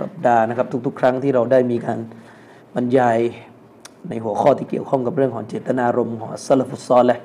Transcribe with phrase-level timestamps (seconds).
[0.00, 1.98] สัปดาห์นะครับ ทุก ๆ ครั้งที่เราได้มีการ
[2.74, 3.18] บรรยาย
[4.08, 7.20] ในหัวข้อที่เกี่ยวข้องกับเรื่องของเจตนารมณ์ของสซาลฟุตซอลและ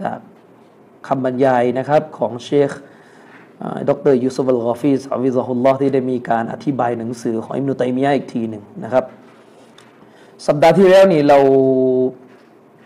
[0.00, 0.18] จาก
[1.06, 2.70] คำบรรยายนะครับของเชค
[3.88, 9.04] ดรยูซุฟอัลกอฟีสอาวิซฮุลลอฮ์ที่ได้มีการอธิบายหนังสือของอิมนุตัยมียะอีกทีหนึ่งนะครับ
[10.46, 11.38] สัปดาห์ที่แล้วนี่เรา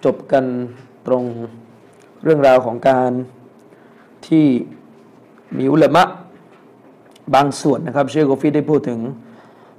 [0.04, 0.44] จบกัน
[1.06, 1.22] ตรง
[2.24, 3.10] เรื่องราวของการ
[4.26, 4.46] ที่
[5.58, 6.02] มีอุลามะ
[7.34, 8.98] บางส่วนนะครับเชคโกฟีได้พูดถึง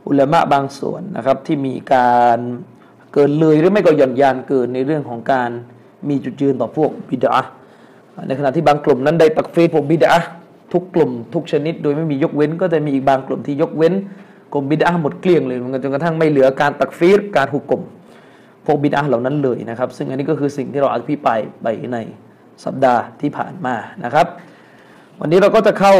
[0.08, 2.40] อุลามะบางส่วนนะครับที่มีการ
[3.14, 5.49] เกินเลยหรือไม่ก็หย่อนยานเกินในเรื่องของการ
[6.10, 7.35] มีจุดยืนต่อพวกบิดา
[8.27, 10.13] ในขณะที่บางกลุ่มนั้นได้ตักฟีรพวกบิดา
[10.74, 13.93] ทุกกลุ่มทุกชนิด โดยไม่มียกเว้น ก็จะมีอีกบางกลุ่มที่ยกเว้น
[14.54, 17.82] กลุ่มบิดาหมดเกลี้ยงเลยจนกระทั่งไม่เหลือการตักฟีรการหุกกลม
[18.65, 21.98] พวกบิดาเหล่านั้นเลยนะครับ ซึ่งอันนี้ก็คือสิ่งที่เราอภิปรายไปใน
[22.63, 24.27] สัปดาห์ที่ผ่านมานะครับ
[25.20, 25.93] วันนี้เราก็จะเข้า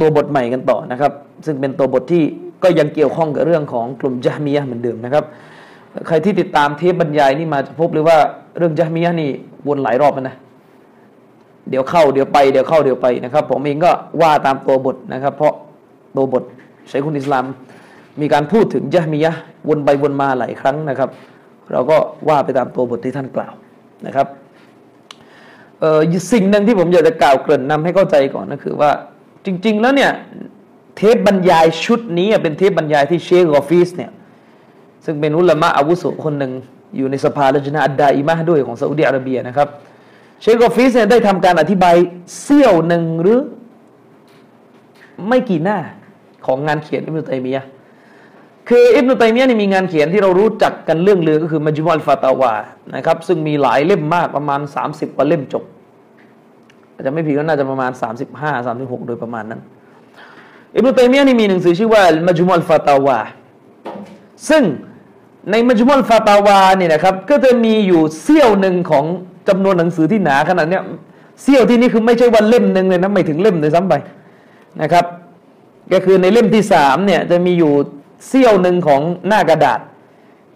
[0.00, 1.12] ตัวบทใหม่กันต่อนะครับ
[1.46, 2.24] ซึ่งเป็นตัวบทที่
[2.62, 5.24] ก็ยังเกี่ยวข้องกับเรื่องของกลุ่มจามียะเหมือนเดิมนะครับ
[6.06, 8.18] ใครที่ติดตามเทปบรรยายนี่มาจะพบเลยว่า
[8.58, 9.30] เรื่องจามียะนี่
[9.68, 10.36] วนหลายรอบนะ
[11.70, 15.54] เดี๋ยวเข้าเดี๋ยวไปเดี๋ยวเข้าเดี๋ยวไปนะครับ ผมเองก็ว่าตามตัวบทนะครับ เพราะ
[16.16, 16.42] ตัวบท
[16.88, 17.44] เชคุลอิสลาม
[18.20, 19.32] มีการพูดถึงจามียะ
[19.68, 21.10] วนไปวนมาหลายครั้งนะครับ
[21.72, 21.96] เราก็
[22.28, 23.52] ว่าไปตามตัวบทที่ท่านกล่าว
[24.06, 24.26] นะครับ
[26.32, 28.90] สิ่งหนึ่งที่ผมอยากจะกล่าวเกริ่นนำให้เข้าใจก่อนก็คือว่า
[29.44, 30.12] จริง ๆ แล้วเนี่ย
[30.96, 34.10] เทปบรรยายชุดนี้เป็นเทปบรรยายที่เชคกอฟิสเนี่ย
[35.04, 36.52] ซึ่งเป็นอุลามะอาวุโสคนหนึ่ง
[36.96, 39.68] อยู่ในสภาลจนาอัดดาอิมะห์ด้วยของซาอุดิอาระเบียนะครับ
[40.40, 41.96] เชคกอฟิสเนี่ยได้ทำการอธิบาย
[42.40, 43.40] เสี้ยวหนึ่งหรือ
[45.28, 45.78] ไม่กี่หน้า
[46.46, 47.64] ของงานเขียนอิบนุตัยมียะ
[48.68, 52.54] คืออิบนุตัยมียะนี่มีงานเขียนที่เรารู้จักกันเรื่องเลือก็คือมัจมุอัลฟาตาวา
[52.96, 55.64] นะครับซึ่งมีหลายเล่มมากประมาณ 30กว่าเล่มจบ
[56.98, 57.90] อาจจะไม่ผิดก็น่าจะประมาณ
[58.28, 59.60] 35 36 โดยประมาณนั้น
[60.74, 63.18] อิบนุตัยมียะนี่มีหนังสือชื่อว่ามัจมุอัลฟาตาวา
[64.48, 64.62] ซึ่ง
[65.50, 69.04] ในมัจมุอัลฟาตาวาเนี่ยนะครับ ก็จะมีอยู่เสี้ยวหนึ่งของ
[69.48, 70.82] จำนวนหนังสือที่หนาขนาดเนี้ย
[71.42, 73.94] เสี้ยวที่นี่คือไม่ใช่วันเล่มหนึ่งเลยนะไม่ถึงเล่มเลยซ้ำไป
[74.82, 75.04] นะครับ
[75.92, 77.72] ก็คือในเล่มที่สามเนี่ยจะมีอยู่
[78.26, 79.80] เสี้ยวหนึ่งของหน้ากระดาษ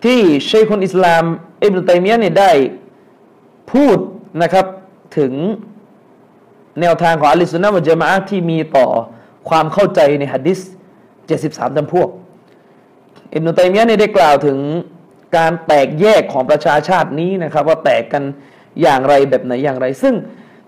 [0.05, 1.23] ที่เชคคนอิสลาม
[1.63, 2.51] อิบนุตัยมียะเนี่ยได้
[3.73, 3.99] พูด
[4.43, 4.67] นะครับ
[5.19, 5.33] ถึง
[6.81, 8.87] แนวทางของอัลลิสุนนะวะจามะอะห์ที่มีต่อ
[9.49, 10.59] ความเข้าใจในหะดิษ
[11.19, 12.09] 73จำพวก
[13.35, 14.59] อิบนุตัยมียะเนี่ยได้กล่าวถึง
[15.37, 18.23] การแตกแยกของประชาชาตินี้นะครับ ว่าแตกกัน
[18.83, 20.15] อย่างไรแบบไหนอย่างไร ซึ่ง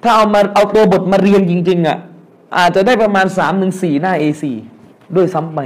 [0.03, 1.99] ถ้าเอามาเอาตัวบทมาเรียงจริง ๆอะ
[2.59, 4.45] อาจจะได้ประมาณ3-4ถึงหน้า A4
[5.17, 5.61] ด้วยซ้ำไป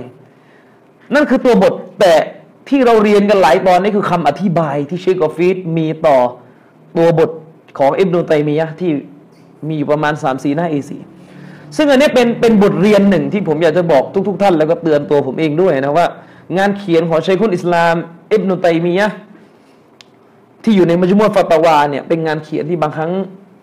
[1.15, 2.15] นั่นคือตัวบทแต่
[2.69, 6.16] ที่เราเรียนกันหลายตอนนี่คือคำอธิบายที่เชคกอฟีดมีต่อ
[6.97, 7.31] ตัวบท
[7.78, 8.91] ของอิบนุตัยมียะที่
[9.66, 10.91] มีอยู่ประมาณ3-4หน้า A4
[11.76, 16.06] ซึ่งอันนี้เป็นเป็นบทเรียนหนึ่งที่ผมอยากจะบอกทุกๆท่าน แล้วก็เตือนตัวผมเองด้วยนะว่า
[16.58, 17.94] งานเขียนของชัยคุลอิสลาม
[18.32, 19.08] อิบนุตัยมียะ
[20.64, 23.10] ที่อยู่ในมัจมุอฟาตวาเนี่ยเป็นงานเขียนที่บางครั้ง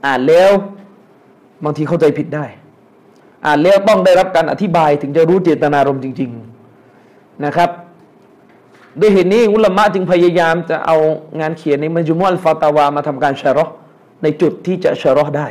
[0.05, 0.51] อ่านแล้ว
[1.63, 2.45] บางทีเข้าใจผิดได้
[3.45, 6.31] อ่านแล้วต้องได้รับการอธิบายถึงจะรู้เจตนารมณ์จริง
[6.87, 7.69] ๆนะครับ
[8.99, 10.97] ด้วยเหตุนี้อุลามะจึงพยายามจะเอา
[11.39, 13.65] งานเขียนในมัจมุอัลฟาตาวามาทำการชะรอ
[14.23, 15.47] ในจุดที่จะชะรอได้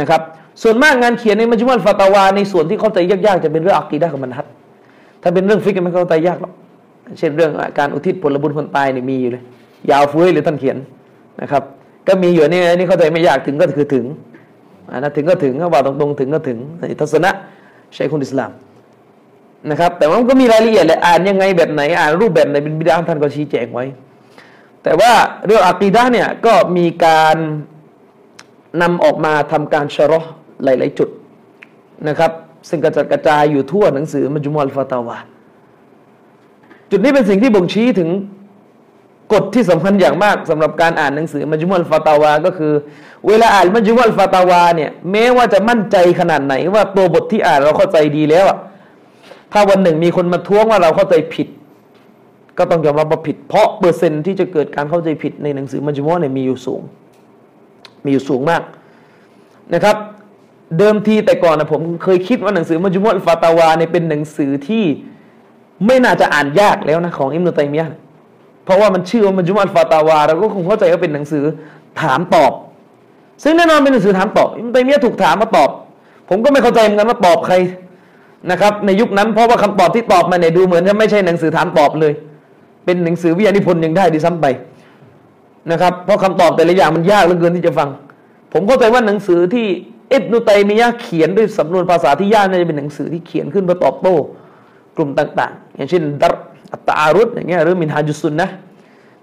[0.00, 0.20] นะครับ
[0.62, 4.46] ส่วนมากงานเขียนในมัจมุอัลฟาตาวา ในส่วนที่เข้าใจยากๆจะเป็นเรื่องอักีดะกับมันฮัด
[5.22, 6.52] ถ้าเป็นเรื่องฟิกไม่เข้าใจยากหรอก
[7.18, 9.42] เช่นเรื่องการอุทิศผลบุญคนตายนี่มีอยู่เลย
[9.90, 10.76] ยาวฟุ้ยหรือท่านเขียน
[11.42, 11.62] นะครับ
[12.08, 14.04] ก็มีอยู่นี่นนี้เข้าใจไม่ยากถึงก็คือถึง
[14.90, 16.58] อ่านะถึงก็ถึงก็ว่าตรงๆถึงก็ถึง
[17.00, 17.30] ทัศนะ
[17.94, 18.50] ใช้คนอิสลาม
[19.70, 23.84] นะครับ แต่ว่ามันก็มีรายละเอียดแหละอ่านยังไงแบบไหนอ่านรูปแบบไหนเป็นบิดาท่านก็ชี้แจงไว้
[24.84, 25.12] แต่ว่า
[25.46, 27.36] เรื่องอักีดะเนี่ยก็มีการ
[28.82, 30.20] นำออกมาทำการชะรอ
[30.64, 31.08] หลาย ๆ จุด
[32.08, 32.30] นะครับ
[32.68, 35.16] ซึ่งกระจัดกระจายอยู่ทั่วหนังสือมัจมุอัลฟาตาวา
[36.90, 38.10] จุดนี้เป็นสิ่งที่บ่งชี้ถึง
[39.32, 42.72] กฎที่สำคัญอย่างมากสำหรับการอ่านหนังสือมัจมุอัลฟาตาวาก็คือ
[43.28, 48.58] เวลาอ่านมัจมุอัลฟาตาวาเนี่ยแม้ว่าจะมั่นใจขนาดไหน ว่าตัวบทที่อ่านเราเข้าใจดีแล้วอะ
[49.52, 51.48] ถ้าวันหนึ่งมีคนมาท้วงว่าเราเข้าใจผิด
[52.58, 56.82] ก็ต้องยอมรับว่าผิด เพราะเปอร์เซ็นต์ที่จะเกิดการเข้าใจผิดในหนังสือมัจมุอัลเนี่ยมีอยู่สูง
[58.04, 58.62] มีอยู่สูงมาก
[59.74, 59.96] นะครับ
[60.78, 64.84] เดิมทีแต่ก่อนนะผมเคยคิดว่าหนังสือมัจมุอัลฟาตาวาเนี่ยเป็นหนังสือที่
[65.86, 67.88] ไม่น่าจะอ่านยากแล้วนะของอิมนุตัยมียะ
[68.64, 71.44] เพราะว่ามันชื่อว่ามัจุมัลฟาตาวาเราก็คงเข้าใจว่าเป็นหนังสือ
[72.00, 72.52] ถามตอบ
[73.42, 75.70] ซึ่งแน่นอนเป็นหนังสือถามตอบอิมนุตัยมียะถูกถามมาตอบ
[76.28, 77.54] ผมก็ไม่เข้าใจเหมือนกันว่าตอบใคร
[78.50, 82.12] นะครับ ในยุคนั้นเพราะว่าคำตอบที่ตอบมาเนี่ยดูเหมือนจะไม่ใช่หนังสือถามตอบเลย
[82.84, 84.46] เป็นหนังสือวิทยานิพนธ์ยังได้ดีซ้ำไป
[85.70, 87.88] นะครับ เพราะคำตอบแต่ละอย่างมันยากเหลือเกินที่จะฟัง
[88.52, 89.66] ผมเข้าใจว่าหนังสือที่
[90.12, 94.16] อิบนุตัยมียะเขียนด้วยสำนวนภาษาที่ยากน่าจะเป็นหนังสือที่เขียนขึ้นเพื่อตอบโต้
[94.96, 96.34] กลุ่มต่าง ๆ อย่างเช่นดัร
[96.72, 98.48] อัตตารุตอย่างเงี้ยหรือมินฮาจุสุนนะ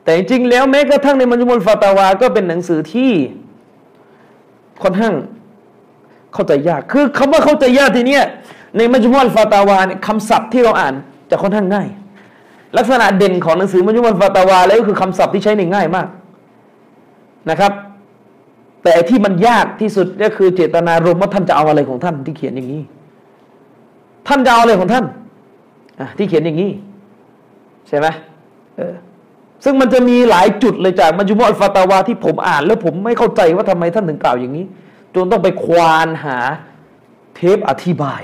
[0.04, 3.12] แต่จริงๆแล้วแม้กระทั่งในมัจมุลฟาตาวาก็เป็นหนังสือที่
[4.84, 5.14] ค่อนข้าง
[6.34, 8.24] เข้าใจยาก คือคำว่าเข้าใจยากทีเนี้ย
[8.78, 10.94] ในมัจมุลฟาตาวาเนี่ยคำศัพท์ที่เราอ่าน
[11.32, 11.88] จะค่อนข้างง่าย
[12.78, 16.08] ลักษณะเด่นของหนังสือมัจมุลฟาตาวาแล้วก็คือคำศัพท์ที่ใช้ในง่ายมาก
[17.50, 17.72] นะครับ
[18.84, 22.82] แต่ที่มันยากที่สุดก็คือเจตนารมณ์ว่าท่านจะเอาอะไรของท่านที่เขียนอย่างนี้
[24.28, 25.06] ท่านจะเอาอะไรของท่าน
[26.18, 26.72] ที่เขียนอย่างนี้
[27.88, 28.08] ใช่ไหม
[28.78, 28.94] เออ
[29.64, 34.66] ซึ่งมันจะมีหลายจุดเลยจากมัจจุมอัลฟาตาวาที่ผมอ่าน แล้วผมไม่เข้าใจว่าทำไมท่านถึงกล่าวอย่างนี้
[35.16, 36.38] จนต้องไปควานหา
[37.36, 38.22] เทปอธิบาย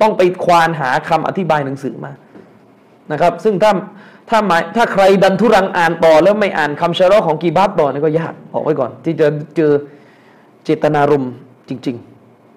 [0.00, 2.12] ต้องไปควานหาคำอธิบายหนังสือมา
[3.12, 3.72] นะครับ ซึ่งถ้า
[4.28, 9.26] ถ้าหมายถ้าใครดันทุรังอ่านต่อแล้วไม่อ่านคำชะรอของกีบาตต่อนี่ก็ยากบอกไว้ก่อน ที่จะ
[9.56, 9.72] เจอ
[10.64, 11.32] เจตนารมณ์
[11.68, 11.96] จริง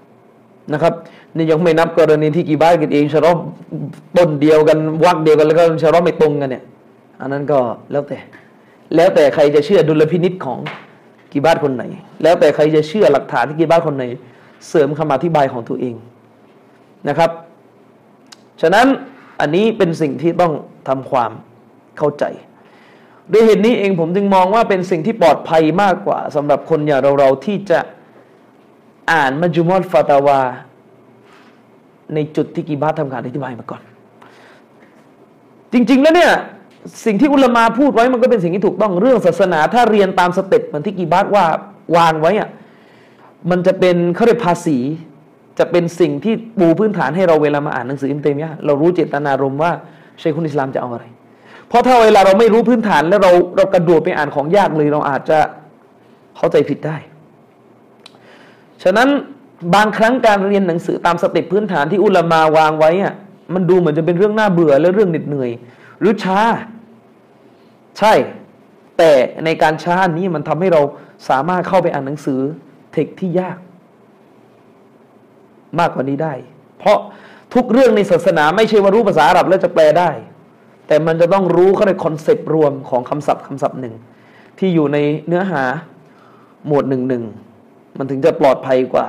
[0.06, 0.94] ๆนะครับ
[1.36, 3.32] นี่ยังไม่นับกรณีที่กีบาตกันเองชะรอ
[4.18, 6.64] ต้นเดียวกันวักเดียวกันแล้วก็ชะรอไม่ตรงกันเนี่ย
[7.22, 7.60] อันนั้นก็
[7.92, 8.18] แล้วแต่
[8.96, 10.60] แล้วแต่ใครจะเชื่อดุลพินิษของ
[11.32, 11.84] กีบาตคนไหน
[12.24, 14.04] แล้วแต่ใครจะเชื่อหลักฐานที่กีบาตคนไหน
[14.70, 15.96] เสริมคำอธิบายของตัวเอง
[17.10, 17.32] นะครับ
[18.62, 18.88] ฉะนั้น
[19.40, 20.54] อันนี้เป็นสิ่งที่ต้อง
[20.88, 21.32] ทำความ
[22.02, 22.26] เข้าใจ
[23.32, 27.80] ด้วยเหตุนี้เองผมจึงมองว่าเป็นสิ่งที่ปลอดภัยมากกว่าสำหรับคนอย่างเราเราที่จะ
[29.12, 30.40] อ่านมัจจุมอลฟาตาวา
[32.14, 33.82] ในจุดที่กีบาททำการอธิบายมาก่อน
[35.74, 36.32] จริง ๆ แล้วเนี่ย
[37.06, 41.46] สิ่งที่อุลมาพูดไว้มันก็เป็นสิ่งที่ถูกต้องเรื่องศาสนา ถ้าเรียนตาม step เหมือนที่กิบารว่า
[41.98, 42.50] วางไว้อะ
[43.50, 44.78] มันจะเป็นเขาเรียกภาษี
[45.60, 49.72] จะเป็นสิ่งที่ปูพื้นฐานให้เราเวลามาอ่านหนังสืออิมเตมียะเรารู้เจตนารมณ์ว่า
[50.20, 51.06] เชคุนอิสลามจะเอาอะไร
[51.72, 55.40] เพราะถ้าเวลาเราไม่รู้พื้นฐานแล้วเราเรากระโดดไปอ่านของยากเลย เราอาจจะ
[56.38, 56.98] เข้าใจผิดได้
[58.84, 59.10] ฉะนั้น
[59.76, 63.14] บางครั้งการเรียนหนังสือตาม step พื้นฐานที่อุลามาวางไว้อะ
[63.54, 65.52] มันดูเหมือนจะเป็นเรื่องน่าเบื่อและเรื่องเหน็ดเหนื่อย
[66.00, 66.40] หรือช้า
[68.00, 68.14] ใช่
[68.98, 69.12] แต่
[69.46, 70.82] ในการช้านี้มันทำให้เรา
[71.30, 72.40] สามารถเข้าไปอ่านหนังสือ
[72.92, 73.58] เทคที่ยาก
[75.80, 76.34] มากกว่านี้ได้
[76.80, 76.98] เพราะ
[77.54, 80.10] ทุกเรื่องในศาสนาไม่ใช่ว่ารู้ภาษาอาหรับแล้วจะแปลได้
[80.92, 83.96] แต่มันจะต้องรู้เข้าใน concept รวมของคำศัพท์คำศัพท์หนึ่ง
[84.60, 84.98] ที่อยู่ใน
[85.28, 85.64] เนื้อหา
[86.68, 87.24] หมวดหนึ่งหนึ่ง
[87.98, 89.08] มันถึงจะปลอดภัยกว่า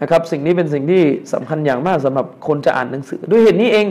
[0.00, 1.02] นะครับ สิ่งนี้เป็นสิ่งที่
[1.32, 3.86] สำคัญอย่างมากสำหรับคนจะอ่านหนังสือ ด้วยเหตุนี้เอง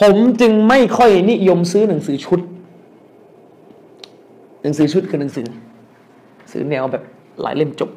[0.00, 2.40] ผมจึงไม่ค่อยนิยมซื้อหนังสือชุด
[4.62, 5.46] หนังสือชุดคือหนังสือ
[6.52, 7.02] ซื้อแนวแบบ
[7.42, 7.90] หลายเล่มจบ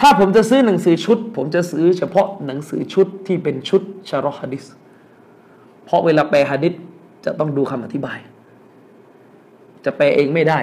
[0.00, 4.66] ถ้าผมจะซื้อหนังสือชุด ผมจะซื้อเฉพาะหนังสือชุดที่เป็นชุดชารอฮะดิษ
[5.86, 6.72] เพราะเวลาแปลฮะดิษ
[7.24, 8.18] จะต้องดูคำอธิบาย
[9.84, 10.58] จะแปลเองไม่ได้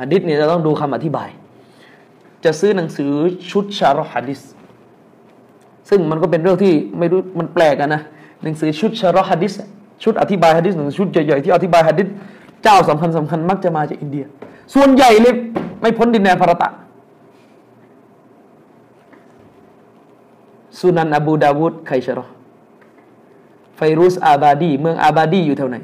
[0.00, 1.28] ฮะดิษเนี่ยจะต้องดูคำอธิบาย
[2.44, 3.10] จะซื้อหนังสือ
[3.50, 4.40] ชุดชารอฮะดิษ
[5.88, 8.02] ซึ่งมันก็เป็นเรื่องที่ไม่รู้มันแปลกนะ
[8.42, 9.52] หนังสือชุดชารอฮะดิษ
[10.02, 12.06] ชุดอธิบายฮะดิษหนึ่งชุดใหญ่ๆที่อธิบายฮะดิษ
[12.62, 14.24] เจ้าสำคัญสำคัญมักจะมาจากอินเดีย
[14.74, 15.34] ส่วนใหญ่เลย
[15.80, 16.68] ไม่พ้นดินแดนพารตะ
[20.78, 22.26] สุนันอบูดาวุดไครชรอ
[23.76, 25.76] ไฟรุสอาบาดี เมืองอาบาดีอยู่แถวไหน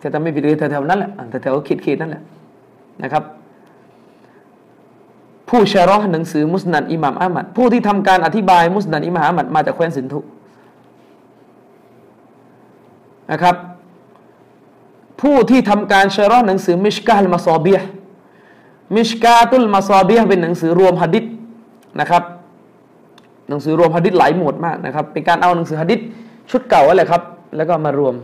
[0.00, 1.10] ถ้าจำไม่ผิดเลยแถวๆนั้นแหละ
[1.42, 2.22] แถวๆเขตๆนั่นแหละ
[3.02, 3.22] นะครับ
[5.48, 10.20] ผู้ชารอหนังสือมุสนัดอิหม่ามอามัดผู้ที่ทำการอธิบายมุสนัดอิหม่ามอามัดมาจากแคว้นสินธุ
[13.32, 13.56] นะครับ
[15.20, 17.78] ผู้ที่ทำการชารอหนังสือมิชกาลมาซอเบีย
[18.96, 21.24] มิชกาตุลมาซอเบียเป็นหนังสือรวมหะดิษ
[22.00, 22.22] นะครับ
[23.48, 26.00] หนังสือรวมหะดิษหลายหมวดมากนะครับ เป็นการเอาหนังสือหะดิษ
[26.50, 27.22] ชุดเก่าอะไรครับ
[27.56, 28.14] แล้วก็มารวม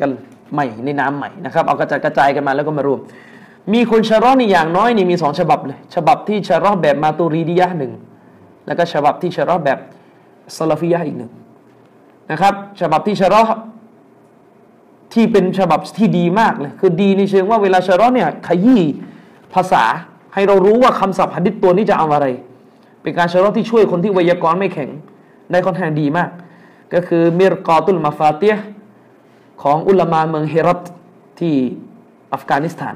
[0.00, 0.10] กัน
[0.52, 3.00] ใหม่ในน้ำใหม่นะครับ เอากระจายกระจายกันมาแล้วก็มารวม
[3.72, 7.92] มีคนชะรอนี่อย่างน้อยนี่มีสองฉบับเลยฉบับที่ชะรอแบบมาตูรีดียะหนึ่ง
[8.66, 9.78] แล้วก็ฉบับที่ชะรอแบบ
[10.56, 11.32] ซาลาฟิยะอีกหนึ่ง
[12.30, 13.42] นะครับ ฉบับที่ชะรอ
[15.14, 18.82] ที่เป็นฉบับที่ดีมากเลย คือดีในเชิงว่าเวลาชะรอเนี่ยขยี้
[19.54, 19.84] ภาษา
[20.34, 22.26] ให้เรารู้ว่าคำศัพท์หะดิษตัวนี้จะเอาอะไร
[23.02, 24.90] เป็นการชะรอที่ช่วยคนที่ไวยากรณ์ไม่แข็ง
[25.50, 26.30] ได้ค่อนข้างดีมาก
[26.94, 28.54] ก็คือมิรกอตุลมาฟาเตีย
[29.62, 30.82] ของอุลามาเมืองเฮรัต
[31.40, 31.54] ที่
[32.32, 32.94] อัฟกานิสถาน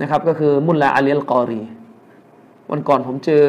[0.00, 1.62] นะครับ ก็คือมุลลาอาลีลกอรี
[2.70, 3.44] วันก่อนผมเจอ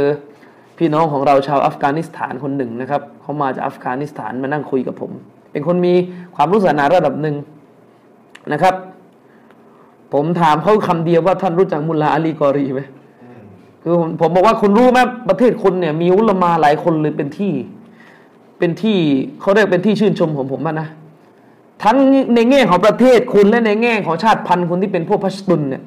[0.77, 5.11] พี่น้องของเราชาวอัฟกานิสถานคนหนึ่งนะครับเขามาจากอัฟกานิสถานมานั่งคุยกับผม
[5.51, 5.93] เป็นคนมี
[6.35, 7.35] ความรู้ศาสนาระดับหนึ่ง
[8.53, 8.75] นะครับ
[10.13, 12.81] ผมถามเขาคำเดียวว่าท่านรู้จักมุลลาอาลีกอรีไหม
[13.83, 14.99] คือผมผมบอกว่าคุณรู้ไหม
[15.29, 17.53] ประเทศคุณเนี่ยมีอุลามาหลายคนเลยเป็นที่
[18.59, 18.97] เป็นที่
[19.41, 20.87] เขาเรียกเป็นที่ชื่นชมของผมนะ
[21.83, 21.97] ทั้ง
[22.35, 25.83] ในแง่ของประเทศคุณและในแง่ของชาติพันธุ์คนที่เป็นพวกพัชตุนเนี่ย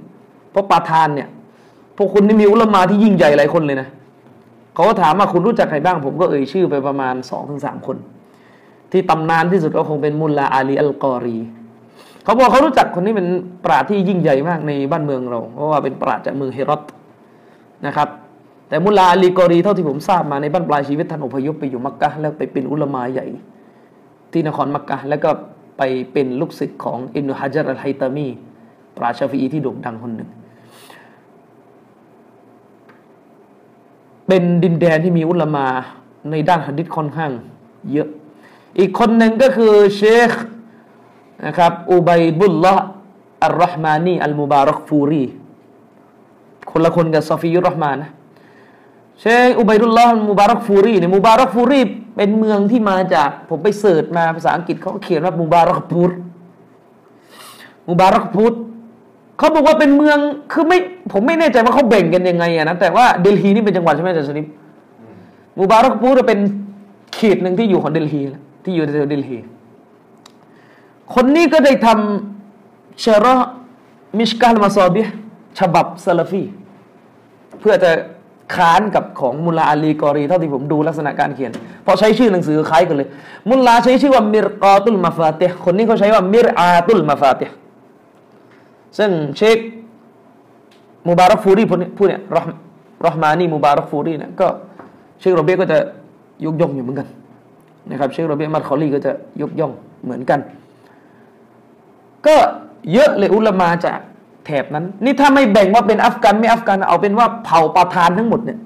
[0.54, 1.28] พวกปาทานเนี่ย
[1.96, 3.88] พวกคุณนี่มีอุลมาที่ยิ่งใหญ่หลายคนเลยนะ
[4.74, 7.96] เขาก็ถามว่าคุณรู้จักใครบ้าง ผมก็เอ่ยชื่อไปประมาณสองถึงสามคน
[8.92, 11.38] ที่ตำนานที่สุดก็คงเป็นมุลลาอาลีอัลกอรี
[12.24, 13.26] เขาบอกเขารู้จักคนนี้เป็น
[13.64, 16.82] ปราชญ์ที่ยิ่งใหญ่มากในบ้านเมืองเรา เพราะว่าเป็นปราชญ์จากเมืองเฮรอต
[17.86, 18.08] นะครับ
[18.68, 23.26] แต่มุลาอาลีกอรีเท่าที่ผมทราบมาในบ้านปลายชีวิตท่านอพยพไปอยู่มักกะแล้วไปเป็นอุลามาใหญ่
[24.32, 25.30] ที่นครมักกะแล้วก็
[25.78, 25.82] ไป
[26.12, 28.28] เป็นลูกศิษย์ของอิบนุฮะจัรอัลไฮตามี
[28.96, 30.30] ปราชาฟีที่โด่งดังคนหนึ่ง
[34.26, 35.66] เป็นดินแดนที่มีอุลามา
[36.30, 37.32] ในด้านหะดิษค่อนข้าง
[37.92, 38.08] เยอะ
[38.78, 40.30] อีกคนหนึ่งก็คือเชค
[41.46, 42.74] นะครับอุบัยบุลละ
[43.44, 45.24] อัลรอฮ์มานีอัลมุบารักฟูรี
[46.70, 48.10] คนละคนกับซอฟียุรรห์มานะ
[49.20, 51.80] เชคอุบัยดุลลอฮ์มุบารักฟูรีเนี่ยมุบารักฟูรี
[52.16, 56.10] เป็นเมืองที่มาจากผมไป search มาภาษาอังกฤษเขาเขียนว่ามุบารักพูด
[57.88, 58.52] มุบารักพูด
[59.38, 60.18] เขาบอกว่าเป็นเมือง
[60.52, 60.78] คือไม่
[61.12, 64.46] ผมไม่แน่ใจว่าเขาแบ่งกันยังไงอะนะแต่ว่าเดลฮีนี่เป็นจังหวัดใช่ไหมอาจารย์สลิม
[65.60, 66.38] มุบารักพูดเป็น
[67.14, 68.20] เขตหนึ่งที่อยู่ของเดลฮี
[68.64, 69.38] ที่อยู่ในเดลฮี
[71.14, 73.36] คนนี้ก็ได้ทำชาระ
[74.18, 75.02] มิชกาลมาซอบี
[75.58, 76.42] ฉบับซาลฟี
[77.60, 77.90] เพื่อจะ
[78.54, 81.52] ค้านกับของมุลลาอาลีกอรีเท่าที่ผมดูลักษณะการเขียน
[81.86, 83.08] พอใช้ชื่อหนังสือคล้ายกันเลย
[83.50, 87.42] มุลลาใช้ชื่อว่ามิรกาตุลมาฟาเตคนนี้เขาใช้ว่ามิรอาตุลมาฟาเต
[88.98, 89.58] ซึ่งเชค
[91.08, 91.76] มุบารักฟูรีผู้
[92.08, 92.42] เนี่ยรอ
[93.04, 94.46] รอมานีมุบารักฟูรีเนี่ยก็
[95.20, 95.78] เชคโรเบียก็จะ
[96.44, 97.08] ยกย่องอยู่เหมือนกัน
[97.90, 99.72] นะครับเชคโรเบียมัดคอลีก็จะยกย่อง
[100.04, 100.40] เหมือนกัน
[102.26, 102.36] ก็
[102.92, 103.98] เยอะเลยอุลามาจาก
[104.48, 108.58] แถบนั้น นี่ถ้าไม่แบ่งว่าเป็นอัฟกันไม่อัฟกันเอาเป็นว่าเผ่าประธานทั้งหมดเนี่ย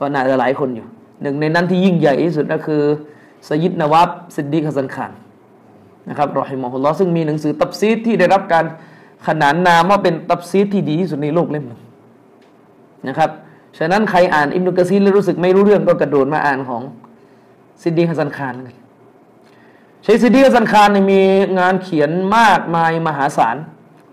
[0.00, 0.86] ก็น่าจะหลายคนอยู่
[1.22, 2.82] หนึ่งในนั้นที่ยิ่งใหญ่ที่สุดก็คือ
[3.48, 5.12] สยิดนวับสิดดีขสันขาน
[6.08, 8.64] นะครับรอฮิมอฮุลลอซึ่งมีหนังสือตับซีดที่ได้รับการ
[9.26, 11.80] ขนานนามว่าเป็นตัฟซีรที่ดีที่สุดในโลกเล่มหนึ่ง
[13.08, 13.30] นะครับ
[13.78, 16.82] ฉะนั้นใครอ่านอิมนุกะซีแล้วรู้สึกไม่รู้เรื่องก็กระโดดมาอ่านของ
[17.82, 18.76] ซิดดีฮัสันคานเลย
[20.04, 21.20] ใช้ซิดดีฮัสันคานมี
[21.58, 23.56] งานเขียนมากมายมหาศาล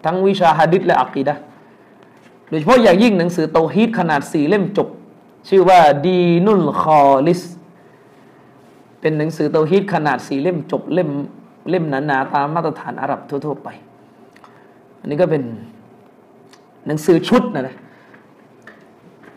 [0.06, 1.36] ทั้งวิชาฮะดิษและอักีดะ
[2.50, 4.88] โดยเฉพาะอย่างยิ่งหนังสือโตฮีดขนาดสี่เล่มจบ
[5.50, 7.42] ชื่อว่าดีนุลคอลิส
[9.02, 11.10] เป็นหนังสือโตฮีดขนาดสี่เล่มจบเล่ม
[11.70, 13.70] เล่มหนาๆตามมาตรฐานอาหรับทั่ว ๆ ไป
[15.00, 15.44] อันนี้ก็เป็น
[16.88, 17.76] หนังสือชุดนะนะ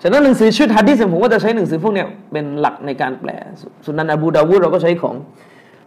[0.02, 3.30] ฉะนั้นหนังสือชุดฮะดิษผมก็จะใช้หนังสือพวกนี้เป็นหลักในการแปล
[3.84, 5.14] สุนันอบูดาวูดเราก็ใช้ของ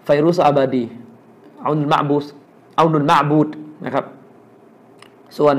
[0.03, 0.83] ไฟรุสอาบาดี
[1.61, 2.25] เอานุลมาบูส
[2.75, 3.47] เอานุลมาบูด
[3.85, 4.05] นะครับ
[5.37, 5.55] ส่วน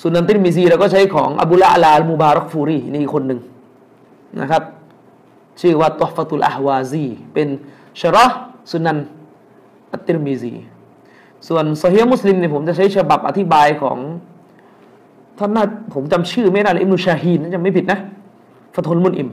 [0.00, 3.40] สุนันติมิซีเราก็ใช้ของอบุลอาลาลมูบารักฟูรีนี่คนหนึ่ง
[4.40, 4.62] นะครับ
[5.60, 7.48] ชื่อว่าตอฟตุลอาฮวาซีเป็น
[8.00, 8.26] ชรอ
[8.70, 8.98] สุนัน
[9.92, 10.52] อัตติรมิซี
[11.48, 13.96] ส่วนโซเฮียมุสลิมเนี่ยผมจะใช้ฉบับอธิบายของ
[15.38, 17.98] ท่านน่าผมจำชื่อไม่ได้เลยอิมนุชาฮีนจำไม่ผิดนะ
[18.74, 19.28] ฟะทุลมุนอิม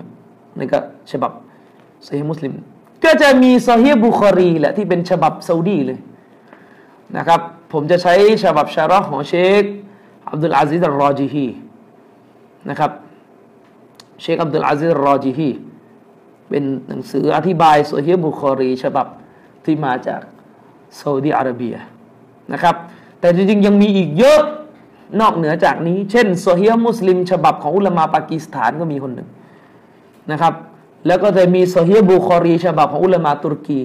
[0.60, 0.80] นี่ก็
[1.12, 1.32] ฉบับ
[2.04, 2.54] โซเฮียมุสลิม
[3.04, 6.00] ก็จะมีโซเฮียบุคอรีแหละที่เป็นฉบับซาอุดีเลย
[7.18, 7.42] นะครับ
[7.72, 8.14] ผมจะใช้
[8.44, 9.64] ฉบับชาระของเชค
[10.30, 11.46] อับดุลอาซิดรอจิฮี
[12.70, 12.92] นะครับ
[14.22, 15.50] เชคอับดุลอาซิดรอจิฮี
[16.50, 19.08] เป็นหนังสืออธิบายโซเฮียบุคอรี ฉบับ
[19.66, 20.22] ที่มาจาก
[21.00, 21.76] ซาอุดีอาระเบีย
[22.54, 22.76] นะครับ
[23.20, 24.42] แต่จริงๆ ยังมีอีกเยอะ
[25.22, 29.30] นอกเหนือจากนี้ เช่นโซเฮียมุสลิม ฉบับของอุลามาปากีสถานก็มีคนหนึ่ง
[30.32, 30.54] นะครับ
[31.08, 33.80] แล้วก็จะมีโซเฮียบุคอรี ฉบับของอุลามาตุรกี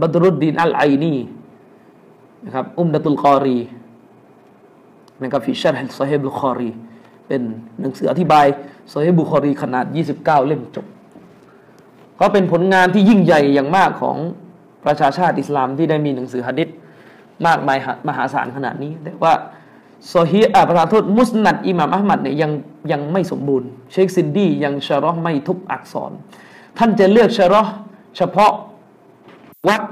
[0.00, 1.14] บัตรุดดินอัลไอนี
[2.44, 3.58] นะครับอุมดะตุลกอรี
[5.22, 6.70] นะครับฟิชัรฮัลซอฮีบุคอรี
[7.28, 7.42] เป็น
[7.80, 8.46] หนังสืออธิบาย
[8.92, 9.84] ซอฮีบุคอรีขนาด
[10.16, 10.86] 29 เล่มจบ
[12.20, 14.16] ก็เป็นผลงานที่ยิ่งใหญ่อย่างมากของ
[14.86, 16.68] ประชาชาติอิสลามที่ได้มีหนังสือฮะดิษ
[17.46, 19.32] มากมายมหาศาลขนาดนี้ แต่ว่า
[20.14, 22.50] ซอฮีอ่าประธานโทษมุสนัดอิหม่ามอัลมัดเนี่ยยัง
[22.92, 26.12] ยังไม่สมบูรณ์ เชคซินดียังชะรอไม่ทุกอักษร
[26.78, 27.62] ท่านจะเลือกชะรอ
[28.16, 28.52] เฉพาะ
[29.68, 29.82] วัด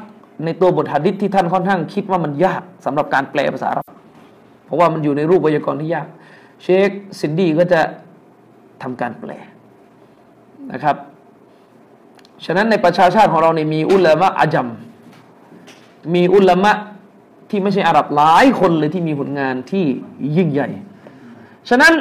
[0.45, 3.87] ในตัวบทหะดิษที่ท่านค่อนข้างคิดว่ามันยากสำหรับการแปลภาษาอาหรับ
[4.65, 6.07] เพราะว่ามันอยู่ในรูปไวยากรณ์ที่ยาก
[6.63, 7.81] เชคซินดี้ก็จะ
[8.83, 9.31] ทำการแปล
[10.73, 10.97] นะครับ
[12.45, 14.69] ฉะนั้นในประชาชาติของเราเนี่ยมีอุลามะอาจัม
[16.15, 16.73] มีอุลามะ
[17.51, 19.85] ที่ไม่ใช่อาหรับหลายคนเลยที่มีผลงานที่
[20.37, 20.69] ยิ่งใหญ่
[21.71, 21.93] ฉะนั้น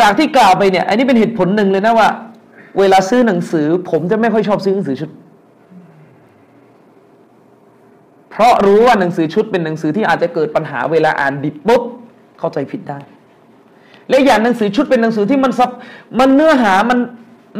[0.00, 2.08] จากที่กล่าวไปเนี่ย อันนี้เป็นเหตุผลหนึ่งเลยนะว่า
[2.78, 5.10] เวลาซื้อหนังสือ ผมจะไม่ค่อยชอบซื้อหนังสือชุด
[8.36, 11.82] เพราะรู้ว่าหนังสือชุดเป็นหนังสือที่อาจจะเกิดปัญหาเวลาอ่านดิบปุ๊บ
[12.38, 12.98] เข้าใจผิดได้
[14.08, 15.70] และอย่างหนังสือชุดเป็นหนังสือที่มันซับ
[16.18, 16.98] มันเนื้อหามัน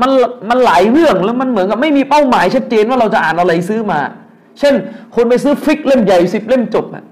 [0.00, 0.10] มัน
[0.50, 4.00] มันหลายเรื่องแล้วมันเหมือนกับไม่มีเป้าหมายชัดเจนว่าเราจะอ่านอะไรซื้อมา
[4.58, 4.74] เช่น
[5.14, 7.04] คนไปซื้อฟิกเล่มใหญ่สิบเล่มจบอะ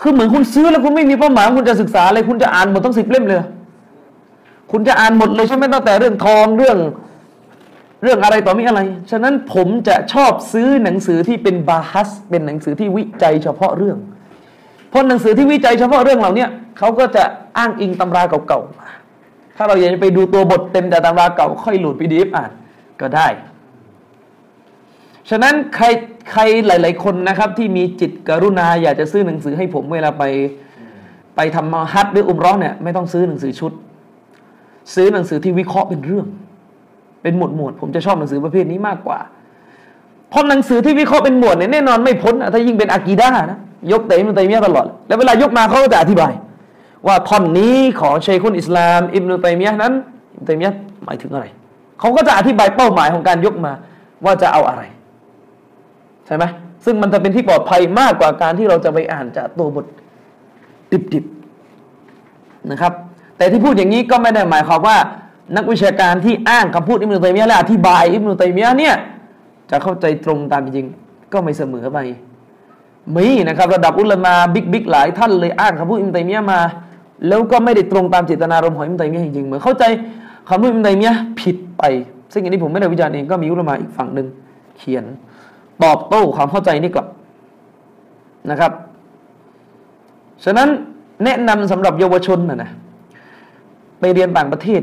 [0.00, 3.38] คือเหมือนคุณซื้อแล้วคุณไม่มีเป้าหมายคุณจะศึกษาอะไรคุณจะอ่านหมดทั้งสิบเล่มเลย
[4.72, 6.78] คุณจะอ่านหมดเลยใช่ไหมตั้งแต่เรื่องทองเรื่อง
[8.02, 13.98] เรื่องอะไรต่อมีอะไร ฉะนั้นผมจะชอบซื้อหนังสือที่เป็นบาฮัส เป็นหนังสือที่วิจัยเฉพาะเรื่อง
[14.90, 16.46] เพราะหนังสือที่วิจัยเฉพาะเรื่องเหล่านี้
[16.78, 17.24] เขาก็จะ
[17.58, 22.50] อ้างอิงตำราเก่าๆ ถ้าเราอยากจะไปดูตัวบทเต็มจากตำราเก่า ค่อยโหลดพีดีเอฟอ่าน
[23.00, 23.28] ก็ได้
[25.30, 25.86] ฉะนั้นใคร
[26.32, 30.24] ใครหลาย ๆ คนนะครับ ที่มีจิตกรุณาอยากจะซื้อหนังสือให้ผมเวลาไป
[31.36, 33.72] ไปทำมาฮัดหรืออุมร้อนเนี่ยไม่ต้องซื้อหนังสือชุด
[34.94, 36.26] ซื้อหนังสือที่วิเคราะห์เป็นเรื่อง
[37.26, 39.18] เป็นหมวดหมวดผมจะชอบหนังสือประเภทนี้มากกว่า
[40.30, 43.58] เพราะหนังสือที่วิเคราะห์เป็นหมวดเนี่ยแน่นอนไม่พ้นถ้ายิ่งเป็นอากีดานะ
[43.92, 46.32] ยกเตะมันเตมียตลอด แล้วเวลายกมาเขาก็จะอธิบาย
[47.06, 49.92] ว่าท่อนนี้ของเชคุนอิสลาม อิบนุตัยมียนั้น
[50.34, 50.70] อิบนุตัยมีย
[51.04, 51.46] หมายถึงอะไร
[52.00, 53.72] เขาก็จะอธิบายเป้าหมายของการยกมา
[54.24, 54.82] ว่าจะเอาอะไร
[56.26, 56.44] ใช่ไหม
[56.84, 59.86] ซึ่งมันจะเป็นที่ปลอดภัยมากกว่าการที่เราจะไปอ่านจากตัวบท
[61.12, 62.92] ดิบๆนะครับ
[63.36, 64.96] แต่ที่พูดอย่างนี้ก็ไม่ได้หมายความว่า
[65.56, 68.94] นักวิชาการที่อ้างคำพูดอิบนุตัยมียะและอธิบายอิบนุตัยมียะเนี่ย
[69.70, 70.86] จะเข้าใจตรงตามจริง
[71.32, 71.98] ก็ไม่เสมอไป
[73.16, 76.60] มีนะครับระดับอุลามาบิ๊กบิ๊กหลายท่านเลยอ้างคำพูดอิบนุตัยมียะมา
[77.28, 79.84] แล้วก็ไม่ได้ตรงตามเจตนารมณ์ของอิบนุตัยมียะจริงๆเหมือนเข้าใจ
[80.48, 81.82] คำพูดอิบนุตัยมียะผิดไป
[82.32, 84.26] ซึ่งอันนี้ผมไม่ได้วิจารณ์เองก็มีอุลามาอีกฝั่งหนึ่ง
[84.78, 85.04] เขียน
[85.82, 87.06] ตอบโต้ความเข้าใจนี้กลับ
[88.50, 88.72] นะครับ
[90.44, 90.68] ฉะนั้น
[91.24, 92.70] แนะนำสำหรับเยาวชนนะนะ
[94.00, 94.80] ไปเรียนต่างประเทศ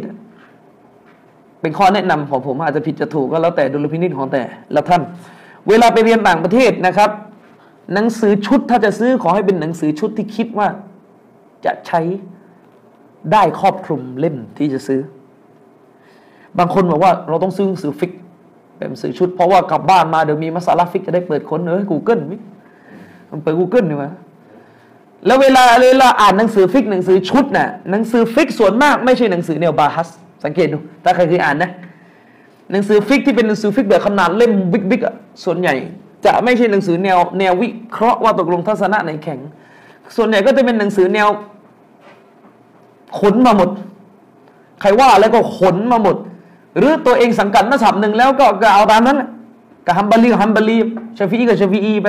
[1.63, 4.41] เป็นข้อแนะนำของผมอาจจะผิดจะถูกก็แล้วแต่ดุลพินิจของแต่
[4.75, 5.01] ละท่าน
[5.70, 7.10] เวลาไปเรียนต่างประเทศนะครับ
[7.93, 10.67] หนังสือชุดถ้าจะซื้อขอให้เป็นหนังสือชุดที่คิดว่า
[11.65, 12.02] จะใช้
[13.32, 15.02] ได้ครอบคลุมเล่มที่จะซื้อ
[16.60, 18.12] บางคนบอกว่าเราต้องซื้อหนังสือฟิก
[18.78, 22.38] เป็นหนังสือชุด เพราะว่ากลับบ้านมาเดี๋ยวมีมาสาระฟิกจะได้เปิดค้นเออกูเกิลมิ
[23.32, 24.12] มันเปิดกูเกิลดีกว่า
[25.26, 30.10] แล้วเวลาเวลาอ่านหนังสือฟิกหนังสือชุดน่ะหนังสือฟิกส่วนมากไม่ใช่หนังสือแนวบาฮัส
[30.43, 31.71] สังเกตดู ถ้าใครเคยอ่านนะ
[32.71, 35.73] หนังสือฟิกที่เป็นหนังสือฟิกแบบขนาดเล่ม big ๆส่วนใหญ่
[36.25, 39.39] จะไม่ใช่หนังสือแนวแนววิเคราะห์ว่าตกลงทัศนะไหนแข็ง
[40.15, 41.27] ส่วนใหญ่ก็จะเป็นหนังสือแนว
[43.19, 43.69] ขนมาหมด
[44.82, 46.15] ใครว่าแล้วก็ขนมาหมด
[46.77, 49.17] หรือตัวเองสังกัดมาสับหนึ่งแล้วก็เอาตามนั้น
[49.86, 50.77] กับฮัมบารีกับฮัมบารี
[51.17, 52.08] ชาฟีกับชาฟีไป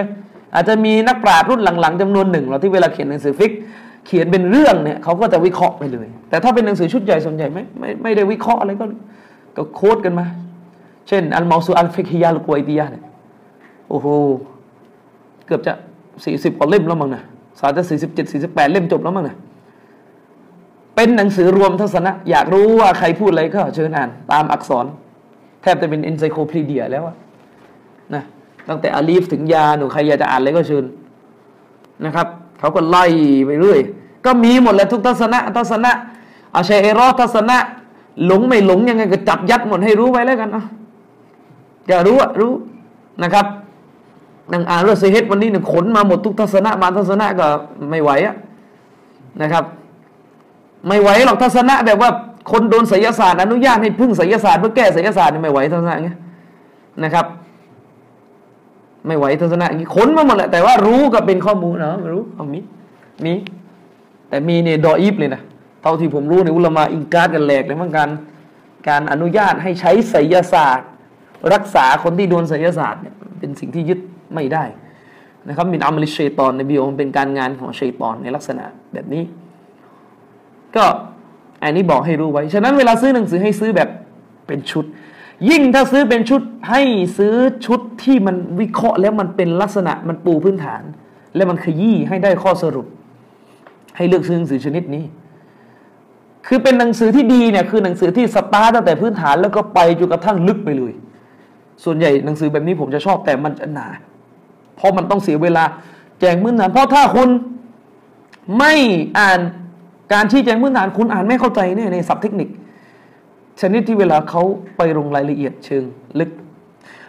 [0.54, 3.52] อาจจะมีนักปราชญ์รุ่นหลังๆจำนวนหนึ่งเราที่เวลาเขียนหนังสือฟิก
[4.06, 8.86] เขียนเป็นเรื่องเนี่ยเขาก็จะวิเคราะห์ไปเลย แต่ถ้าเป็นหนังสือชุดใหญ่ส่วนใหญ่ไม่ไม่ไม่ได้วิเคราะห์อะไรก็
[9.56, 10.26] ก็โค้ดกันมา
[11.08, 13.04] เช่น อัลมาซูอัลฟิกฮิยาลกวยตียาเนี่ย
[13.88, 14.06] โอ้โห
[15.46, 15.72] เกือบจะ
[16.24, 17.22] สี่สิบกว่าเล่มแล้วมั้งนะ
[17.58, 19.36] สาจะสี่สิบเจ็ดสี่สิบแปดเล่มจบแล้วมั้งนะ
[20.96, 24.84] เป็นหนังสือรวมทัศนะ อยากรู้ว่าใครพูดอะไรก็เชิญอ่าน ตามอักษร
[25.62, 27.04] แทบจะเป็นเอนไซโคพีเดียแล้ว
[28.14, 28.22] นะ
[28.68, 30.84] ตั้งแต่อาลีฟถึงยาหนูใครอยากจะอ่านอะไรก็เชิญ
[32.04, 32.26] นะครับ
[32.64, 33.04] เขาก็ไล่
[33.46, 33.80] ไปเรื่อย
[34.24, 35.92] ก็มีหมดแหละทุกทัศนะ ทัศนะ
[36.54, 37.56] อาชัยเอรอทัศนะ
[38.26, 40.64] หลงไม่หลงยังไงก็จับยัดหมดให้รู้ไว้แล้วกันอะ
[41.88, 42.52] อย่ารู้อะรู้
[43.22, 43.46] นะครับ
[44.52, 47.46] นังอานเรื่องเซเฮตวันนี้เนี่ยขนมาหมดทุกทัศนะมาทัศนะก็
[47.90, 48.34] ไม่ไหวอะ
[49.42, 49.64] นะครับ
[50.88, 52.10] ไม่ไหวหรอกทัศนะแบบว่า
[52.50, 56.18] คนโดนศิลศาสตร์อนุญาตให้พึ่งศิลศาสตร์เพื่อแก้ศิลศาสตร์นี่ไม่ไหวทัศนะเงี้ย
[57.04, 57.26] นะครับ
[59.06, 62.60] ไม่ไหวทัศนะอย่างนี้ขนมาหมดแหละแต่ว่ารู้ก็เป็นข้อมูลเนาะรู้เอามี
[63.24, 63.34] มี
[64.28, 65.42] แต่มีเนี่ยดออีฟเลยนะ
[65.82, 68.08] เท่าที่ผมรู้ในอุลมาอิงการกันแหลกเลยเหมือนกัน
[68.88, 70.88] การอนุญาตให้ใช้ไสยศาสตร์
[71.52, 73.98] รักษาคนที่โดนไสยศาสตร์เนี่ยเป็นสิ่งที่ยึด
[74.34, 74.64] ไม่ได้
[75.48, 79.22] นะครับมินอัมลิเชตอนในบิโอเป็นการงานของเชตอนในลักษณะแบบนี้
[80.76, 80.84] ก็
[81.62, 83.88] อันนี้บอกให้รู้ไว้ ฉะนั้นเวลาซื้อหนังสือให้ซื้อแบบ
[84.46, 84.84] เป็นชุด
[85.48, 86.82] ยิ่งถ้าซื้อเป็นชุดให้
[87.18, 87.34] ซื้อ
[87.66, 90.82] ชุดที่มันวิเคราะห์แล้วมันเป็นลักษณะมันปูพื้นฐาน
[91.36, 92.86] แล้วมันขยี้ให้ได้ข้อสรุป
[93.96, 95.04] ให้เลือกซื้อหนังสือชนิดนี้
[96.46, 100.92] คือเป็นหนังสือที่ดีเนี่ยคือหนังสือที่สตาร์ตั้งแต่พื้นฐานแล้วก็ไปจนกระทั่งลึกไปเลย
[101.84, 103.86] ส่วนใหญ่หนังสือแบบนี้ผมจะชอบแต่มันจะหนา
[104.76, 105.64] เพราะมันต้องเสียเวลา
[106.20, 107.28] แจงพื้นฐาน เพราะถ้าคุณ
[108.58, 108.72] ไม่
[109.18, 109.40] อ่าน
[110.12, 112.48] การชี้แจงพื้นฐานคุณอ่านไม่เข้าใจเนี่ยในศัพท์เทคนิค
[113.60, 114.42] ชนิดที่เวลาเขา
[114.76, 115.84] ไปลงรายละเอียดเชิง
[116.18, 116.30] ลึก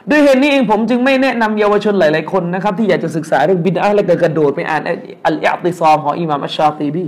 [0.10, 4.81] ด้วยเหตุนี้เองผมจึงไม่แนะนำเยาวชนหลาย ๆ คนนะครับ ที่อยากจะศึกษาเรื่องบิดาและกระโดดไปอ่าน
[5.25, 7.05] อัลอิติซอมของอิหม่ามอัชชาตีบี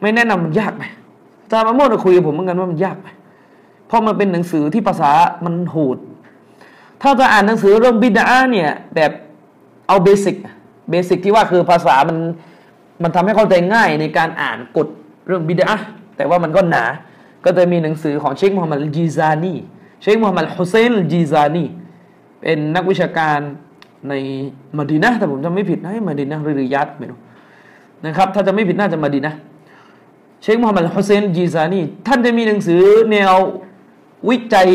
[0.00, 0.82] ไม่แนะนำมันยากไป
[1.50, 3.08] จามาโมดคุยกับผมเหมือนกันว่ามันยากไป
[3.86, 5.10] เพราะมันเป็นหนังสือที่ภาษา
[5.44, 5.98] มันโหด
[7.02, 9.10] ถ้าจะอ่านหนังสือเรื่องบิดอะห์เนี่ยแบบ
[9.88, 10.36] เอา basic
[10.90, 12.18] basic ที่ว่าคือภาษามัน
[13.02, 14.88] มันทำให้เข้าใจง่ายในการอ่านกฎ
[15.26, 15.70] เรื่องบิดอะห์
[16.16, 16.84] แต่ว่ามันก็หนา
[17.46, 19.54] ก็จะมีหนังสือของเชคมูฮัมหมัดจีซานี
[20.02, 21.64] เชคมูฮัมหมัดฮุเซนจีซานี
[22.40, 23.38] เป็นนักวิชาการ
[24.08, 24.12] ใน
[24.76, 27.18] มาดีนะแต่ผมจำไม่ผิดนะมาดีนะหรือริยัดไม่รู้
[28.06, 29.34] นะครับถ้าจะไม่ผิดน่าจะมาดีนะ
[30.42, 33.34] เชคมูฮัมหมัดฮุเซนจีซานีท่านจะมีหนังสือแนว
[34.28, 34.68] วิจัย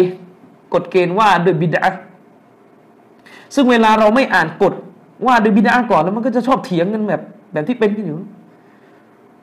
[0.73, 1.85] กฎเกณฑ์ว่าโดยบิดา
[3.55, 4.73] ซึ่งเวลาเราไม่อ่านกฎ
[5.25, 8.17] ว่าโดยบิดาก่อนแล้วมันก็จะชอบเถียงกันแบบแบบที่เป็นกันอยู่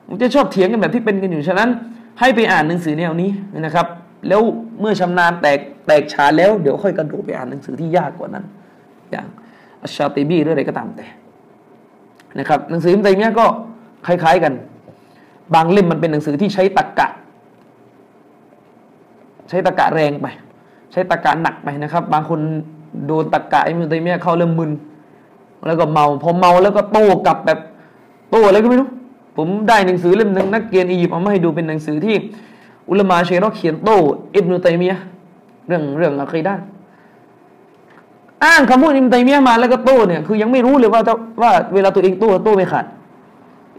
[0.07, 1.69] มันจะชอบเถียงกันแบบที่เป็นกันอยู่ฉะนั้น
[2.19, 3.29] ให้ไปอ่านหนังสือแนวนี้
[3.59, 3.87] นะครับ
[4.27, 4.41] แล้ว
[4.79, 8.45] เมื่อชำนาญแตกแตกฉานแล้วเดี๋ยวค่อยกระโดดไปอ่านหนังสือที่ยากกว่านั้น
[9.11, 9.27] อย่าง
[9.81, 11.07] อัชชาติบีหรืออะไรก็ตามแต่
[12.39, 13.45] นะครับหนังสืออิมตัยมียก็
[14.07, 14.53] คล้าย ๆกัน
[15.55, 17.07] บางเล่มมันเป็นหนังสือที่ใช้ตรกกะ
[19.49, 20.27] ใช้ตรกกะแรงไป
[20.91, 22.39] ใช้ตรกกะหนักไปนะครับ บางคน
[23.05, 24.71] โดนตรกกะอิมตัยมียเข้าเริ่มมึน
[25.67, 27.59] แล้วก็เมา พอเมาแล้วก็โต้กลับแบบ
[28.31, 28.89] โต้อะไรก็ไม่รู้
[29.39, 32.15] ผมได้หนังสือเล่มหนึ่งนักเรียนอียิปต์เอามาให้ดูเป็นหนังสือที่
[32.89, 33.97] อุลมาเชรอเขียนโต้
[34.35, 34.99] อิบนุตัยมียะ
[35.67, 36.55] เรื่องเรื่องอะคีดะ
[38.43, 42.85] อ้างคำพูดอิบนุตัยมียะมาแล้วก็โต้เนี่ยคือยังไม่รู้เลยว่าจะว่าเวลาตัวเองโต้โต้ไม่ขาด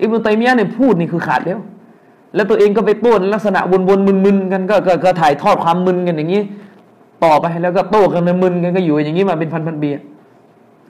[0.00, 1.58] อิบนุตัยมียะเนี่ยพูดนี่คือขาดแล้ว
[2.34, 6.42] แล้วตัวเองก็ไปโต้ลักษณะวนๆมึนๆกันก็ก็ถ่ายทอดความมึนกันอย่างนี้
[7.24, 9.90] ต่อไปแล้วก็โต้กันมึนกันก็อยู่อย่างนี้มาเป็นพันๆปี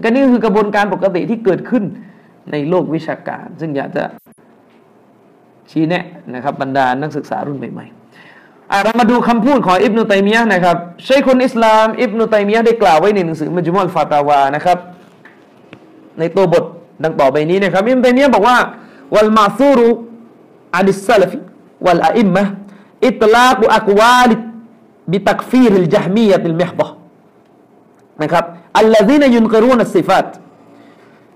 [0.02, 1.84] ก็นี่คือกระบวนการปกติที่เกิดขึ้น
[2.50, 4.04] ในโลกวิชาการ ซึ่งอยากจะ
[5.70, 6.04] ชี้แนะ
[6.34, 14.78] นะครับบรรดานักศึกษารุ่นใหม่ๆเรามาดูคำพูดของอิบนุตัยมียะนะครับชัยคุลอิสลามอิบนุตัยมียะได้กล่าวไว้ในหนังสือมัจมุลฟาตาวานะครับ
[16.18, 16.64] ในตัวบท
[17.04, 18.56] ดังต่อไปนี้นะครับอิบนุตัยมียะบอกว่า
[19.14, 19.88] والمأثور عن
[20.76, 24.34] السلف والأئمة إطلاق أقوال
[25.12, 26.88] บิตักฟีริลจฮมียะติลมิฮบะ
[28.22, 28.44] นะครับ
[28.78, 30.26] อัลลซีนยุนกรูนสิฟัต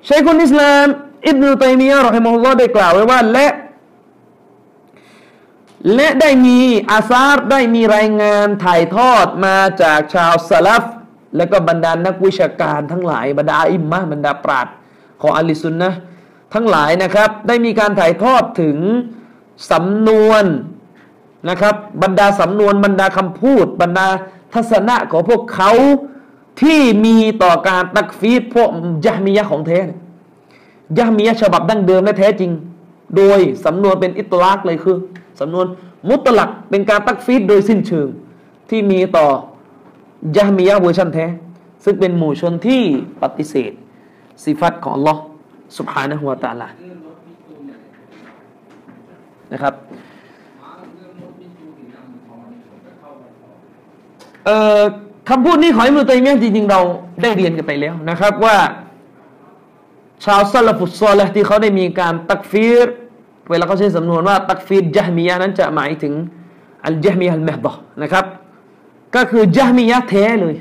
[0.06, 0.86] ใช้คนอิสลาม
[1.28, 3.46] อิบนุตัยมียะรอฮิมะฮุลลอฮ์ได้กล่าวไว้ว่าและ
[5.94, 6.58] และได้มี
[6.90, 10.84] อาซาร์ได้มีรายงานถ่ายทอดมาจากชาวสลัฟ
[11.36, 14.66] และก็บรรดานักวิชาการทั้งหลายบรรดาอิมมะบรรดาปราชญ์
[15.20, 15.90] ของ أهل السنة
[16.54, 18.76] ทั้งหลายนะครับ ได้มีการถ่ายทอดถึง
[19.70, 20.44] สำนวน
[21.48, 24.06] นะครับ บรรดาสำนวนบรรดาคำพูด บรรดา
[24.54, 25.70] ทัศนะของพวกเขา
[26.62, 28.68] ที่มีต่อการตักฟีดพวก
[29.04, 29.80] ยะมียะของแท้
[30.98, 32.50] ยะมียะฉบับดั้งเดิมและแท้จริง
[33.16, 34.96] โดยสำนวนเป็นอิตลักเลยคือ
[35.40, 35.66] สำนวน
[36.08, 38.08] มุตลักเป็นการตักฟีดโดยสิ้นเชิง
[38.70, 39.26] ที่มีต่อ
[40.36, 41.26] ยามียะเวอร์ชันแท้
[41.84, 42.82] ซึ่งเป็นหมู่ชนที่
[43.22, 43.72] ปฏิเสธ
[44.44, 45.14] สิฟัตของลอ
[45.76, 46.68] สุภฮานะฮุวตาลา
[49.52, 49.74] นะครับ
[54.44, 54.82] เอ่อ
[55.28, 56.80] คำพูดนี้ของอิมรุตัยมียจริงๆเรา
[57.22, 58.56] ได้เรียนกันไปแล้วนะครับว่า
[60.24, 62.88] ชาวซาลฟุตซอลที่เขาได้มีการตักฟีร
[63.50, 66.14] เวลาเขาใช้สำนวนว่าตักฟีรจฮมียะนั้นจะหมายถึง
[66.86, 68.24] อัลจฮมียะอัลมฮบะนะครับ
[69.14, 70.54] ก็คือจฮมียะแท้เลย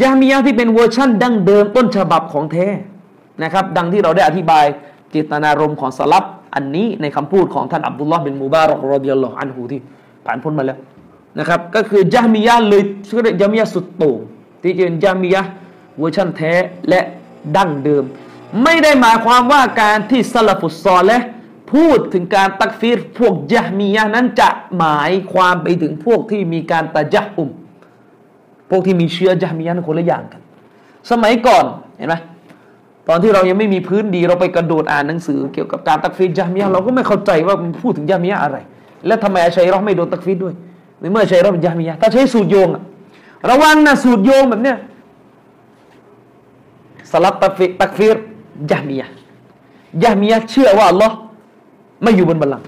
[0.00, 2.66] จฮมียะที่เป็นเวอร์ชั่นดั้งเดิมต้นฉบับของแท้
[3.42, 4.64] นะครับ ดังที่เราได้อธิบาย
[5.10, 9.80] เจตนารมณ์ของสลัฟอันนี้ในคำพูดของท่านอับดุลลอฮ์บินมูบารอกรอดิยัลลอฮ์อันฮูที่
[10.26, 10.78] ผ่านพ้นมาแล้ว
[11.38, 14.18] นะครับ ก็คือจฮมียะเลยชื่อจฮมียะสุดโต่ง
[14.62, 15.42] ที่เป็นจฮมียะ
[15.98, 16.52] เวอร์ชันแท้
[16.88, 17.00] และ
[17.56, 18.04] ดั้งเดิม
[18.62, 21.18] ไม่ได้หมายความว่าการที่สะละฟุศศอลิห์
[21.72, 27.50] พูดถึงการตักฟีรพวกจฮมียะนั้นจะหมายความไปถึงพวกที่มีการตะญะฮ์ฮุม
[28.70, 30.40] พวกที่มีเชื้อยะมียะนั้นคนละอย่างกัน
[31.10, 31.64] สมัยก่อน
[31.96, 32.14] เห็นไหม
[33.08, 38.56] ตอนที่เรายังไม่มีพื้นดีเราไปกระโดดอ่านหนังสือเกี่ยวกับการตักฟีรยะมียะเราก็ไม่เข้าใจว่ามันพูดถึงยะมียะอะไร
[39.06, 40.54] และทำไมอาชัยเราไม่โดนตักฟีรด้วย
[41.00, 42.68] ในเมื่อใช้รับยามียะถ้าใช้สูตรโยง
[43.50, 44.78] ระวังนะสูตรโยงแบบเนี้ย
[47.10, 48.16] สลับตักฟิตักฟิร
[48.70, 49.08] ยามียะ
[50.02, 51.16] ยามียะเชื่อว่าอัลลอฮ์
[52.02, 52.66] ไม่อยู่บนบัลลังก์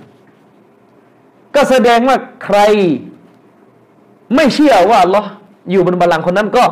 [1.55, 2.59] ก็แสดงว่าใคร
[4.35, 5.23] ไม่เชื่อว่าลอ
[5.71, 6.65] อยู่บนบัลลังก์คนนั้นก็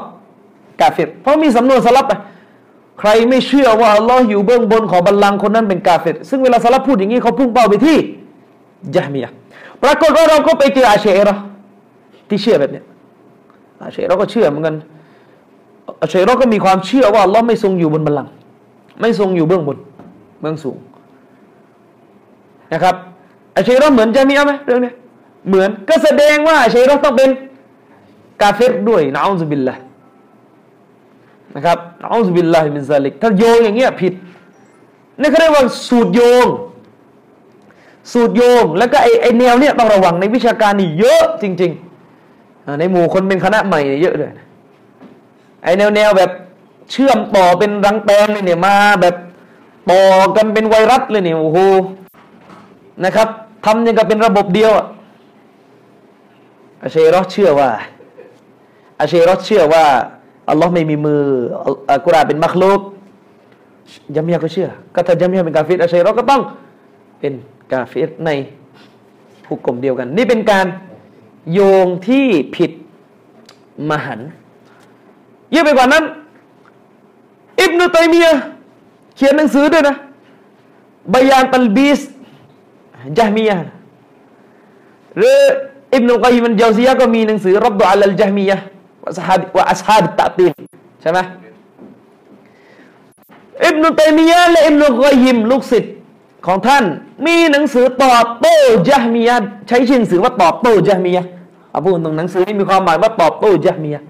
[0.80, 2.12] กาเฟรเพราะมีสำนวนสลับไป
[3.00, 7.96] ใครไม่เชื่อว่าอัลลอฮ์อยู่เบื้องบนของบัลลังก์คนนั้นเป็นกาเฟรซึ่งเวลาสลับพูดอย่างนี้เขาพุ่งเป้าไปที่
[8.96, 9.32] ยามียะ
[9.82, 11.36] ปรากฏว่าเราก็ไปเจออาเชรอ
[12.28, 12.82] ที่เชื่อแบบนี้
[13.82, 14.74] อาเชรอก็เชื่อเหมือนกัน
[16.00, 18.32] อาเชรอก็มีความเชื่อว่าเราไม่ทรงอยู่บนบัลลังก์
[19.00, 19.78] ไม่ทรงอยู่เบื้องบน
[20.40, 20.76] เบื้องสูง
[22.72, 22.94] นะครับ
[23.56, 24.92] อาเชรอเหมือนจะมีไหมเรื่องนี้
[25.48, 27.30] เหมือนก็แสดงว่าอาเชรอต้องเป็น
[28.42, 29.74] กาเฟรด้วยนะอัลลอฮฺบิลละ
[31.54, 34.12] นะครับนะอัลลอฮฺบิลละมินซาลิกถ้าโยงอย่างเงี้ยผิด
[35.20, 36.46] นี่เขาเรียกว่าสูตรโยง
[38.12, 44.30] สูตรโยง แล้วก็ไอไอแนวเนี้ยต้องระวังในวิชาการนี่เยอะจริงๆในหมู่คนเป็นคณะใหม่เนี่ยเยอะเลย
[45.64, 46.30] ไอแนวแนวแบบ
[46.90, 49.14] เชื่อมต่อเป็นรังแตงเนี่ยมาแบบ
[49.90, 50.02] ต่อ
[50.36, 51.58] กันเป็นไวรัสเลยเนี่ยโอ้โห
[53.04, 53.28] นะครับ
[53.66, 54.72] ทำยังกับเป็นระบบเดียว
[56.82, 57.70] อาเชรอเชื่อว่า
[59.00, 59.84] อาเชรอเชื่อว่า
[60.48, 61.22] อัลลอฮ์ไม่มีมือ
[61.90, 62.80] อัลกุรอานเป็นมักลุก
[64.16, 66.42] ยามียก็เชื่อ ก็ถ้ายามียเป็นกาฟิรอาเชรอก็ต้อง
[67.20, 67.32] เป็น
[67.72, 68.30] กาฟิรใน
[69.44, 70.66] ผูกกลมเดียวกัน นี่เป็นการ
[71.52, 72.70] โยงที่ผิด
[73.90, 74.20] มหัน
[75.50, 76.04] เยอะไปกว่านั้น
[77.60, 78.26] อิบนุตัยมีย
[79.16, 79.96] เขียนหนังสือด้วยนะ
[81.12, 82.00] บยานตัลบีส
[83.18, 83.58] จามียะ
[85.16, 85.38] หรือ
[85.94, 88.56] อิบนุกัยมันเจาซียะก็มีหนังสือรับดุอัลลจามียะ
[89.04, 90.52] วะสฮาบวะอัสฮาบตะตีน
[91.00, 91.18] ใช่ไหม
[93.66, 95.94] อิบนุตัยมียะและอิบนุกัยมลูกศิษย์
[96.46, 96.84] ของท่าน
[97.26, 98.56] มีหนังสือตอบโต้
[98.88, 99.36] จามียะ
[99.68, 101.24] ใช้ชื่อหนังสือว่าตอบโต้จามียะ
[101.70, 104.02] เอาพูดตรงหนังสือนี้มีความหมายว่าตอบโต้จามียะ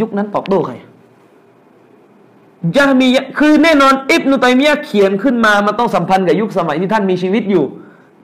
[0.00, 0.74] ยุคนั้นตอบโต้ใคร
[2.76, 7.64] ยามีคือแน่นอนอิบนุตัยมียะเขียนขึ้นมามันต้องสัมพันธ์กับยุคสมัยที่ท่านมีชีวิตอยู่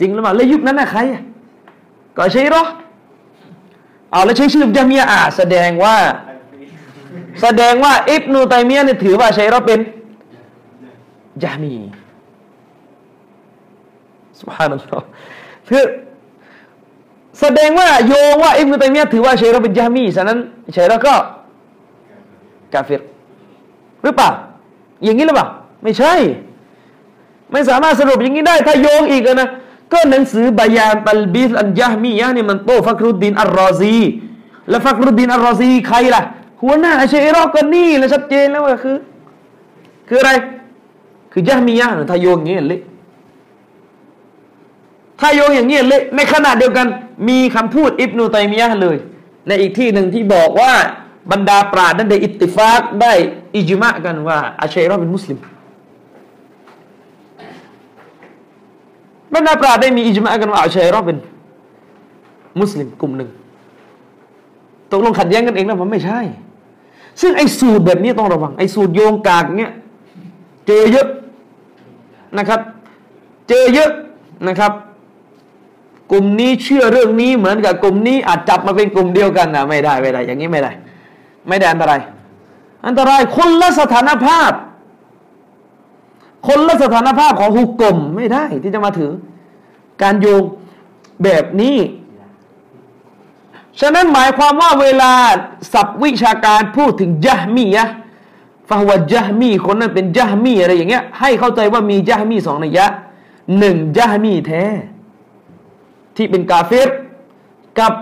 [0.01, 1.01] จริงหรือเปล่าแล้วยุคนั้นน่ะใคร
[2.16, 2.64] ก็ใช่หรอ
[4.11, 5.97] เอาแล้วใช้ชื่อยามียะอ่าแสดงว่า
[7.42, 9.81] แสดงว่าอิบนุตัยมียะเนี่ยถือว่าใช่หรอเป็น
[11.42, 11.75] ยามี
[14.38, 15.07] สุภาพนัลลอฮ์
[15.68, 15.85] คือ
[17.40, 20.38] แสดงว่าโยงว่าอิบนุตัยมียะถือว่าใช่หรอเป็นยามีฉะนั้น
[20.73, 21.14] ใช่หรอก็
[22.73, 23.03] กาเฟร
[24.05, 24.31] หรือเปล่า
[25.05, 25.49] อย่างนี้หรือเปล่า
[25.83, 26.12] ไม่ใช่
[27.53, 29.49] ไม่สามารถสรุปอย่างนี้ได้ ถ้าโยงอีกนะ
[29.93, 33.97] ก็หนังสือบายานตัลบิสอันยะมียะนี่มันโตฟักรุดดินอัลรอซี
[34.71, 36.23] แล้วฟักรุดดินอัลรอซีใครล่ะ
[36.62, 38.97] หัวหน้าเชรอก็นี่แล้วชัดเจนแล้วว่าคือ
[40.09, 40.31] คืออะไร
[41.33, 42.83] คือยะมียะถ้าโยงอย่างนี้เละ
[45.21, 46.87] ถ้าโยงอย่างนี้เละในขณะเดียวกัน
[47.29, 48.97] มีคำพูดอิบนุตัยมียะเลย
[49.49, 50.73] ในอีกที่หนึ่งที่บอกว่า
[51.31, 53.13] บรรดาปราดนั้นได้อิตติฟากได้
[53.55, 55.39] อิจมะกันว่าอาชัยรอเป็นมุสลิม
[59.35, 61.19] บรรดาปราดได้มีอิจมะกันว่าอาชัยรอเป็น
[62.61, 63.31] มุสลิมกลุ่มหนึ่ง
[64.93, 66.21] ตกลงขัดแย้งกันเองแล้วมันไม่ใช่
[67.21, 69.73] ซึ่งไอ้สูตรแบบนี้ต้องระวัง ไอ้สูตรโยงกากเนี้ย
[70.67, 71.09] เจอเยอะ
[72.39, 72.61] นะครับ
[73.49, 73.91] เจอเยอะ
[74.49, 74.73] นะครับ
[76.13, 80.73] กลุ่มนี้เชื่อเรื่องนี้เหมือนกับกลุ่มนี้อาจจับมาเป็นกลุ่มเดียวกันนะไม่ได้ไม่ได้ อย่างนี้ไม่ได้
[81.49, 82.01] ไม่ได้อันตราย
[82.87, 84.53] อันตรายคนละสถานภาพ
[86.47, 89.13] คนละสถานภาพของหุกกลมไม่ได้ที่จะมาถือ
[90.03, 90.43] การโยง
[91.25, 91.79] แบบนี้
[93.81, 95.13] ฉะนั้นหมายความว่าเวลา
[95.73, 97.87] ศัพท์วิชาการพูดถึงยะมียะ
[98.69, 102.87] ฟะวะยะมีคนนั้นเป็นยะมีอะไรอย่างเงี้ย ให้เข้าใจว่ามียะมีสองนัยยะ
[103.59, 104.65] หนึ่งยะมีแท้
[106.17, 106.91] ที่เป็นกาเฟร
[107.79, 107.93] กับ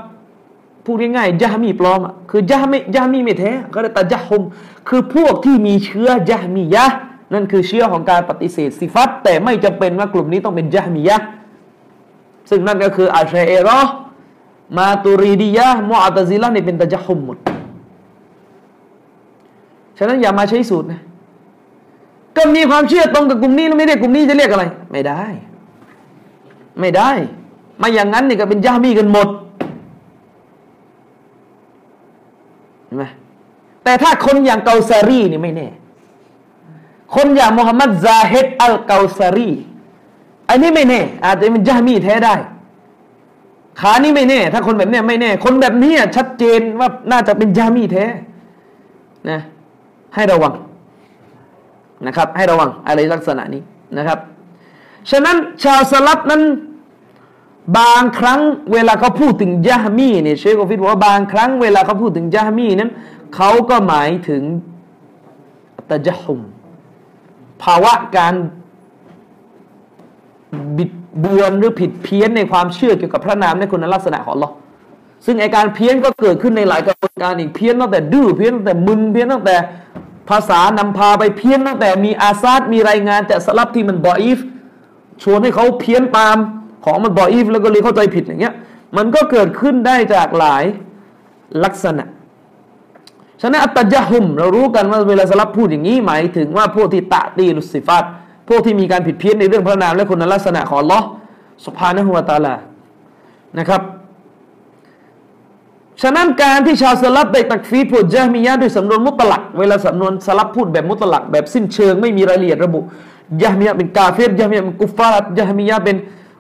[0.85, 4.43] พูดง่ายๆยะมีปลอมอะคือยะไม่ยะมีไม่แท้ก็เลยตะยะฮม
[4.89, 6.87] คือพวกที่มีเชื้อยะมียะ
[7.33, 11.17] นั่นคือเชื้อของการปฏิเสธสิฟัตแต่ไม่จำเป็นว่ากลุ่มนี้ต้องเป็นยะมียะ
[12.51, 13.81] ซึ่งนั่นก็คืออาชัยเอรอ
[14.77, 17.39] มาตุรีดียะมุอัตซิละนี่เป็นตะยะฮมหมด
[19.99, 21.01] ฉะนั้นอย่ามาใช้สูตรนะ
[22.37, 25.23] ก็มีความเชื่อตรงกับกลุ่มนี้แล้วไม่เรียกกลุ่มนี้จะเรียกอะไร ไม่ได้
[26.81, 27.11] ไม่ได้
[27.83, 29.29] มาอย่างนั้นนี่ก็เป็นยะมีกันหมด
[32.93, 33.07] ห็นไหม
[33.85, 35.69] แต่ถ้าคนอย่างเกาซารีนี่ไม่แน่
[37.15, 39.51] คนอย่างมุฮัมหมัดซาฮิดอัลเกาซารี
[40.49, 42.35] อันนี้ไม่แน่ อาจจะเป็นจามีแท้ได้
[43.81, 48.05] ขานี่ไม่แน่ ถ้าคนแบบนี้ไม่แน่ คนแบบนี้ชัดเจนว่าน่าจะเป็นจามีแท้
[49.31, 49.41] นะ
[50.15, 50.53] ให้ระวัง
[52.07, 53.63] นะครับ ให้ระวังอะไรลักษณะนี้
[53.99, 54.19] นะครับ
[55.11, 56.43] ฉะนั้นชาวสลับนั้น
[57.79, 58.41] บางครั้ง
[58.73, 62.91] เวลาเขาพูดถึงยะมีเนี่ยเชคโกฟิดบอกว่าบางครั้งเวลาเขาพูดถึงยะมีนั้น
[63.35, 64.43] เขาก็หมายถึง
[65.89, 66.41] ตะจหุม
[67.63, 68.35] ภาวะการ
[70.77, 74.51] บิดเบือนหรือผิดเพี้ยนในความเชื่อเกี่ยวกับพระนามในคุณลักษณะของเรา
[75.27, 79.57] ซึ่งไอการเพี้ยนก็เกิดขึ้นในหลายกระบวนการอีกเพี้ยนตั้งแต่ดื้อเพี้ยนตั้งแต่มึนเพี้ยนตั้งแต่
[80.29, 84.39] ภาษานำพาไปเพี้ยนตั้งแต่มีอาซาดมีรายงานจากสลับที่มันบออีฟ
[85.23, 86.37] ชวนให้เขาเพี้ยนตาม
[86.85, 88.55] ของมันบออีฟแล้วก็เลยเข้าใจผิดอย่างเงี้ย
[88.97, 90.65] มันก็เกิดขึ้นได้จากหลาย
[91.65, 92.05] ลักษณะ
[93.41, 98.05] ฉะนั้นอัตยะหุม เรารู้กันว่าเวลาสลับพูดอย่างนี้หมายถึงว่าพวกที่ตะตีลุสิฟัต
[98.49, 101.01] พวกที่มีการผิดเพี้ยนในเรื่องพระนามและคุณลักษณะของลอ
[101.65, 102.55] สุภาณหัวตาลา
[103.59, 103.83] นะครับ
[106.03, 112.81] ฉะนั้นการที่ชาวสลับได้ตักฟีพูดจามียะด้วยสำนวนมุตลัก เวลาสำนวนสลับพูดแบบมุตลัก แบบสิ้นเชิงไม่มีรายละเอียดระบุ
[113.43, 115.97] ยะมียะเป็นกาเฟรยะมียะเป็นกุฟาร์ยะมียะเป็น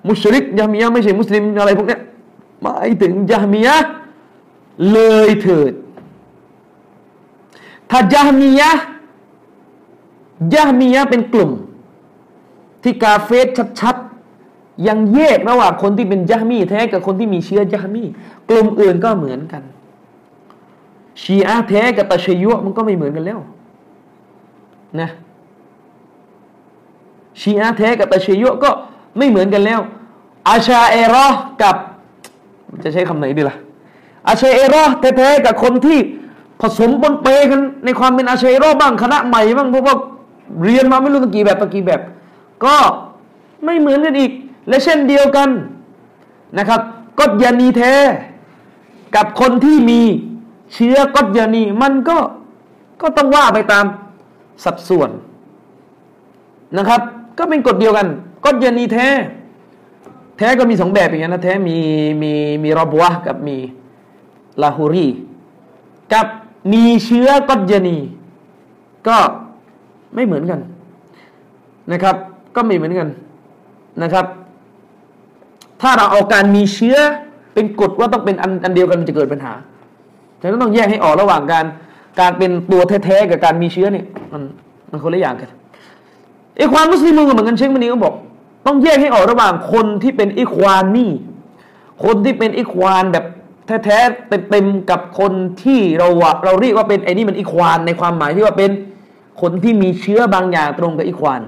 [0.08, 1.98] มุชริกยะมียะไม่ใช่มุสลิมอะไรพวกนี้
[2.62, 3.76] หมายถึงยะมียะ
[4.92, 5.72] เลยเถิด
[7.90, 8.70] ถ้ายะมียะ
[10.54, 11.50] ยะมียะเป็นกลุ่ม
[12.82, 13.46] ที่กาเฟส
[13.80, 18.02] ชัดๆ ยังแยกระหว่างคนที่เป็นยะมีแท้กับคนที่มีเชื้อยะมี
[18.48, 19.62] กลุ่มอื่นก็เหมือนกัน
[21.22, 23.40] ชีอะแท้กับตะชยุมันก็ไม่เหมือนกันแล้ว
[25.00, 25.10] นะ
[27.40, 28.70] ชีอะแท้กับตะชยุก็
[29.18, 29.80] ไม่เหมือนกันแล้ว
[30.48, 31.26] อาชาเอรอ
[31.62, 31.76] กับ
[32.84, 33.56] จะใช้คำไหนดีล่ะ
[34.28, 35.98] อาชาเอรอแท้ๆกับคนที่
[36.60, 39.96] ผสมปนเปกันในความเป็นอาชัยรอบบ้างคณะใหม่บ้างเพราะว่า
[40.64, 42.00] เรียนมาไม่รู้ตะกี้แบบตะกี้แบบ
[42.64, 42.76] ก็
[43.64, 44.32] ไม่เหมือนกันอีก
[44.68, 45.48] และเช่นเดียวกัน
[46.58, 46.80] นะครับ
[47.20, 47.94] กฎยานีแท้
[49.16, 50.00] กับคนที่มี
[50.74, 52.18] เชื้อกฎยานีมันก็
[53.02, 53.84] ก็ต้องว่าไปตาม
[54.64, 55.10] สัดส่วน
[56.78, 57.00] นะครับ
[57.38, 58.08] ก็เป็นกฎเดียวกัน
[58.44, 59.08] กฎยานีแท้
[60.38, 61.78] แท้ก็มีสองแบบอย่างนี้นะแท้มี
[62.22, 62.32] มี
[62.64, 63.56] มีรอบวะกับมี
[64.62, 65.06] ลาฮูรี
[66.12, 66.26] กับ
[66.72, 67.98] มีเชื้อกอดยนี
[69.08, 69.16] ก็
[70.14, 70.60] ไม่เหมือนกัน
[71.92, 72.16] นะครับ
[72.56, 73.08] ก็ไม่เหมือนกัน
[74.02, 74.26] นะครับ
[75.80, 76.96] ถ้าเราเอาการมีเชื้อ
[77.54, 79.52] เป็นกฎว่าต้องเป็นอันอันเดียวกันจะเกิดปัญหา
[80.40, 81.64] ฉะนั้นต้องแยกให้ออกระหว่างการ
[82.20, 84.42] การเป็นตัวแท้ๆกับการมีเชื้อเนี่ยมัน
[84.90, 85.48] มันคนละอย่างกัน
[86.56, 88.14] ไอ้ความมุสลิมก็เหมือนกันเชงมันนี้ก็บอก
[88.66, 91.10] ต้องแยกให้ออกระหว่างคนที่เป็นอิควานนี่
[92.04, 93.24] คนที่เป็นอิควานแบบ
[93.84, 96.08] แท้ๆเต็มๆกับคนที่เรา
[96.44, 98.70] เราเรียกว่าเป็นไอ้นี่มันอีควานในความหมายที่ว่าเป็น
[99.40, 101.40] คนที่มีเชื้อบางอย่างตรงกับอีควาน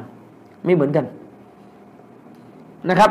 [0.65, 1.05] ไม่เหมือนกัน
[2.91, 3.11] นะครับ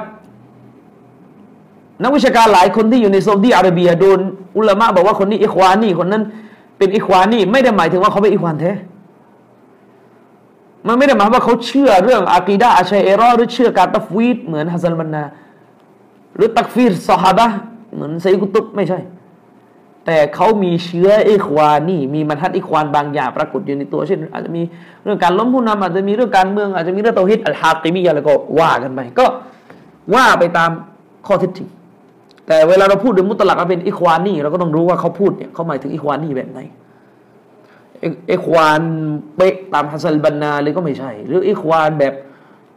[2.04, 4.20] นักวิชาการหลายคนที่อยู่ในโซนที่อาระเบียโดน
[4.58, 6.24] อุลามะบอกว่าคนนี้อีควานนี่คนนั้น
[6.78, 8.72] เป็นอีควานนี่ไม่ได้หมายถึงว่าเขาเป็นอีควานแท้
[10.88, 15.24] มันไม่ได้หมายว่าเขาเชื่อเรื่องอากีดาอาชัยเอรอหรือเชื่อการตัฟวีดเหมือนฮัซันบันนา
[16.36, 17.48] หรือตักฟีรสฮาบะ
[17.94, 19.00] เหมือนไซกุตุบไม่ใช่
[20.06, 24.62] แต่เขามีเชื้ออิควานี่ มีมันทัดอิควานบางอย่างปรากฏอยู่ในตัวเช่น อาจจะมี
[25.04, 29.26] เรื่องการล้มผู้นำอาจจะมีเรื่องการเมืองอาจจะมีเรื่องเตาฮิตอัลฮาติมีอะไรก็ว่ากันไปก็
[30.14, 30.70] ว่าไปตาม
[31.28, 31.68] ข้อเท็จจริง
[32.48, 36.60] แต่เวลาเราพูดถึงมุตลักเป็นอิควานี่เราก็ต้องรู้ว่าเขาพูดเนี่ยเขาหมายถึงอิควานนี่แบบไหน
[38.32, 38.82] อิควาน
[39.36, 42.14] เป๊ะตามฮัสซัลบันนาเลยก็ไม่ใช่ หรืออิควานแบบ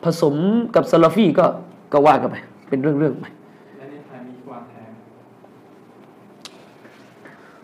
[0.05, 0.35] ผสม
[0.75, 1.47] กับซาลาฟีก็
[1.93, 2.37] ก็ว่ากันไป
[2.69, 3.27] เป็นเรื่องๆไป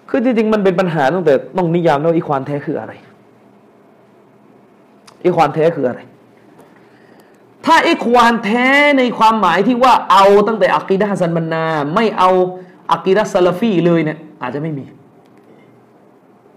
[0.08, 2.92] คือจริงๆมันเป็นปัญหาตั้งแต่ต้องนิยามว่าอีควานแท้คืออะไร
[5.24, 6.00] อีควานแท้คืออะไร
[7.66, 12.30] ถ้าอีควานแท้ในความหมายที่ว่าเอาตั้งแต่อักีดะซันบันนา ไม่เอา
[12.92, 14.84] อักีดะซาลฟีเลยเนี่ยอาจจะไม่มี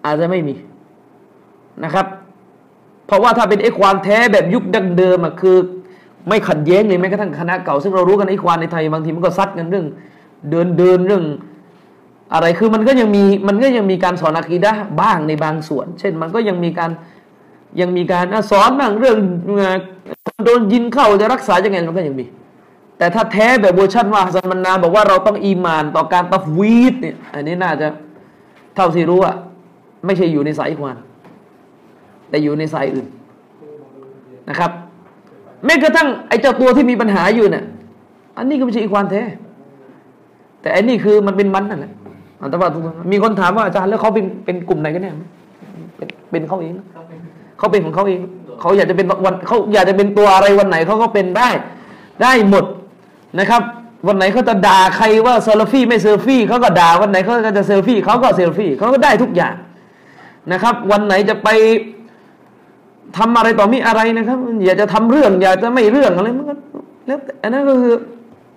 [0.06, 0.56] อาจจะไม่มี
[1.84, 2.06] นะครับ
[3.08, 5.58] เพราะว่าถ้าเป็นไอ้ควานแท้แบบยุคดั้งเดิมอะคือ
[6.28, 9.86] ไม่ขัดแย้งเลยแม้กระทั่งคณะเก่า ซึ่งเรารู้กันไอ้ควานในไทยบางทีมันก็ซัดกันเรื่อง
[10.50, 11.24] เดินเดินเรื่อง
[12.34, 16.92] อะไรคือมันก็ยังมีมันก็ยังมีการสอนอะกีดะบ้างในบางส่วน เช่นมันก็ยังมีการ
[17.82, 19.18] ยังมีการสอนบ้างเรื่อง
[20.46, 22.26] โดนยินเข้าจะรักษายังไงมันก็ยังมี
[22.98, 27.88] แต่ถ้าแท้แบบเวอร์ชันว่าซันมันนาบอกว่าเราต้องอีมานต่อการตัฟวีดเนี่ยอันนี้น่าจะ
[28.76, 29.36] เท่าที่รู้อะ
[30.06, 30.96] ไม่ใช่อยู่ในสายควาน
[32.30, 33.08] แต่อยู่ในสายอื่น
[34.50, 34.72] นะครับ
[35.66, 37.64] แม้กระทั่งไอ้เจ้าตัวที่มีปัญหาอยู่เนี่ย
[38.38, 39.22] อันนี้ก็ไม่ใช่อีควานแท้
[40.62, 41.92] แต่อันนี้คือมันเป็นมันนั่นแหละ
[42.52, 42.70] แต่ว่า
[43.12, 45.16] มีคนถามว่าอาจารย์แล้วเขาเป็นเป็นกลุ่มไหนกันเนี่ย
[45.98, 46.74] เป็นเป็นเขาเอง
[47.58, 48.20] เขาเป็นของเขาเอง
[48.62, 51.50] เขาอยากจะเป็นวันเขาอยากจะเป็นตัวอะไรวันไหนเขาก็เป็นได้
[52.22, 52.66] ได้หมด
[53.40, 53.62] นะครับ
[54.08, 59.56] วันไหนเขาจะด่าใครว่าเซลฟี่ไม่เซลฟี่เขาก็ด่าวันไหนเขาจะเซลฟี่เขาก็เซลฟี่เขาก็ได้ทุกอย่าง
[60.52, 61.50] นะครับ วันไหนจะไป
[63.18, 66.54] ทำอะไรต่อมีอะไรนะครับ อยากจะทำเรื่อง อยากจะไม่เรื่องอะไรมันก็
[67.08, 67.94] แล้วอันนั้นก็คือ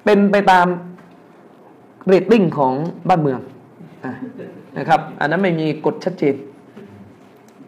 [0.04, 0.66] เป็นไปตาม
[2.06, 2.72] เรตติ้งของ
[3.08, 3.40] บ้านเมือง
[4.78, 6.34] นะครับ อันนั้นไม่มีกฎชัดเจน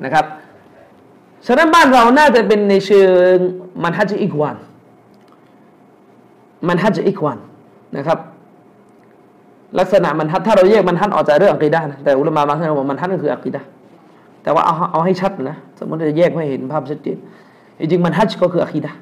[0.05, 0.25] นะครับ
[1.47, 3.03] ฉะนั้นบ้านเราน่าจะเป็นในเชิ
[3.35, 3.37] ง
[3.83, 4.57] มันฮัจอีกวัน
[6.69, 7.38] มันฮัจอีกวัน
[7.97, 8.19] นะครับ
[9.78, 13.62] ลักษณะมันฮัจถ้าเราแยกมันฮัจออกจากเรื่องอักีดะนะแต่อุลามะบางท่านบอกมันฮัจก็คืออักีดะ
[14.43, 17.16] แต่ว่าเอาเอาให้ชัดนะ สมมติจะแยกให้เห็นภาพชัดเจน
[17.80, 18.93] จริงมันฮัจก็คืออักีดะ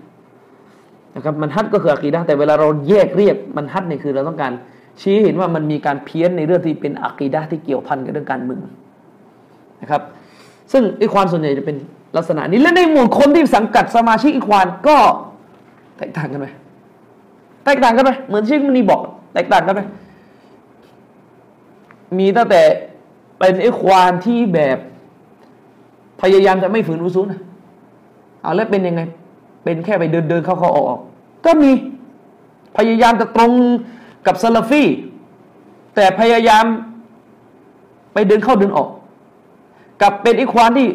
[1.17, 4.53] นะครับมันฮัจก็คืออักีดะแต่เวลาเราแยกเรียกมันฮัจนี่ยคือเราต้องการ
[5.01, 8.63] ชี้เห็นว่ามันมีการเพี้ยนในเรื่องที่เป็นอักีดะที่เกี่ยวพันกับเรื่องการเมือง
[9.83, 10.03] นะครับ
[10.73, 11.77] ซึ่งอีควานส่วนใหญ่จะเป็น
[12.17, 14.97] ลักษณะนี้และในหมู่คนที่สังกัดสมาชิกอีควานก็
[15.99, 16.47] แตกต่างกันไหม
[17.65, 19.01] แตกต่างกันไหมเหมือนที่มันนี่บอก
[19.35, 19.81] แตกต่างกันไหม
[22.19, 22.63] มีตั้งแต่
[23.39, 24.79] เป็นอีควานที่แบบ
[26.23, 27.41] พยายามจะไม่ฝืนอุซูนะ
[28.43, 29.03] เอาแล้วเป็นยังไง
[29.65, 31.01] เป็นแค่ไปเดินเดินเข้าเข้าออก
[31.47, 31.71] ก็มี
[32.77, 33.53] พยายามจะตรง
[34.27, 34.83] กับซาลาฟี
[35.95, 36.65] แต่พยายาม
[38.13, 38.89] ไปเดินเข้าเดินออก
[40.03, 40.89] กับเป็นอิควานที่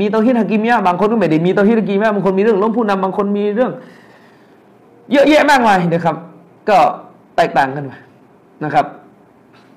[0.00, 3.72] มีเตาฮิดฮากิมยะบางคนก็ไม่ได้มีเตาฮิดฮากิมยะบางคนมีเรื่องล้มผู้นำบางคนมีเรื่อง
[5.12, 6.16] เยอะแยะมากมายนะครับ
[6.68, 6.78] ก็
[7.36, 7.92] แตกต่างกันไป
[8.64, 8.86] นะครับ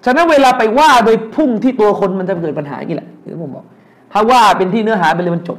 [0.06, 3.66] ฉะนั้นเวลาไปว่าโดยพุ่งที่ตัวคนมันจะเกิดปัญหาอย่างนี้แหละที่ผมบอก
[4.14, 5.58] ถ้าว่าเป็นที่เนื้อหาไปเลยมันจบ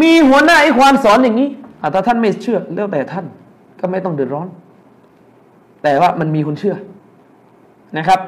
[0.00, 1.48] มีหัวหน้าไอ้ความสอนอย่างนี้
[1.94, 3.24] ถ้าท่านไม่เชื่อแล้วแต่ท่าน
[3.80, 4.48] ก็ไม่ต้องเดือดร้อน
[5.82, 6.74] แต่ว่ามันมีคนเชื่อ
[7.98, 8.20] นะครับ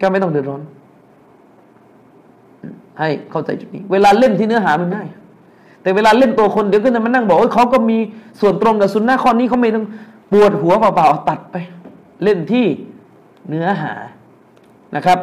[0.00, 0.60] ก็ไม่ต้องเดือดร้อน
[2.98, 5.08] ให้เข้าใจจุดนี้ เวลาเล่นที่เนื้อหามันง่าย
[5.82, 7.98] แต่เวลาเล่นตัวคนเดี๋ยวก็จะมานั่งบอกว่าเขาก็มี
[8.40, 9.84] ส่วนตรงกับสุนนะข้อนี้เขาไม่ต้อง
[10.32, 11.56] ปวดหัวเปล่าๆตัดไป
[12.24, 12.66] เล่นที่
[13.48, 13.92] เนื้อหา
[14.96, 15.18] นะครับ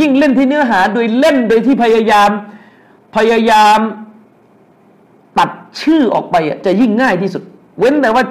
[0.00, 2.30] ยิ่งเล่นที่เนื้อหาโดยเล่นโดยที่พยายาม
[3.16, 3.78] พยายาม
[5.38, 6.36] ตัดชื่อออกไป
[6.66, 7.42] จะยิ่งง่ายที่สุด
[7.78, 8.22] เว้นแต่ว่า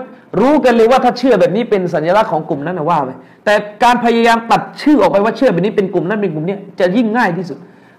[0.41, 3.11] รู้กันเลยว่าถ้าเชื่อแบบนี้เป็นสัญลักษณ์ของกลุ่มนั้นนะว่าไป
[3.45, 3.53] แต่
[3.83, 7.57] การพยายามตัดชื่อออกไปว่าเชื่อแบบนี้เป็นกลุ่มนั้นเป็นกลุ่มนี้จะยิ่งง่ายที่สุด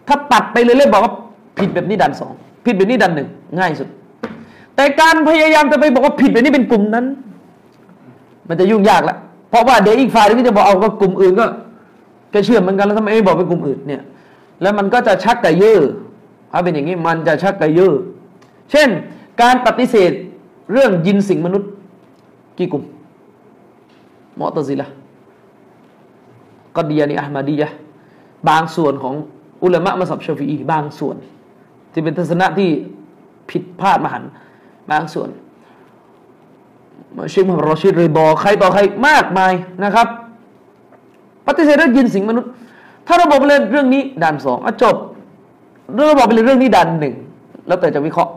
[0.09, 1.12] ถ้าตัดไปเลยเล่นบอกว่า
[1.59, 2.33] ผิดแบบนี้ดันสอง
[2.65, 3.89] ผิดแบบนี้ดันหนึ่งง่ายสุด
[4.77, 7.05] แต่การพยายามจะไปบอกว่าผิดแบบนี้เป็นกลุ่มนั้น
[8.49, 9.17] มันจะยุ่งยากละ
[9.51, 11.45] เพราะว่าเดี๋ยวอีกฝ่ายนึงก็จะบอกเอาว่ากลุ่มอื่นก็
[12.35, 14.03] ก็เชื่อเหมือนกันแล้วทำไมไม่บอกเป็นกลุ่มอื่นเนี่ย
[14.62, 15.80] แล้วมันก็จะชักกระเยอะ
[16.53, 17.95] ถ้าเป็นอย่างนี้มันจะชักกระเยอะ
[18.70, 18.89] เช่น
[19.43, 20.12] การปฏิเสธ
[20.72, 21.70] เรื่องยินสิ่งมนุษย์
[22.59, 22.85] กี่กลุ่ม
[24.39, 24.87] มอตซิละ
[26.76, 27.68] กอดียานีอัลมาดียะ
[28.49, 29.14] บางส่วนของ
[29.62, 31.16] อุลามะมัสับชาฟีอีบางส่วน
[31.93, 32.70] ที่เป็นทัศนะที่
[33.51, 34.24] ผิดพลาดมหัน
[34.91, 35.28] บางส่วน
[37.16, 39.53] มาชิมรอชิดเรบอใครต่อใครมากมาย
[39.85, 40.09] นะครับ
[41.47, 42.51] ปฏิเสธเรื่องยินสิ่งมนุษย์
[43.07, 44.97] ถ้าเราบอกไปเลยเรื่องนี้ด่านสองจบ
[45.95, 47.14] เราบอกไปเลยเรื่องนี้ด่านหนึ่ง
[47.66, 48.32] แล้วแต่จะวิเคราะห์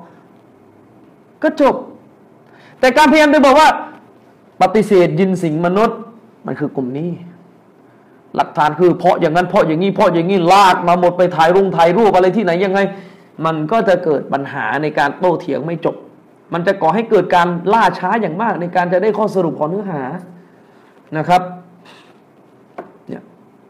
[1.43, 1.75] ก็จบ
[2.79, 3.69] แต่การพยายามจะบอกว่า
[4.61, 5.97] ปฏิเสธยินสิ่งมนุษย์
[6.45, 7.09] มันคือกลุ่มนี้
[8.35, 12.79] หลักฐานคือเพราะอย่างนั้นเพราะอย่างนี้เพราะอย่างนี้ลากมาหมดไปถ่ายรุงถ่ายรูปอะไรที่ไหนยังไง
[13.45, 15.95] มันก็จะเกิดปัญหาในการโต้เถียงไม่จบ
[16.53, 20.03] มันจะก่อให้เกิดการล่าช้าอย่างมากในการจะได้ข้อสรุปของเนื้อหา
[21.17, 21.41] นะครับ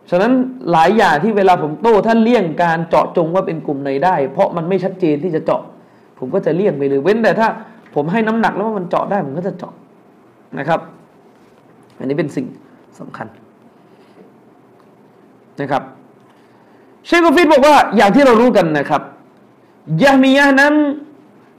[0.09, 0.31] ฉะนั้น
[0.71, 5.61] หลายอย่างที่เวลาผมโต้ท่านเลี่ยงการเจาะจงว่าเป็นกลุ่มไหนได้ เพราะมันไม่ชัดเจนที่จะเจาะ
[6.19, 7.47] ผมก็จะเลี่ยงไปเลยเว้นแต่ถ้า
[7.95, 9.73] ผมให้น้ำหนักแล้วว่ามันเจาะได้ผมก็จะเจาะ
[10.59, 10.79] นะครับ
[11.99, 12.45] อันนี้เป็นสิ่ง
[12.99, 13.27] สำคัญ
[15.61, 15.83] นะครับ
[17.05, 19.01] เชคกฟิดบอกว่าอย่างที่เรารู้กันนะครับ
[20.03, 20.73] ยะมียะนั้น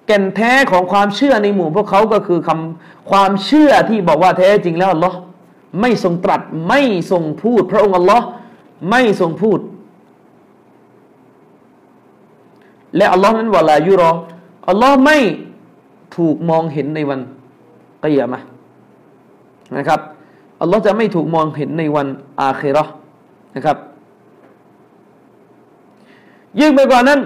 [0.06, 5.18] แก่นแท้ของความเชื่อในหมู่พวกเขาก็คือคำความเชื่อที่บอกว่าแท้จริงแล้วอัลลอฮ์
[5.80, 6.80] ไม่ทรงตรัสไม่
[7.10, 8.26] ทรงพูดพระองค์อัลลอฮ์
[8.90, 9.60] ไม่ทรงพูด
[12.96, 14.10] และอัลลอฮ์นั้นวลายุรอ
[14.68, 15.18] อัลลอฮ์ไม่
[16.16, 17.20] ถูกมองเห็นในวัน
[18.02, 18.38] กิยามะ
[19.76, 20.00] นะครับ
[20.60, 22.06] อัลลอฮ์จะไม่ถูกมองเห็นในวัน
[22.40, 22.84] อาเครอ
[23.56, 23.76] นะครับ
[26.60, 27.20] ยิ่งไปกว่านั้น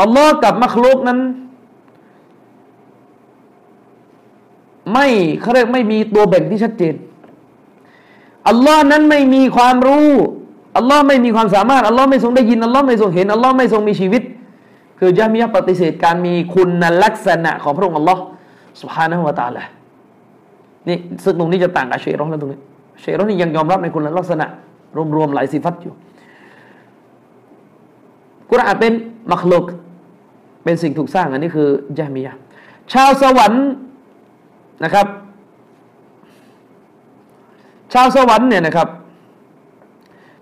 [0.00, 1.18] อัลลอฮ์กับมัคลุกนั้น
[4.92, 5.06] ไม่
[5.40, 6.94] เขาเรียกไม่มีตัวแบ่งที่ชัดเจน
[8.48, 10.08] อัลลอฮ์นั้นไม่มีความรู้
[10.76, 14.22] อัลลอฮ์ไม่มีความสามารถอัลลอฮ์ไม่ทรงได้ยินอัลลอฮ์ไม่ทรงเห็นอัลลอฮ์ไม่ทรงมีชีวิต
[14.98, 18.22] คือจะมีปฏิเสธการมีคุณลักษณะของพระองค์อัลลอฮ์
[18.80, 19.62] สุภานะฮุวาตาละ
[20.88, 22.60] นี่ซึ่งตรงนี้จะต่างกับเชรอนแล้วตรงนี้
[23.00, 24.46] เชรอนนี่ยังยอมรับในคุณลักษณะ
[25.16, 25.94] รวมๆหลายสิฟัตอยู่
[28.50, 28.92] กุรอานเป็น
[29.32, 29.64] มักลุก
[30.64, 31.68] เป็นสิ่งถูกสร้างอันนี้คือ
[31.98, 32.34] จามียะ
[32.92, 33.66] ชาวสวรรค์
[34.84, 35.06] นะครับ
[37.92, 38.88] ชาวสวรรค์เนี่ยนะครับ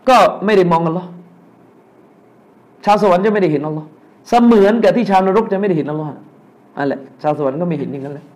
[0.09, 1.09] ก็ไม่ได้มองอัลลอฮ์
[2.85, 3.89] ชาวสวรรค์จะไม่ได้เห็นอัลลอฮ์
[4.29, 6.11] เสมือนกับที่ชาวนรกจะไม่ได้เห็นอัลลอฮ์
[6.79, 8.27] อันแหละชาวสวรรค์ก็ไม่เห็นอย่างนั้นแหละ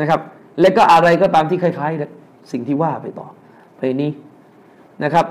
[0.00, 0.20] นะครับ
[0.60, 3.28] และก็อะไรก็ตามที่คล้ายๆสิ่งที่ว่าไปต่อ
[3.76, 4.10] ไปนี้
[5.04, 5.26] นะครับ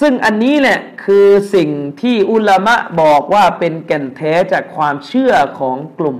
[0.00, 1.68] ซึ่งอันนี้แหละคือสิ่ง
[2.00, 6.16] ที่อุลามะบอกว่าเป็นแก่นแท้จากความเชื่อของกลุ่ม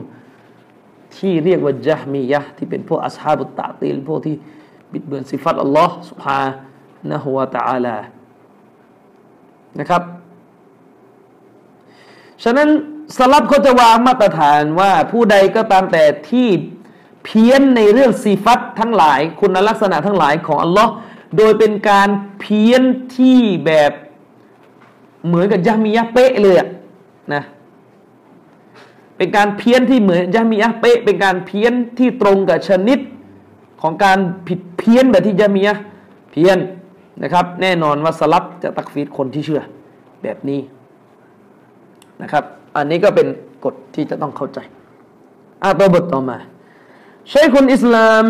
[1.17, 4.37] ที่เรียกว่าจามียะที่เป็นพวกอัสฮาบุตตะตีลพวกที่
[4.93, 6.41] บิดเบือนสิฟัตอัลลอฮ์สุภา
[7.11, 7.97] นะฮุวาตะอาลา
[9.79, 10.03] นะครับ
[12.45, 12.69] ฉะนั้น
[13.17, 16.49] สลับเขาจะวางมาตรฐานว่าผู้ใดก็ตามแต่ที่
[17.25, 20.93] เพี้ยนในเรื่องสีฟัตทั้งหลาย คุณลักษณะทั้งหลายของอัลลอฮ์
[21.37, 22.09] โดยเป็นการ
[22.41, 22.83] เพี้ยน
[23.17, 23.93] ที่แบบ
[25.27, 26.57] เหมือนกับยามียะเป๊ะเลย
[27.35, 27.43] นะ
[29.17, 32.99] เป็นการเพี้ยนที่เหมือนยามียะเป๊ะ เป็นการเพี้ยนที่ตรงกับชนิด
[33.83, 34.19] ของการ
[34.49, 35.75] ผิดเพี้ยนแบบที่ยามียะ
[36.31, 36.59] เพี้ยน
[37.23, 39.63] นะครับ แน่นอนว่าสลับจะตักฟีดคนที่เชื่อ
[40.23, 40.61] แบบนี้
[42.23, 42.45] นะครับ
[42.77, 43.27] อันนี้ก็เป็น
[43.65, 44.59] กฎที่จะต้องเข้าใจ
[45.63, 46.39] อาตัวบทต่อมา
[47.31, 48.25] ใช้คนอิสลาม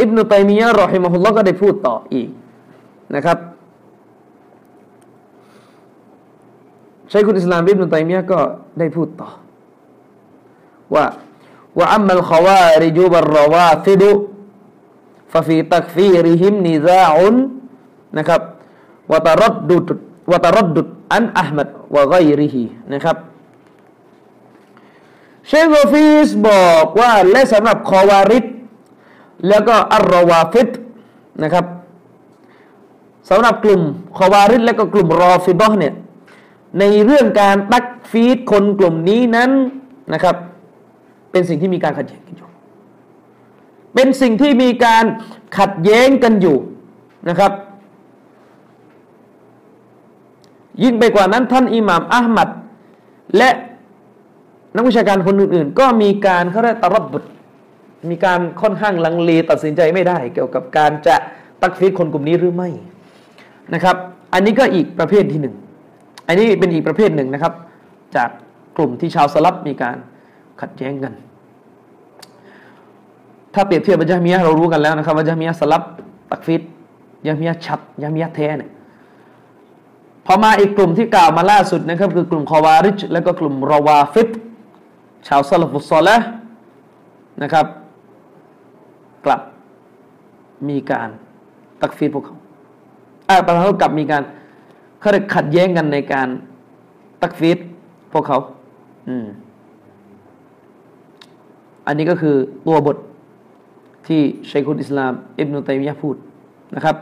[0.00, 2.28] อิบนุตัยมียะรอฮิมะฮุลลอฮ์ก็ได้พูดต่ออีก
[3.14, 3.38] นะครับ
[7.12, 8.40] ชัยคุณอิสลามบิบนุตัยมียะก็
[8.78, 9.28] ได้พูดต่อ
[10.94, 11.04] ว่า
[11.78, 14.10] ว่าอัมมัลขวาริจูบัรรวาฟิดุ
[15.32, 17.36] ฟะฟีตักฟีริฮิมนิซาอุน
[18.18, 18.40] นะครับ
[19.12, 19.88] วะตรดดุด
[20.30, 23.16] วะตรดดุดอันอัลมัดวะไกริฮีนะครับ
[25.48, 28.44] เชคโกฟีสบอกว่าและสำหรับคอวาริด
[29.48, 30.68] แล้วก็อัลรวาฟิด
[31.42, 31.64] นะครับ
[33.30, 33.80] สำหรับกลุ่ม
[34.18, 35.94] คอวาริดและก็กลุ่มรอฟิดอเนี่ย
[36.78, 39.50] ในเรื่องการตักฟีดคนกลุ่มนี้นั้น
[40.12, 40.36] นะครับ
[41.30, 42.45] เป็นสิ่งที่มีการขัดแย้งกันอยู่
[43.96, 45.04] เป็นสิ่งที่มีการ
[45.58, 46.56] ขัดแย้งกันอยู่
[47.28, 47.52] นะครับ
[50.82, 52.48] ยิ่งไปกว่านั้นท่านอิหม่ามอัลมัด
[53.36, 53.50] และ
[54.76, 57.28] นักวิชาการคนอื่น ๆ ก็มีการเขาเรียกตรับบุตร
[58.10, 61.16] มีการค่อนข้างลังเลตัดสินใจไม่ได้ เกี่ยวกับการจะ
[61.62, 62.70] ตักฟีดคนกลุ่มนี้หรือไม่
[63.74, 63.96] นะครับ
[64.34, 65.54] อันนี้ก็อีกประเภทที่หนึ่ง
[66.26, 67.52] อันนี้เป็นอีกประเภทหนึ่งนะครับ
[68.16, 68.30] จาก
[68.76, 69.96] กลุ่มที่ชาวสลับมีการ
[70.60, 71.12] ขัดแย้งกัน
[73.56, 75.82] ถ้าเปรียบเทียบกับยะมียะเรารู้กันแล้วนะครับว่ายะมียะสลับ
[76.30, 76.62] ตักฟีด
[77.26, 78.70] ยะมียะชัดยะมียะแท้เนี่ย
[80.26, 84.28] พอมาอีกกลุ่มที่กล่าวมาล่าสุดนะครับ คือกลุ่มคอวาริชและก็กลุ่มราวาฟิด
[85.26, 86.16] ชาวซาลฟุตซอละ
[87.42, 87.66] นะครับ
[89.24, 89.40] กลับ
[90.68, 91.08] มีการ
[91.80, 92.36] ตักฟีดพวกเขา
[93.28, 94.22] อ่าประธานกลับมีการ
[95.00, 96.28] เขาเรียกขัดแย้งกันในการ
[97.22, 97.58] ตักฟีด
[98.12, 98.38] พวกเขา
[99.08, 99.26] อืม
[101.86, 102.36] อันนี้ก็คือ
[102.66, 102.96] ตัวบท
[104.08, 106.16] ที่ชัยคุลอิสลามอิบนุตัยมียะพูด
[106.76, 106.96] นะครับ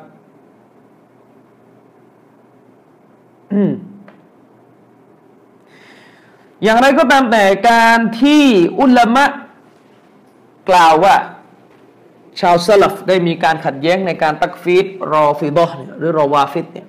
[6.62, 8.44] อย่างไรก็ตามแต่การที่
[8.80, 9.24] อุลามะ
[10.70, 11.14] กล่าวว่า
[12.40, 15.66] ชาวสลัฟได้มีการขัดแย้งในการตักฟีรรอฟิดอ
[15.98, 16.86] หรือรอวาฟิดเนี่ย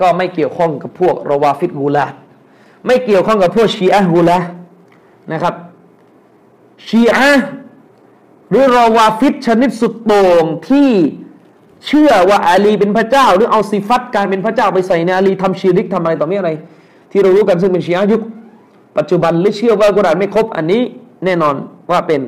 [0.00, 2.06] ก็ไม่เกี่ยวข้องกับพวกรอวาฟิดกูลา
[2.86, 4.38] ไม่เกี่ยวข้องกับพวกชีอะกูลา
[5.32, 5.54] นะครับ
[6.86, 7.30] ชีอะ
[8.50, 10.90] หรือรอวาฟิดชนิดสุดโต่งที่
[11.86, 16.50] เชื่อว่าอาลีเป็นพระเจ้า หรือเอาสิฟัตการเป็นพระเจ้าไปใส่ในอาลีทำชีริกทำอะไรต่อไม่อะไร
[17.10, 18.22] ที่เรารู้กันซึ่งเป็นชีอะยุค
[18.98, 20.82] ปัจจุบันหรือเชื่อว่ากุรานไม่ครบอันนี้
[21.24, 21.54] แน่นอน
[21.90, 22.20] ว่าเป็น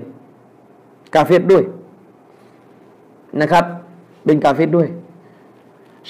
[1.14, 1.62] กาเฟตด้วย
[3.40, 3.64] นะครับ
[4.24, 4.88] เป็นกาเฟตด้วย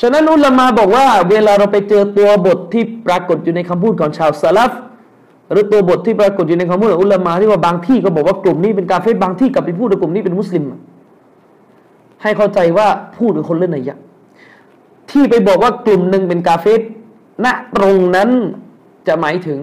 [0.01, 4.73] ฉะนั้นอุลามาบอกว่า เวลาเราไปเจอตัวบทที่ปรากฏอยู่ในคำพูดของชาวซาลฟ
[5.51, 10.65] หรือตัวบทที่ปรากฏอยู่ในคำพูดของอุลามาที่ว่าบางที่ก็บอกว่ากลุ่มนี้เป็นกาเฟตบางที่กับไปพูดว่ากลุ่มนี้เป็นมุสลิม
[12.23, 12.87] ให้เข้าใจว่า
[13.19, 13.99] พูดกับคนเล่นไหนยะ
[15.11, 16.81] ที่ไปบอกว่ากลุ่มหนึ่งเป็นกาเฟต
[17.45, 18.29] ณตรงนั้น
[19.09, 19.59] จะหมายถึง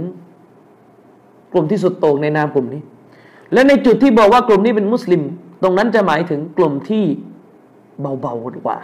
[1.53, 2.81] กลุ่มที่สุดโต่งในนามกลุ่มนี้
[3.53, 5.21] และในจุดที่บอกว่ากลุ่มนี้เป็นมุสลิม
[5.63, 7.05] ตรงนั้นจะหมายถึงกลุ่มที่
[8.01, 8.77] เบาๆกว่า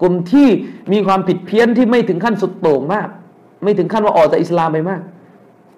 [0.00, 0.48] กลุ่มที่
[0.92, 3.08] มีความผิดเพี้ยนที่ไม่ถึงขั้นสุดโต่งมาก
[3.62, 5.00] ไม่ถึงขั้นว่าออกจากอิสลามไปมาก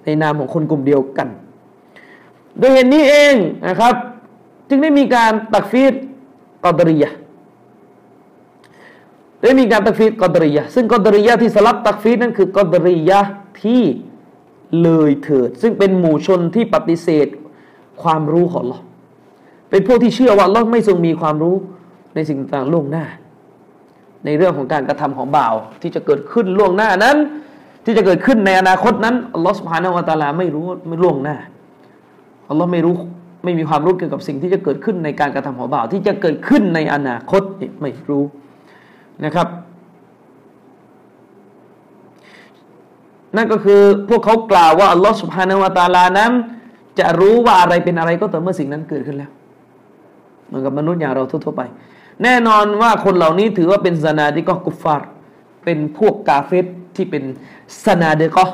[0.04, 1.28] ในนามของคนกลุ่มเดียวกัน
[2.58, 3.34] โดยเหตุนนี้เอง
[3.68, 3.94] นะครับ
[4.68, 5.94] จึงได้มีการตักฟีด
[6.64, 7.10] กอดรียะ
[9.42, 13.20] ได้มีการตักฟีดกอดรียะซึ่งกอดรียะที่สลับตักฟีดนั่นคือกอดรียะ
[13.62, 13.82] ที่
[14.82, 17.26] เลยเถิด ซึ่งเป็นหมู่ชนที่ปฏิเสธ
[18.02, 18.78] ความรู้ของเรา
[19.70, 21.56] เป็นพวกที่เชื่อว่าเราไม่ทรงมีความรู้
[22.14, 23.04] ในสิ่งต่างๆล่วงหน้า
[24.24, 27.16] ในเรื่องของการกระทำของบ่าวที่จะเกิดขึ้นล่วงหน้านั้น
[27.84, 31.36] ที่จะเกิดขึ้นในอนาคตนั้นอัลลอฮฺสุบฮานาวะตาลาไม่รู้ไม่ล่วงหน้า
[32.50, 32.94] อัลลอฮ์ไม่รู้
[33.44, 37.42] ไม่มีความรู้เกี่ยวกับสิ่งที่จะเกิดขึ้นในการกระทำของบ่าว ที่จะเกิดขึ้นในอนาคต
[37.80, 38.24] ไม่รู้
[39.24, 39.48] นะครับ
[43.36, 46.32] นั่นก็คือพวกเขากล่าวว่าอัลลอฮฺสุบฮานาวะตาลานั้น
[46.98, 49.30] จะรู้ว่าอะไรเป็นอะไรก็ต่อเมื่อสิ่งนั้นเกิดขึ้นแล้ว
[50.46, 51.62] เหมือนกับมนุษย์อย่างเราทั่วๆไป
[52.22, 55.08] แน่นอนว่าคนเหล่านี้ถือว่าเป็นซานาดิกอกุฟาร์
[55.64, 56.66] เป็นพวกกาเฟต
[56.96, 57.24] ที่เป็น
[57.84, 58.44] ซานาเดกอ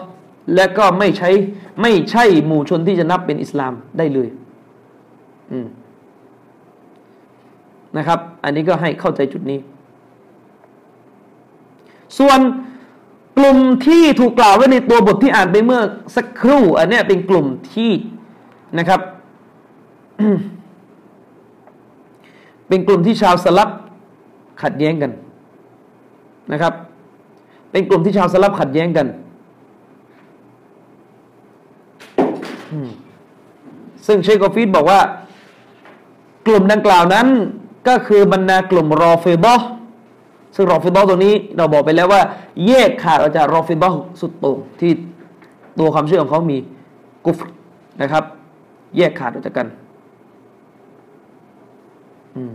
[0.55, 1.31] และก็ไม่ใช้
[1.83, 4.29] ไม่ใช่หมู่ชนที่จะนับเป็นอิสลามได้เลย
[5.53, 5.59] อื
[7.97, 9.59] นะครับ อันนี้ก็ให้เข้าใจจุดนี้
[12.19, 12.41] ส่วน
[13.39, 15.81] กลุ่มที่ถูกกล่าวไว้ในตัวบทที่อ่านไปเมื่อ
[16.17, 17.93] สักครู่ อันนี้เป็นกลุ่มที่
[18.79, 19.01] นะครับ
[22.69, 23.71] เป็นกลุ่มที่ชาวสลับ
[24.63, 25.13] ขัดแย้งกัน
[26.53, 26.73] นะครับ
[27.71, 29.07] เป็นกลุ่มที่ชาวสลัฟขัดแย้งกัน
[34.07, 35.01] ซึ่งเชคกอฟีดบอกว่า
[36.47, 37.27] กลุ่มดังกล่าวนั้น
[37.89, 39.55] ก็คือบรรดากลุ่มรอฟิดอ
[40.55, 42.23] ซึ่งรอฟิดอตัวนี้เราบอกไปแล้วว่า
[42.67, 43.91] แยกขาดออกจากรอฟิดอ
[44.21, 44.93] สุดโต่งที่
[45.79, 46.59] ตัวความเชื่อของเขามี
[47.25, 47.39] กุฟร
[48.01, 48.25] นะครับ
[48.97, 49.67] แยกขาดออกจากกัน
[52.37, 52.53] อืม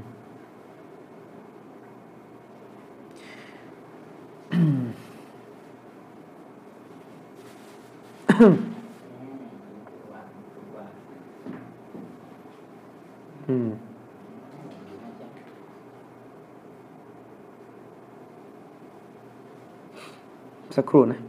[8.33, 8.39] สั
[20.83, 21.19] กครู่นะ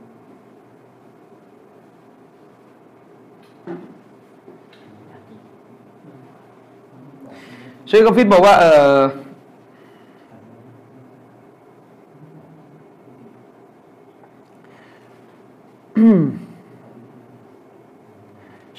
[7.91, 8.65] ช่วยกฟิตบอกว่า เอ
[8.97, 8.99] อ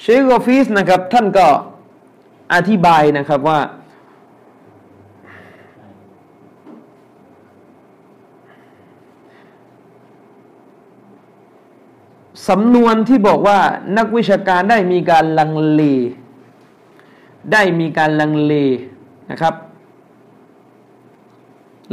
[0.00, 1.46] เชคกอฟิสนะครับ ท่านก็
[2.54, 3.60] อธิบายนะครับว่า
[12.48, 13.58] สำนวนที่บอกว่า
[13.98, 15.82] นักวิชาการได้มีการลังเล
[17.52, 18.54] ได้มีการลังเล
[19.30, 19.54] นะครับ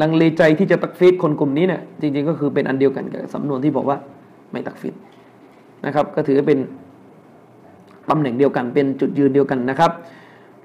[0.01, 3.97] ลังเลใจที่จะตักฟีดคนกลุ่มนี้เนี่ยจริงๆก็คือเป็นอันเดียวกันกับสำนวนที่บอกว่า
[4.51, 4.95] ไม่ตักฟีด
[5.85, 6.59] นะครับ ก็ถือเป็น
[8.09, 9.91] ตำแหน่งเดียวกันเป็นจุดยืนเดียวกันนะครับ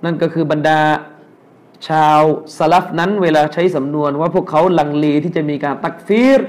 [0.04, 0.78] นั่นก็คือบรรดา
[1.88, 2.20] ชาว
[2.58, 6.40] สลับนั้นเวลาใช้สำนวนว่าพวกเขาลังเลที่จะมีการตักฟีร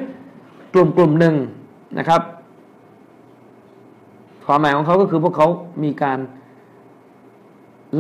[0.73, 1.35] กลุ่มกลุ่มหนึ่ง
[1.97, 2.21] นะครับ
[4.45, 5.47] ความหมายของเขาก็คือพวกเขา
[5.83, 6.19] มีการ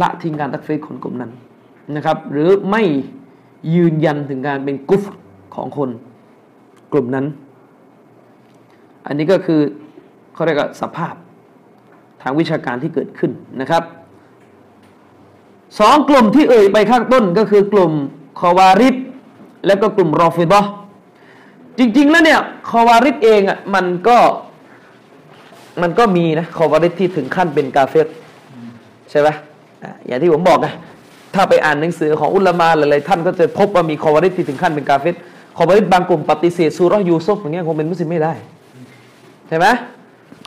[0.01, 1.31] ละทิ้งการตักฟีรคนกลุ่มนั้น
[1.95, 2.83] นะครับ หรือไม่
[3.75, 5.03] ยืนยันถึงการเป็นกุฟ
[5.55, 5.89] ของคน
[6.91, 7.25] กลุ่มนั้น
[9.07, 9.61] อันนี้ก็คือ
[10.33, 11.15] เขาเรียกว่าสภาพ
[12.21, 13.83] ทางวิชาการที่เกิดขึ้นนะครับ
[15.79, 17.91] สองกลุ่มที่เอ่ยไปข้างต้นก็คือกลุ่ม
[18.39, 18.95] คอวาริด
[19.67, 20.61] และก็กลุ่มรอฟิดะ
[21.77, 22.39] จริง ๆ แล้วเนี่ย
[22.69, 24.17] คอวาริดเองอะมันก็
[25.81, 28.07] มันก็มีนะคอวาริดที่ถึงขั้นเป็นกาเฟต
[29.09, 29.27] ใช่ไหม
[30.07, 30.67] อย่างที่ผมบอกไง
[31.35, 35.15] ถ้าไปอ่านหนังสือของอุลามาหลายๆท่านก็จะพบว่ามีคอวาริดที่ถึงขั้นเป็นกาเฟต
[35.57, 38.33] คอวาริดบางกลุ่มปฏิเสธซูรอยูซุฟอย่างเงี้ยคงเป็นมุสลิมไม่ได้
[39.47, 39.67] ใช่ไหม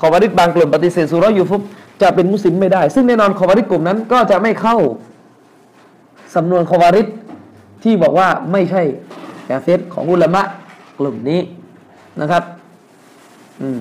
[0.04, 1.62] คอวาริดบางกลุ่มปฏิเสธสุรยูฟุบ
[2.02, 4.76] จะเป็นมุสลิมไม่ได้ ซึ่งแน่นอนคอวาริดกลุ่มนั้น ก็จะไม่เข้า
[6.34, 7.06] สำนวนคอวาริด
[7.82, 8.82] ที่บอกว่าไม่ใช่
[9.46, 10.42] แกเฟสของอุลามะ
[10.98, 11.40] กลุ่มนี้
[12.20, 12.42] นะครับ
[13.62, 13.80] อืม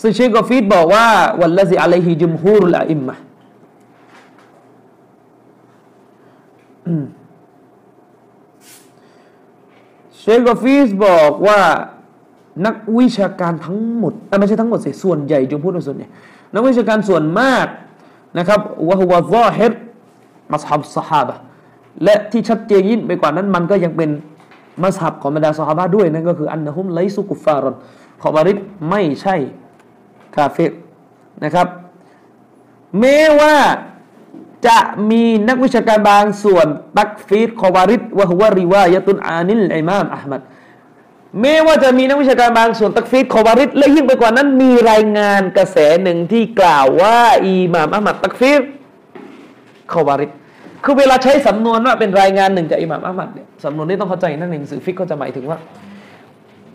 [0.00, 1.06] ซึ่งเชคกอฟีดบอกว่า
[1.40, 3.14] วันละสิอะลัยฮิจุมฮูรุลอิมมะ
[10.18, 11.60] เชคกอฟีสบอกว่า
[12.66, 16.08] นักวิชาการทั้งหมดไม่ใช่ทั้งหมดสิส่วนใหญ่จงพูดว่าส่วนใหญ่
[16.54, 17.66] นักวิชาการส่วนมาก
[18.38, 19.72] นะครับ وهو ظاهر
[20.52, 21.34] مذهب الصحابة
[22.04, 24.10] และที่ชัดเจนยิ่งไปกว่านั้นมันก็ยังเป็น
[24.82, 27.74] มัสฮับของบรรดาสฮาบะด้วยนั่นก็คืออันนะฮุมไลซุกุฟารอน
[28.22, 28.56] ขอบาริด
[28.90, 29.36] ไม่ใช่
[30.36, 30.72] กาเฟร
[31.44, 31.66] นะครับ
[33.00, 33.56] แม้ว่า
[34.66, 34.78] จะ
[35.10, 36.66] มีนักวิชาการบางส่วน
[36.98, 40.40] ตักฟีรคอวาริจวะฮุวะริวายะตุนอานิลอิมามอัลมัด
[41.40, 48.62] แม้ว่าจะมีนักวิชาการบางส่วนตักฟีดคอบาริดและยิ่งไปกว่านั้นมีรายงานกระแสหนึ่งที่กล่าวว่าอิหม่ามอัมัดตักฟีด
[49.92, 50.30] คอบาริด
[50.84, 55.58] คือเวลาใช้สำนวนว่าเป็นรายงานหนึ่งจากอิหม่ามอัมัดเนี่ยสำนวนนี้ต้องเข้าใจนั่นหนังสือฟิกก็จะหมายถึงว่า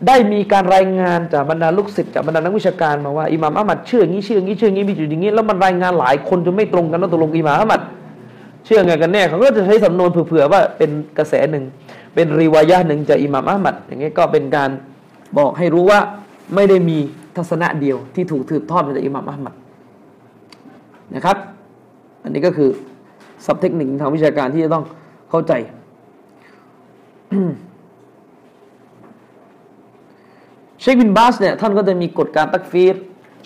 [0.06, 7.80] ได้มีการรายงานจากบรรดาลูกศิษย์จากบรรดานักวิชาการมาว่าอิหม่ามอัมัดเชื่ออย่างนี้เชื่ออย่างนี้เชื่ออย่างนี้มีจุดอย่างนี้แล้วมันรายงานหลายคนจนไม่ตรงกันว่าตกลงอิหม่ามอัมัด
[8.64, 11.64] เชื่อไงกันแน่เขาก็จะใช้สำนวนเผื่อๆว่าเป็นกระแสหนึ่ง
[12.20, 14.70] เป็นรีวายะหนึ่งจากอิหม่ามอัมัดอย่างนี้ยก็เป็นการ
[15.38, 16.00] บอกให้รู้ว่า
[16.54, 16.98] ไม่ได้มี
[17.36, 19.54] ทัศนะเดียวที่ถูกถืบทอดมาจากอิหม่ามอัมัด
[21.14, 21.36] นะครับ
[22.22, 22.70] อันนี้ก็คือ
[23.44, 24.84] สับเทคนิคทางวิชาการที่จะต้อง
[25.30, 25.52] เข้าใจ
[30.80, 32.96] เชคบินบาสเนี่ยท่านก็จะมีกฎการตักฟีร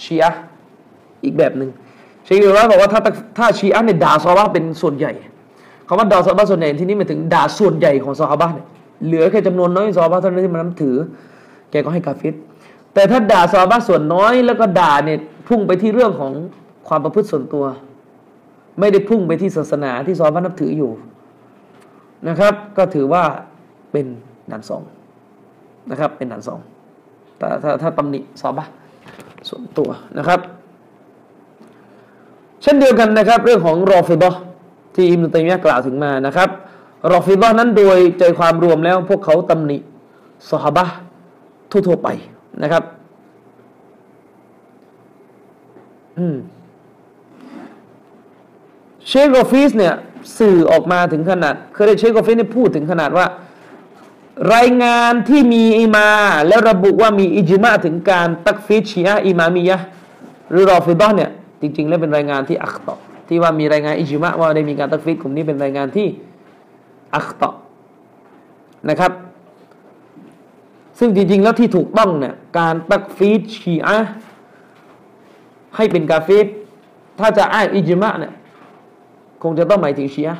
[0.02, 0.30] ชีอะ
[1.24, 1.70] อีกแบบหนึ่ง
[2.24, 3.00] เชคบินบาสบอกว่าถ้า
[3.38, 5.12] ถ้าชีอะเนี่ยด่าซอฮาเป็นส่วนใหญ่
[5.86, 8.66] คำว่าด่าซอฮาส่วนใหญ่ที่นี้หมายถึงด่าส่วนใหญ่ของซอฮาบะเนี่ย
[9.06, 10.96] เหลือแค่จำนวนน้อยซอฮาบะเท่านั้นที่มันนับถือ
[11.70, 12.34] แกก็ให้กาฟิร
[12.94, 15.18] แต่ถ้าด่าซอฮาบะส่วนน้อยแล้วก็ด่าเนี่ย
[15.48, 16.32] พุ่งไปที่เรื่องของ
[16.88, 17.64] ความประพฤติส่วนตัว
[18.80, 20.90] ไม่ได้พุ่งไปที่ศาสนาที่ซอฮาบะนับถืออยู่
[22.28, 23.22] นะครับ ก็ถือว่า
[23.92, 24.06] เป็น
[24.50, 24.82] ด่านสอง
[25.90, 26.60] นะครับ เป็นด่านสอง
[27.40, 28.66] ถ้าถ้าถ้าตำหนิซอบะ
[29.48, 30.40] ส่วนตัวนะครับ
[32.62, 34.34] เช่นเดียวกันนะครับ เรื่องของรอฟิบะ
[34.94, 36.48] ที่อิมนุตัยมียะกล่าวถึงมานะครับ
[37.12, 39.78] รอฟิบะนั้นโดยใจความรวมแล้วพวกเขาตำหนิ
[40.50, 40.84] ซอฮาบะ
[41.70, 42.08] ทั่วๆไป
[42.62, 42.82] นะครับ
[46.18, 46.36] อืม
[49.06, 49.94] เชคกฟิสเนี่ย
[50.38, 53.26] สื่อออกมาถึงขนาดเคยได้เชคกฟิสเนี่ยพูดถึงขนาดว่า
[54.54, 56.08] รายงานที่มีอิมา
[56.48, 59.78] แล้วระบุว่ามีอิจมาถึงการตักฟิชชีอะอิมามียะ
[60.50, 61.30] หรือรอฟิดอเนี่ย
[61.60, 62.96] จริง ๆ แล้วเป็นรายงานที่อัคตอ
[63.32, 66.06] ที่ว่ามีรายงานอิจมาว่าได้มีการตักฟิชกลุ่มนี้เป็นรายงานที่
[67.14, 67.50] อัคตอ
[68.90, 69.12] นะครับ
[70.98, 73.98] ซึ่งจริงๆแล้วที่ถูกต้องเนี่ยการตักฟีดชีอะ
[75.76, 76.46] ให้เป็นกาเฟส
[77.18, 78.32] ถ้าจะอ้างอิจมะเนี่ย
[79.42, 80.38] คงจะต้องหมายถึงชีอะ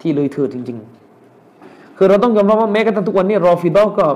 [0.00, 0.78] ที่เลยเถิดจริง
[1.38, 4.06] ๆ คือเราต้องยอมรับว่าแม้กระทั่งทุกวันนี้รอฟิดอก็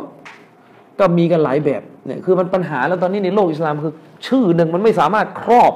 [0.98, 3.94] ก็มีกันหลายแบบเนี่ยคือมันปัญหาแล้วตอนนี้ในโลกอิสลามคือ
[4.26, 5.72] ชื่อหนึ่งมันไม่สามารถครอบ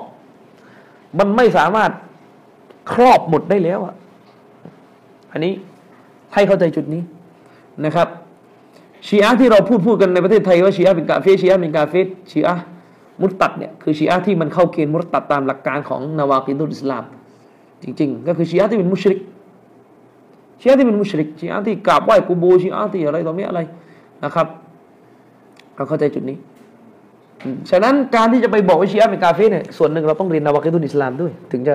[1.18, 1.90] มันไม่สามารถ
[2.92, 3.94] ครอบหมดได้แล้วอะ
[5.32, 5.52] อันนี้
[6.34, 7.02] ให้เข้าใจจุดนี้
[7.84, 8.08] นะครับ
[9.06, 11.94] ชีอะที่เราพูดพูดกันในประเทศไทยว่าชีอะเป็นกาเฟชีอะเป็นกาเฟ
[12.30, 12.54] ชีอะ
[13.20, 17.04] มุตตัดเนี่ยคือชีอะที่มันเข้าเกณฑ์มุตตัดตามหลักการของนาวากิดุลอิสลาม
[17.82, 19.18] จริง ๆ ก็คือชีอะที่เป็นมุชริก
[20.60, 23.60] ชีอะที่เป็นมุชริกชีอะที่กราบไหว้กูโบชีอะที่อะไรต่อไม่อะไร
[24.24, 24.46] นะครับ
[25.74, 26.36] เราเข้าใจจุดนี้
[27.70, 31.74] ฉะนั้นการที่จะไปบอกว่าชีอะเป็นกาเฟเนี่ยส่วนหนึ่งเราต้องเรียนนาวากิดุลอิสลามด้วย ถึงจะ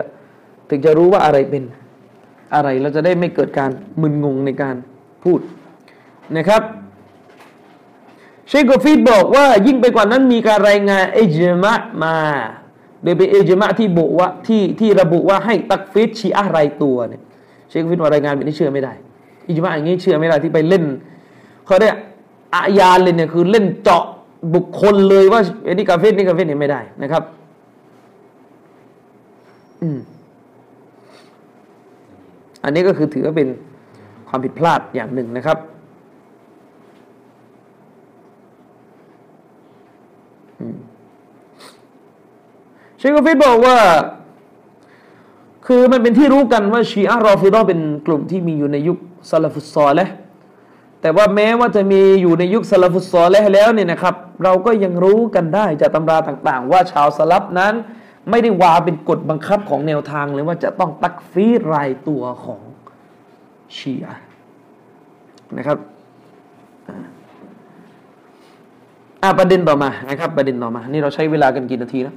[0.70, 1.64] ถึงจะรู้ว่าอะไรเป็น
[2.56, 3.70] อะไรเราจะได้ไม่เกิดการ
[4.02, 4.76] มึนงงในการ
[5.24, 5.40] พูด
[6.38, 6.62] นะครับ
[8.48, 12.16] เชคโกฟีดบอกว่ายิ่งไปกว่านั้นมีการรายงานเอจมะมา
[13.04, 17.22] โดยเป็นเอจมะที่บุว่าที่ที่ระบุว่าให้ตักฟิดชีอะรายตัวเนี่ย
[17.70, 18.94] เชคโกฟีดว่ารายงานแบบนี้เชื่อไม่ได้
[19.48, 20.84] อิจมะอย่างนี้เชื่อไม่ได้ที่ไปเล่น
[21.66, 21.96] เขาเรียก
[22.56, 24.04] อายานเลยเนี่ยคือเล่นเจาะ
[24.56, 27.24] บุคคลเลยว่าอันนี้กาเฟสนี่กาเฟสเนี่ยไม่ได้นะครับ
[29.82, 30.00] อืม
[32.64, 33.48] อันนี้ก็คือถือว่าเป็น
[34.30, 35.58] ความผิดพลาดอย่างหนึ่งนะครับ
[42.98, 43.78] เชคกฟิดบอกว่า
[45.66, 48.98] คือมันเป็นที่รู้กันว่าชีอะรอฟิดอเป็นกลุ่มที่มีอยู่ในยุค
[49.30, 50.08] ซาลฟุตซอลและ
[51.02, 57.74] แต่ว่าแม้ว่าจะมีอยู่ในยุคซาลฟุตซอลแล้วเนี่ยนะครับ เราก็ยังรู้กันได้จากตำราต่างๆ ว่าชาวสลับนั้น
[58.30, 62.62] ไม่ได้วาเป็นกฎบังคับของแนวทางเลยว่าจะต้องตักฟีรายตัวของ
[63.78, 64.18] ชีอะ
[65.58, 65.78] นะครับ
[69.24, 72.16] อ่าประเด็นต่อมานะครับ ประเด็นต่อมา นี่เราใช้เวลากันกี่นาทีแล้ว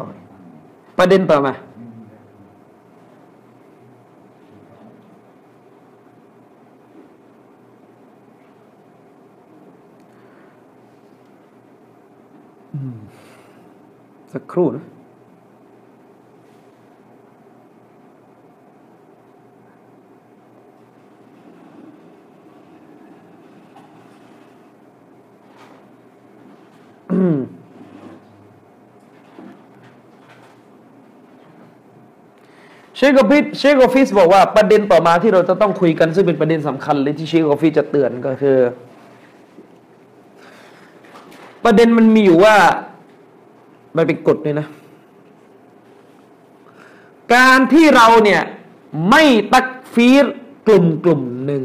[0.00, 0.06] ต่อ
[0.98, 1.52] ประเด็นต่อมา
[14.32, 14.84] สักครู่นะ
[32.96, 38.58] เชคอฟิสเชคอฟิสบอกว่าประเด็นต่อมาที่เราจะต้องคุยกันซึ่งเป็นประเด็นสำคัญเลยที่เชคอฟิสจะเตือนก็คือ
[41.64, 42.54] ประเด็นมันมีอยู่ว่า
[43.96, 44.66] มันเป็นกฎเลยนะ
[47.34, 48.42] การที่เราเนี่ย
[49.10, 49.22] ไม่
[49.52, 50.24] ตักฟีร
[50.66, 51.64] กลุ่มกลุ่มหนึ่ง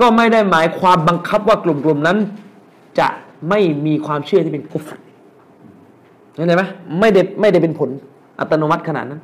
[0.00, 2.18] ก็ไม่ได้หมายความบังคับว่ากลุ่มกลุ่มนั้น
[2.98, 3.08] จะ
[3.48, 4.98] ไม่มีความเชื่อที่เป็นกุฟร
[6.34, 6.64] เข้าใจไหม
[7.00, 7.90] ไม่ได้ไม่ได้เป็นผล
[8.40, 9.20] อัตโนมัติขนาดนั้น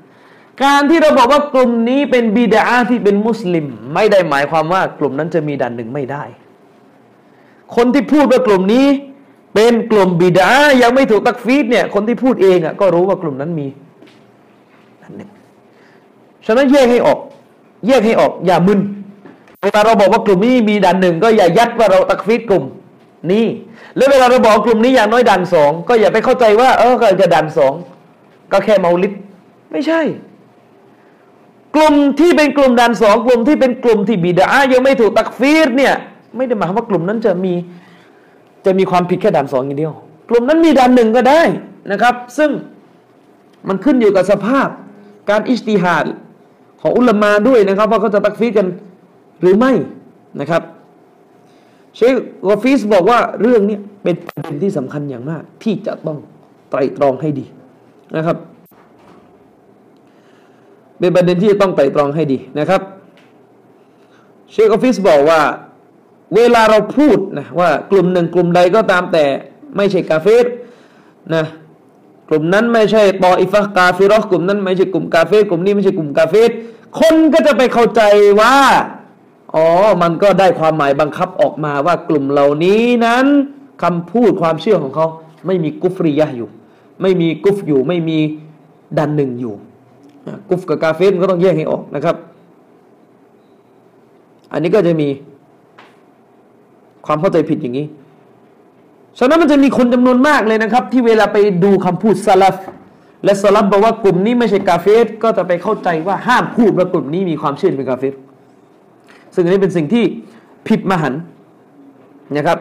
[0.65, 6.23] การที่เราบอกว่ากลุ่มนี้เป็นบิดาที่เป็นมุสลิม ไม่ได้หมายความว่ากลุ่มนั้นจะมีดันหนึ่งไม่ได้
[7.77, 8.87] คนที่พูดว่ากลุ่มนี้
[9.59, 10.51] เป็นกลุ่มบิดา
[10.83, 13.67] ยังไม่ถูกตักฟีดเนี่ยคนที่พูดเองอะก็รู้ว่ากลุ่มนั้นมี
[15.03, 15.31] ดันนึ่ง
[16.47, 17.19] ฉะนั้นแยกให้ออก
[17.87, 18.81] แยกให้ออก อย่ามึน
[19.63, 22.65] เวลาเราบอกว่ากลุ่มนี้มีดันหนึ่งก็อย่ายัดว่าเราตักฟีดกลุ่ม
[23.33, 23.45] นี้
[23.97, 27.75] แล้วเวลาเราบอกกลุ่มนี้อย่างน้อยดันสองก็อย่าไปเข้าใจว่า เออก็จะดันสอง
[28.53, 29.13] ก็แค่เมาลิด
[29.73, 30.01] ไม่ใช่
[31.75, 35.95] กลุ่มที่เป็นกลุ่มดันสองกลุ่มที่เป็นกลุ่มที่บิดายังไม่ถูกตักฟีรเนี่ย
[36.37, 37.55] ไม่ได้หมายว่ากลุ่มนั้นจะมี
[38.67, 39.93] จะมีความผิดแค่ดันสองอย่างเดียว
[40.29, 41.43] กลุ่มนั้นมีดันหนึ่งก็ได้
[41.93, 42.51] นะครับ ซึ่ง
[43.69, 44.69] มันขึ้นอยู่กับสภาพ
[45.31, 46.05] การอิสติฮาด
[46.81, 48.67] ของอุลามาด้วยนะครับว่าเขาจะตักฟีกัน
[49.41, 49.73] หรือไม่
[50.41, 50.63] นะครับ
[51.95, 52.13] เชค
[52.47, 56.19] กอฟิสบอกว่าเรื่องนี้เป็นประเด็นที่สำคัญอย่างมาก ที่จะต้อง
[56.71, 57.47] ไตร่ตรองให้ดี
[58.17, 58.37] นะครับ
[60.99, 62.81] เป็นประเด็นที่จะต้องไตร่ตรองให้ดีนะครับ
[64.53, 65.41] เชคกอฟิสบอกว่า
[66.35, 69.25] เวลาเราพูดนะว่ากลุ่มหนึ่งกลุ่มใดก็ตามแต่
[69.77, 70.47] ไม่ใช่กาเฟร
[71.35, 71.45] นะ
[72.29, 76.51] กลุ่มนั้นไม่ใช่طائفة كافرةกลุ่มนั้นไม่ใช่กลุ่มกาเฟรกลุ่มนี้ไม่ใช่กลุ่มกาเฟร
[76.99, 78.03] คนก็จะไปเข้าใจ
[78.41, 78.55] ว่า
[79.55, 79.67] อ๋อ
[80.03, 83.27] มันก็ได้ความหมายบังคับออกมาว่ากลุ่มเหล่านี้นั้น
[83.83, 85.07] คำพูดความเชื่อของเขา
[85.47, 86.49] ไม่มีกุฟรียะอยู่
[87.03, 88.19] ไม่มีกุฟอยู่ ไม่มี
[88.99, 89.55] ดันหนึ่งอยู่
[90.49, 92.17] กุฟกับกาเฟสมันก็ต้องแยกให้ออกนะครับ
[94.53, 95.09] อันนี้ก็จะมี
[97.07, 97.87] ความเข้าใจผิดอย่างนี้
[99.19, 102.57] ฉะนั้นมันจะมีคนจำนวนมากเลยนะครับ ที่เวลาไปดูคำพูดซาลฟ
[103.25, 108.15] และซาลฟบอกว่ากลุ่มนี้ไม่ใช่กาเฟสก็จะไปเข้าใจว่าห้ามพูดว่ากลุ่มนี้มีความเชื่อเป็นกาเฟส
[109.35, 110.05] ซึ่งอันนี้เป็นสิ่งที่
[110.69, 111.15] ผิดมหัน
[112.37, 112.59] นะครับ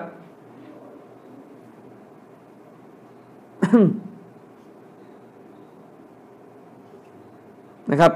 [7.92, 8.12] นะครับ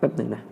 [0.00, 0.42] แป๊บหนึ่งนะ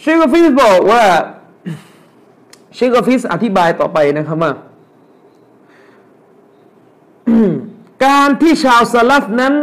[0.00, 1.02] เชคกฟิสบอกว่า
[2.74, 4.52] เชคกฟิสอธิบายต่อไปนะครับว่า
[8.06, 9.54] การที่ชาวสลัฟนั้น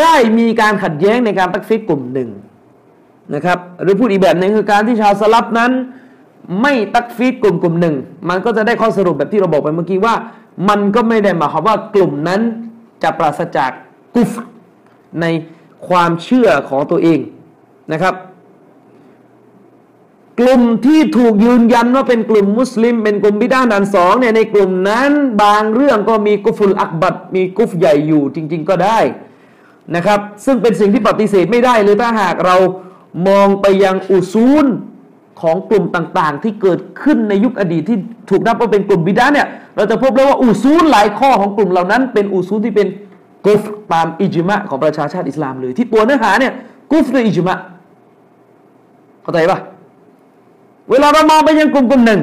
[0.00, 2.28] ได้มีการขัดแย้งในการตักฟีรกลุ่มหนึ่ง
[3.34, 5.72] นะครับ หรือพูดอีกแบบหนึ่งคือการที่ชาวสลัฟนั้น
[6.62, 7.94] ไม่ตักฟีดกลุ่มกลุ่มหนึ่ง
[8.28, 10.14] มันก็จะได้ข้อสรุปแบบที่เราบอกไปเมื่อกี้ว่า
[10.68, 12.40] มันก็ไม่ได้หมายความว่ากลุ่มนั้น
[13.02, 13.70] จะปราศจาก
[14.14, 14.30] กุฟ
[15.20, 15.26] ใน
[15.88, 17.20] ความเชื่อของตัวเอง
[17.92, 18.14] นะครับ
[20.40, 25.10] กลุ่มที่ถูกยืนยันว่าเป็นกลุ่มมุสลิม เป็นกลุ่มบิดาดันสองเนี่ยในกลุ่มนั้น
[25.42, 28.98] บางเรื่องก็มีกุฟุลอักบัดมีกุฟใหญ่อยู่จริง ๆ ก็ได้
[29.94, 32.56] นะครับ ซึ่งเป็นสิ่งที่ปฏิเสธไม่ได้เลยถ้าหากเรา
[33.28, 34.66] มองไปยังอุซูล
[35.40, 37.98] ของกลุ่มต่างๆ ที่เกิดขึ้นในยุคอดีตที่
[38.30, 42.88] ถูกนับว่าเป็นกลุ่มบิดาเนี่ยเราจะพบเลยว่าอุซูลหลายข้อของกลุ่มเหล่านั้น เป็นอุซูลที่เป็น
[43.46, 43.62] กุฟ
[43.92, 46.52] ตามอิจมะของประชาชาติอิสลามเลยที่ตัวเนื้อหาเนี่ย
[46.90, 47.58] กุฟหรืออิจมะ
[49.22, 49.58] เข้าใจปะ
[50.90, 52.20] เวลาเรามองไปยังกลุ่มกลุ่มหนึ่ง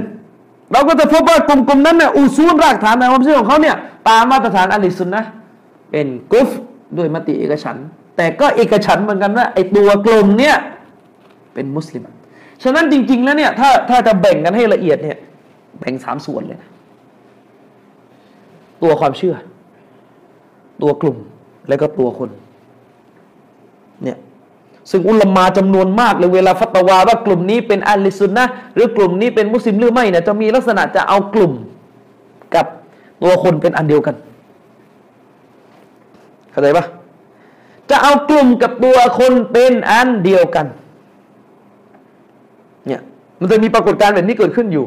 [0.71, 3.75] เราก็จะพบว่ากลุ่มกลุ่มนั้นเนี่ยอุซูลรากฐานในความเชื่อของเขาเนี่ย
[4.09, 5.21] ตามมาตรฐานอัลลิสุนนะ
[5.91, 6.49] เป็นกุฟ
[6.97, 7.77] ด้วยมติเอกฉัน
[8.17, 10.55] แต่ก็เอกฉันเหมือนกันว่าไอตัวกลุ่มเนี่ย
[11.53, 12.03] เป็นมุสลิม
[12.63, 15.17] ฉะนั้นจริง ๆ แล้วเนี่ยถ้าถ้าจะแบ่งกันให้ละเอียดเนี่ย
[15.79, 16.69] แบ่งสามส่วนเลยนะ
[18.81, 19.35] ตัวความเชื่อ
[20.81, 21.17] ตัวกลุ่ม
[21.67, 22.29] และก็ตัวคน
[24.03, 24.17] เนี่ย
[24.91, 28.45] ซึ่งอุลามาจำนวนมากเลยเวลาฟัตวาว่ากลุ่มนี้เป็นอัลลิสุนนะ
[28.75, 31.51] หรือกลุ่มนี้เป็นมุสลิมหรือไม่เนี่ยจะมีลักษณะจะเอากลุ่ม
[32.55, 32.65] กับ
[33.23, 34.15] ตัวคนเป็นอันเดียวกัน
[36.51, 36.85] เข้าใจปะ
[37.89, 40.65] จะเอากลุ่มกับตัวคนเป็นอันเดียวกัน
[43.41, 44.85] มันจะมีปรากฏการณ์แบบนี้เกิดขึ้นอยู่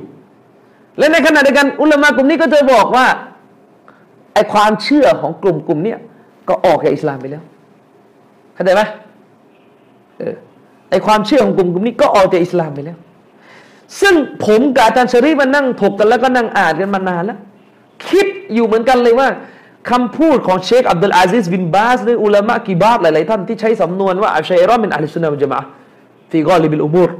[0.98, 3.06] และในขณะเดียวกันอุลามะกลุ่มนี้ก็จะบอกว่า
[4.34, 5.94] ไอความเชื่อของกลุ่มกลุ่มนี้
[6.48, 7.42] ก็ออกจากอิสลามไปแล้ว
[8.54, 8.82] เข้าใจไหม
[10.18, 10.34] เออ
[10.90, 12.98] ไอความเชื่อของกลุ่มกลุ่มนี้ก็ออกจากอิสลามไปแล้ว
[14.00, 14.14] ซึ่ง
[14.46, 17.38] ผมกับอาจารย์ชรีมันนั่งถกกันแล้วก็นั่งอ่านกันมานานแล้ว
[18.08, 19.28] คิดอยู่เหมือนกันเลยว่า
[19.90, 25.60] คำพูดของเชคอับดุลอาซิสบินบาสหรืออุลามะกีบาบหลาย ๆ ท่านที่ใช้สำนวนว่าอัชัยรอเป็นอัลลิสุนนะมันจมา
[26.30, 27.10] ฟีกอลิบิลอุมูร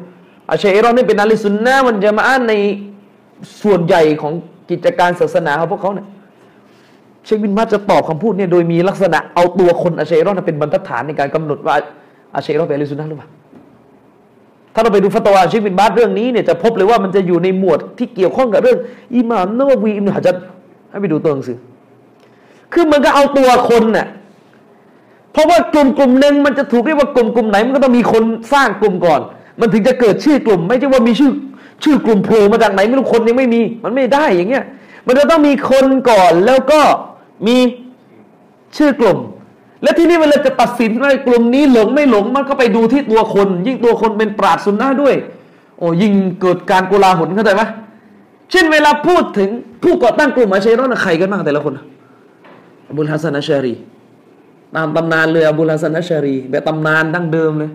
[0.50, 2.54] อัชชัยรอนี่เป็นอัลลิสุนนะมันจะมาอ่านใน
[3.62, 4.32] ส่วนใหญ่ของ
[4.70, 6.06] กิจการศาสนาของพวกเขาเนี่ย
[7.24, 11.74] เชคบินบาจะตอบคำพูดเนี่ยโดยมีลักษณะเอาตัวคนอัชชัยรอนเป็นบรรทัดฐานในการกำหนดว่า
[12.34, 13.28] อัชชัยรอนเป็นอัลลิสุนนะหรือเปล่า
[14.74, 18.78] ถ้าเราไปดูฟัตวาเชคบินบาสเรื่องนี้เนี่ยจะพบเลยว่ามันจะอยู่ในหมวดที่เกี่ยวข้องกับเรื่อง
[19.16, 20.36] อิหม่ามนววีอิมนุฮะจัด
[20.90, 21.58] ให้ไปดูตัวหนังสือ
[22.72, 24.06] คือมันก็เอาตัวคนน่ะ
[25.32, 28.22] เพราะว่ากลุ่มกลุ่มหนึ่งมันจะถูกเรียกว่ากลุ่มกลุ่มไหนมันก็ต้องมีคน
[28.52, 29.20] สร้างกลุ่มก่อน
[29.60, 31.32] มันถึงจะเกิดชื่อกลุ่ม ไม่ใช่ว่ามีชื่อ
[31.84, 34.64] ชื่อกลุ่มโผล่มาจากไหนไม่รู้คนยังไม่มี มันไม่ได้อย่างเงี้ย
[35.06, 36.80] มันจะต้องมีคนก่อนแล้วก็
[37.46, 37.56] มี
[38.76, 39.18] ชื่อกลุ่ม
[39.82, 45.14] และที่นี่เวลาจะตัดสินว่ากลุ่มนี้หลงไม่หลงมันก็ไปดูที่ตัวคน ยิ่งตัวคนเป็นปราชญ์ซุนนะด้วย
[45.78, 47.62] โอ้ยิ่งเกิดการโกลาหลเข้าใจไหม
[48.50, 49.50] เช่นเวลาพูดถึง
[49.82, 51.74] ผู้ก่อตั้งกลุ่มอาชัยรอใครกันบ้างแต่ละคน
[52.88, 53.74] อบุลฮัสซันอัชชารี
[54.74, 57.70] ตามตำนานเลยอบุลฮัสซันอัชชารีแบบตำนานดั้งเดิมเลย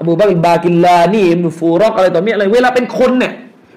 [0.00, 3.32] อบูบักรบากิลลานี่อิบนุฟูรอกอะไรต่อมีอะไร เวลาเป็นคนเนี่ย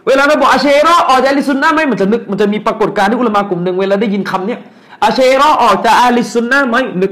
[0.08, 4.60] เวลาเราบอกอาเชรอออกจากอาลิสุนนะไหมมันจะนึกมันจะมีปรากฏการณ์ที่อุลามากลุ่มหนึ่งเวลาได้ยินคำเนี้ย
[5.04, 7.12] อาเชรอออกจากอาลิสุนนะไหมนึก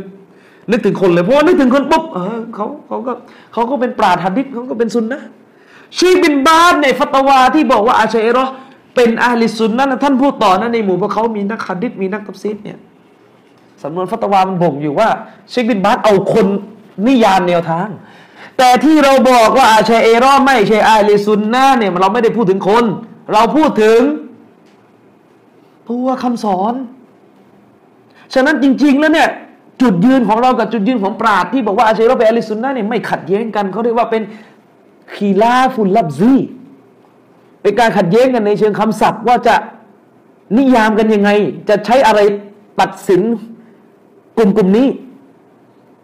[0.72, 3.14] นึกถึงคนเลยเพราะนึกถึงคนปุ๊บเออเขาเขาก็
[3.54, 5.22] เขาก็เป็นปราชญ์ฮะดีษเขาก็เป็นซุนนะ
[5.98, 8.46] ชีบินบาสในฟัตวาที่บอกว่าอาเชรอ
[8.96, 12.78] เป็นอาลิสุนนะท่านพูดต่อนะในหมู่พวกเขามีนักฮะดีษมีนักตัฟซีรเนี่ย
[13.84, 15.10] สำนวนฟัตวามันบ่งอยู่ว่า
[15.50, 16.48] เชคบินบาสเอาคน
[17.08, 17.88] นิยามแนวทาง
[18.58, 22.84] แต่ที่เราบอกว่าอาชัยเอรอไม่ใช่อาลิซุนนะเนี่ยเราไม่ได้พูดถึงคน
[23.34, 24.00] เราพูดถึง
[25.90, 26.74] ตัวคำสอน
[28.34, 29.30] ฉะนั้นจริง ๆ แล้วเนี่ย
[29.82, 34.22] จุดยืนของเรากับจุดยืนของปราดที่บอกว่าอาชัยรอเป็นอาลิซุนนะเนี่ยไม่ขัดแย้งกันเขาเรียกว่าเป็น
[35.16, 36.34] คีลาฟุลลับซี
[37.62, 39.56] เป็นการขัดแย้งกันในเชิงคำศัพท์ว่าจะ
[40.58, 41.30] นิยามกันยังไง
[41.70, 42.20] จะใช้อะไร
[42.80, 43.22] ตัดสิน
[44.38, 44.88] กลุ่มกลุ่มนี้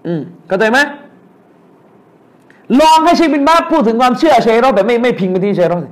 [0.05, 0.79] อืมเข้าใจไหม
[2.81, 5.89] ลองให้เชคบินบาสพูดถึงความเชื่อเชยรอแบบไม่ไม่พิงไปที่เชยรอสิ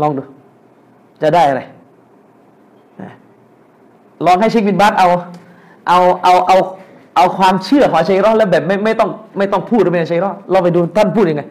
[0.00, 0.22] ลองดู
[1.22, 1.62] จะได้อะไร
[4.26, 5.08] ลองให้เชคบินบาสเอา
[5.88, 6.56] เอาเอาเอา
[7.16, 11.42] เอาความเชื่อของเชยรอแล้วแบบไม่ไม่ต้องไม่ต้องพูดเป็นเชยรอลองไปดูท่านพูดยังไง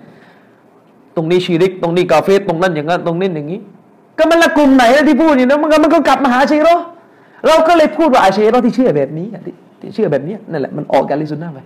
[1.16, 3.60] ตรงนี้ชีริก ตรงนี้กาเฟตตรงนั้นอย่างนั้นตรงนี้อย่างนี้
[4.18, 6.76] ก็มันละกลุ่มไหนที่พูดอยู่นะมันก็มันก็กลับมาหาเชยรอ
[7.48, 9.28] เราก็เลยพูดว่าอาชัยรอที่เชื่อแบบนี้
[9.80, 11.60] ที่เชื่อแบบนี้นั่นแหละมันออกการลิซุนน่าไป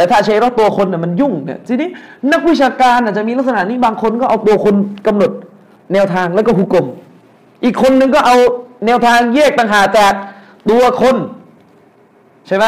[0.00, 1.88] แต่ถ้าชัยรอตัวคนน่ะมันยุ่งเนี่ยทีนี้
[2.32, 4.74] นักวิชาการอาจจะมีลักษณะนี้บางคนก็เอาตัวคน
[5.06, 5.30] กำหนด
[5.92, 6.86] แนวทางแล้วก็หุกกลม
[7.64, 8.36] อีกคนนึงก็เอา
[8.86, 10.12] แนวทางแยกต่างหากจาก
[10.70, 11.16] ตัวคน
[12.46, 12.64] ใช่ไหม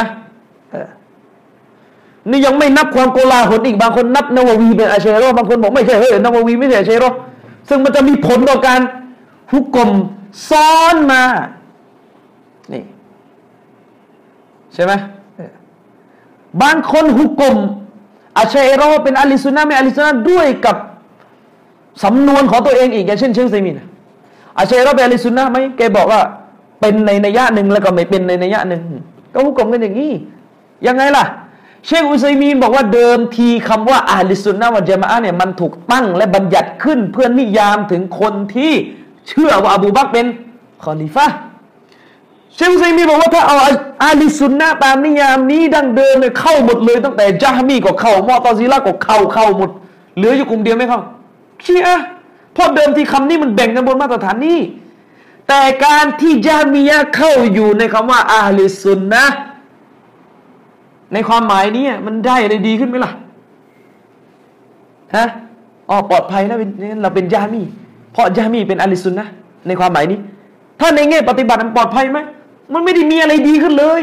[2.29, 7.05] นี่ยังไม่นับความโกลาหลอีกบางคนนับนววีเป็นอาเชโรบางคนบอกไม่ใช่เฮ้ยนววีไม่ใช่อาเชโร
[7.69, 8.79] ซึ่งมันจะมีผลต่อการ
[9.51, 9.89] ฮุก่ม
[10.49, 11.23] ซ้อนมา
[12.73, 12.83] นี่
[14.75, 14.93] ใช่ไหม
[16.61, 17.57] บางคนฮุก่ม
[18.37, 20.75] อาเชโรเป็นอาลิซุนนะไม่อาลิซุนนะด้วยกับ
[22.03, 23.79] สำนวนของตัวเองอีกอย่างเช่นเชคอุซัยมีน
[24.57, 26.21] อาเชโรเป็นอาลิซุนนะไหมแกบอกว่า
[26.79, 28.81] เป็นในนัยยะหนึ่งแล้วก็ไม่เป็นในนัยยะหนึ่ง
[29.33, 30.11] ก็ฮุก่มกันอย่างนี้
[30.87, 31.25] ยังไงล่ะ
[31.85, 38.73] เชคอุซัยมีนบอกว่าเดิมทีคำว่าอาลิสุนนะวันจามะเนี่ยมันถูกตั้งและบัญญัติขึ้นเพื่อนิยามถึงคนที่
[39.27, 40.25] เชื่อว่าอบูบักเป็น
[40.83, 41.25] คอลิฟะ
[42.55, 43.57] เชคอุซัยมีบอกว่าถ้าเอา
[44.03, 49.69] อาลิสุนนะตามนิยามนี้ดั้งเดิมเนี่ยเข้าหมดเลยตั้งแต่จาฮมีก็เข้ามอตอซิละก็เข้าเข้าหมด
[50.15, 51.01] เหลืออยู่กลุ่มเดียวไม่เข้า
[51.63, 51.87] เชื่อ
[52.53, 54.59] เพราะเดิมที่คำนี้มันแบ่งกันบนมาตรฐานนี้
[55.47, 59.25] แต่การที่จามียะเข้าอยู่ในคำว่าอาลิสุนนะ
[61.13, 63.11] ในความหมายนี้มันได้อะไรดีขึ้นไหมล่ะ
[65.15, 65.27] ฮะ
[65.89, 66.69] อ๋อปลอดภัยแล้วเป็น
[67.01, 67.61] เราเป็นยามี
[68.13, 69.27] เพราะยามีเป็นอาลิซุนนะ
[69.67, 70.19] ในความหมายนี้
[70.79, 72.19] ถ้าในแง่ปฏิบัติมันปลอดภัยไหม
[72.73, 74.01] มันไม่ได้มีอะไรดีขึ้นเลย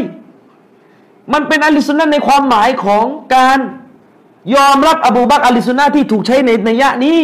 [1.33, 3.05] มันเป็นอาลิซุนนะในความหมายของ
[3.35, 3.59] การ
[4.55, 7.21] ยอมรับอบูบักอาลิซุนนะที่ถูกใช้ในในยะนี้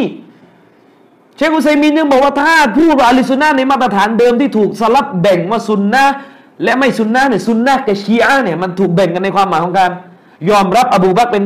[1.36, 6.04] เชคุซัยมินยังบอกว่าถ้าพูดว่าอาลิซุนนะในมาตรฐานเดิมที่ถูกสลับแบ่งว่าซุนนะ
[6.64, 9.90] และไม่ซุนนะเนี่ยซุนนะกับชีอะเนี่ยมันถูกแบ่งกันในความหมายของการ
[10.50, 11.44] ยอมรับอบูบักเป็น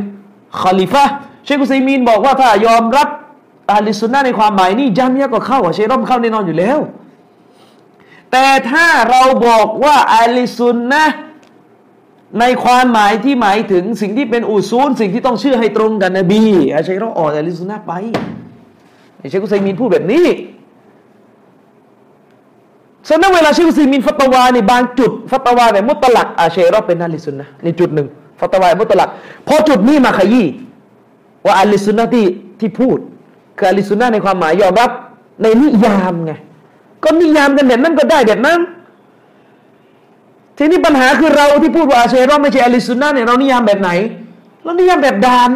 [0.60, 1.04] คอลิฟะ
[1.44, 3.08] เชคุซัยมีนบอกว่าถ้ายอมรับ
[3.70, 6.78] อาลิซุนนะในความหมายนี่จามียก็เข้าเชรอมเข้าแน่นอนอยู่แล้ว
[8.32, 11.04] แต่ถ้าเราบอกว่าอาลิซุนนะ
[12.40, 16.42] ในความหมายที่หมายถึงสิ่งที่เป็นอุซูล สิ่งที่ต้องเชื่อให้ตรงกันนบี
[16.74, 17.92] อาชัยรอออกอาลิซุนนะไป
[19.28, 20.26] เชคุซัยมีนพูดแบบนี้
[23.08, 28.08] ฉะนั้นเวลาเชคอุซัยมีนฟัตวาในบางจุดฟัตวาเนี่ย مطلقอาเชรอเป็นอาลิสุนนะในจุดหนึ่ง
[28.40, 29.08] ฟัตวามุตลัก
[29.46, 30.46] พอจุดนี้มาขยี้
[31.44, 32.26] ว่าอาลิสุนนะที่
[32.60, 32.98] ที่พูด
[33.56, 34.90] คืออาลิสุนนะในความหมายยอมรับ
[35.42, 36.32] ในนิยามไง
[37.04, 38.60] ก็นิยามกันแบบนั้นก็ได้แบบนั้น
[40.56, 43.90] ทีนี้ปัญหาคือเราที่พูดว่าอาเชรอไม่ใช่อลิสุนนะเนี่ยเรานิยามแบบไหน
[44.62, 45.50] เรานิยามแบบดาน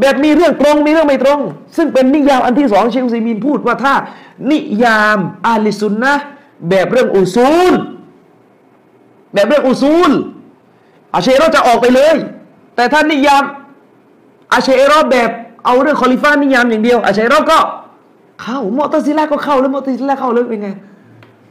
[0.00, 1.40] แบบมีเรื่องตรงมีเรื่องไม่ตรง
[1.76, 3.94] ซึ่งเป็นนิยามอันที่สองเชคซีมีนพูดว่าถ้า
[4.50, 6.14] นิยามอาลิสุนนะ
[6.68, 7.72] แบบเรื่องอุซูล
[9.34, 10.10] แบบเรื่องอุซูล
[11.14, 12.14] อาเชรอจะออกไปเลย
[12.76, 13.42] แต่ถ้านิยาม
[14.52, 15.30] อาเชรอแบบ
[15.64, 17.58] เอาเรื่องคอลิฟ้านิยามอย่างเดียวอาเชรอก็
[18.42, 20.68] เข้ามอตซิล่าก็เข้าแล้วมอตซิล่าเข้าเลยเป็นไง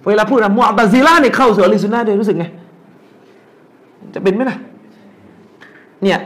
[0.08, 2.46] เวลาพูดอะมอตซิล่าเนี่ยเข้าสู่อลิสุนนะเลยรู้สึกไง
[4.14, 4.58] จะเป็นไหมนะ
[6.04, 6.20] เนี่ย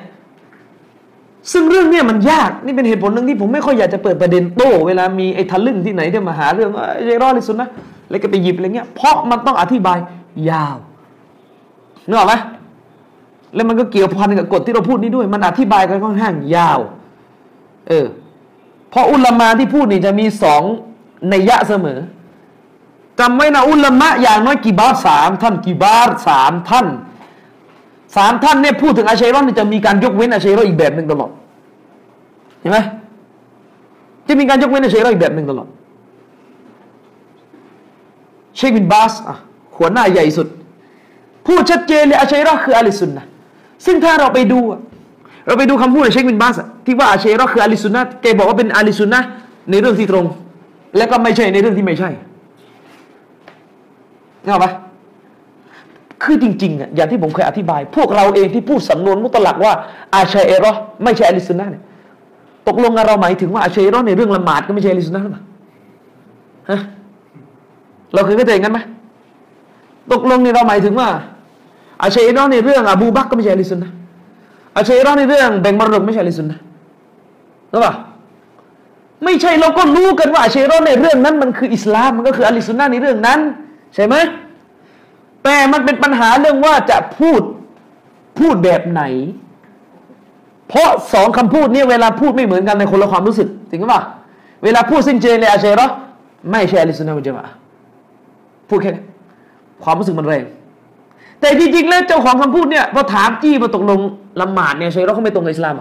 [1.52, 6.70] ซึ่งเรื่องเนี้ยมันยากนี่เป็นเหตุผลหนึ่งที่ผมไม่ค่อยอยากจะเปิดประเด็นโต้เวลามีไอ้ทะลึ่งที่ไหนที่มาหาเรื่อง
[7.08, 7.70] ไอ้รอลิสุนนะ
[8.10, 9.98] แล้วก็ไปหยิบอะไรเงี้ยเพราะมันต้องอธิบาย
[10.50, 10.76] ยาว
[12.08, 12.34] นึกออกไหม
[13.56, 16.80] แล้วมันก็เกี่ยวพันกับกฎที่เราพูดนี้ด้วย มันอธิบายกันค่อนข้างยาว
[17.88, 18.06] เออ
[18.96, 20.62] เพราะอุลามาที่พูดนี่จะมีสอง
[21.30, 22.00] ในยะเสมอ
[23.20, 26.88] จำไว้นะอุลามะอย่างน้อยกี่บาสามท่านกี่บาสามท่าน
[28.16, 31.32] สามท่านเนี่ยพูดถึงอาชัยรอนจะมีการยกเว้นอาชัยรอนอีกแบบหนึ่งตลอด
[32.60, 32.78] เห็นไหม
[34.28, 35.68] จะมีการยกเว้นอาชัยรอนอีกแบบหนึ่งตลอด
[38.56, 39.36] เชคบินบาสอะ
[39.78, 40.48] หัวหน้าใหญ่สุด
[41.46, 43.26] พูดชัดเจนเลยอาชัยรอคืออาลิสุนนะ
[43.86, 44.60] ซึ่งถ้าเราไปดู
[45.46, 49.20] เราไปดูคำพูดของเชคบินบาสที่ว่าอาเชัยรอคืออาลิสุนนะแกบอกว่าเป็นอาลิสุนนะ
[49.70, 50.26] ในเรื่องที่ตรง
[50.98, 52.10] และก็ไม่ใช่ในเรื่องที่ไม่ใช่
[54.44, 54.68] เห็นไหม
[56.24, 59.74] คือจริงๆอะอย่างที่ผมเคยอธิบาย พวกเราเองที่พูดสำนวนมุตลักว่า
[60.16, 60.72] อาชัยรอ
[61.04, 61.84] ไม่ใช่อาลิสุนนะเนี่ย
[62.68, 65.44] ตกลงเราหมายถึงว่าอาชัยรอในเรื่องละหมาดก็ไม่ใช่อาลิสุนนะหรือเปล่า
[66.70, 66.80] ฮะ
[68.14, 68.80] เราเคยเข้าใจกันไหม
[70.12, 71.08] ตกลงนี่เราหมายถึงว่า
[72.02, 73.92] อาชัยรอในเรื่องอบูบักก็ไม่ใช่อาลิสุนนะ
[74.76, 76.60] อาชัยรอในเรื่องแบ่งมรดกไม่ใช่ลิสุนนะ
[77.72, 77.94] หรือเปล่า
[79.24, 83.40] ไม่ใช่เราก็รู้กันว่าอาชัยรอในเรื่องนั้นมันคืออิสลามมันก็คืออลิสุนนะในเรื่องนั้น
[83.96, 84.16] ใช่ไหม
[85.44, 87.42] แต่มันเป็นปัญหาเรื่องว่าจะพูด
[88.40, 89.02] พูดแบบไหน
[90.68, 93.96] เพราะสองคำพูดนี้เวลาพูดไม่เหมือนกันในคนละความรู้สึกจริงไหม
[94.64, 95.86] เวลาพูดสิ้นเจนเลยอาชัยรอ
[96.52, 97.46] ไม่ใช่อลิสุนนะมุจมา
[98.70, 98.92] พูดแค่
[99.84, 100.44] ความรู้สึกมันแรง
[101.42, 104.00] แต่จริงๆแล้วเจ้าของคำพูดเนี่ยพอถามจี้มาตกลง
[104.42, 105.76] ละหมาดเนี่ยช่เราเขาไม่ตรงกับอิสลาม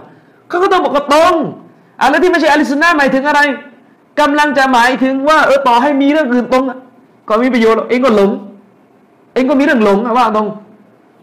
[0.49, 1.33] เขาก็ต้องบอกก็ตรง
[2.01, 3.39] อะไรที่ไม่ใช่อาลิสุนนะหมายถึงอะไร
[4.19, 6.63] กำลังจะหมายถึงว่าเออต่อให้มีเรื่องอื่นตรง
[7.27, 8.29] ก็มีประโยชน์เองก็หลง
[9.33, 10.47] เองก็มีเรื่องหลงว่าตรง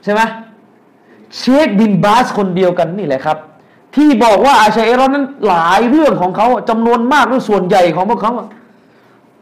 [0.05, 0.20] ใช่ไหม
[1.39, 3.37] เชคบินบาสคนเดียวกันนี่แหละครับ
[3.95, 8.33] ที่บอกว่าอาชัยรอนั้นหลายเรื่องของเขาจำนวนมากหรือส่วนใหญ่ของพวกเขา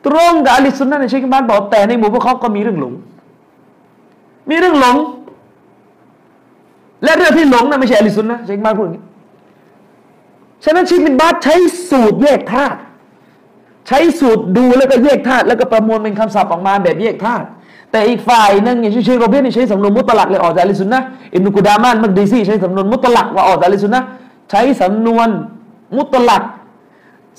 [0.07, 2.93] ตรงกับอลิสุนนะในเชคบินบาสบอกแต่ในหมู่พวกเขาก็มีเรื่องหลง
[4.49, 4.97] มีเรื่องหลง
[7.05, 9.03] และเรื่องที่หลงนั้นไม่ใช่อลิสุนนะเชคบินบาสพูดอย่างนี้
[10.65, 11.55] ฉะนั้นเชคบินบาสใช้
[11.91, 12.79] สูตรแยกธาตุ
[13.89, 17.47] ใช้สูตรดูแล้วก็แยกธาตุแล้วก็ประมวลเป็นคำศัพท์ออกมาแบบแยกธาตุ
[17.93, 21.01] แต่อีกฝ่ายนึงอย่างเชคโรเบนใช้สำนวนมุตลักเลยออกจากลิสุนนะ
[21.35, 24.03] อิบนุกุดามานมักดีซีใช้สำนวนมุตลักว่าออกจากลิสุนนะ
[24.51, 25.29] ใช้สำนวน
[25.97, 26.43] มุตลัก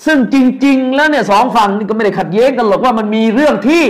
[0.06, 3.82] ซึ่งจริง ๆ แล้วเนี่ยสองฝั่งนี่ก็ไม่ได้ขัดแย้งกันหรอกว่ามันมีเรื่องที่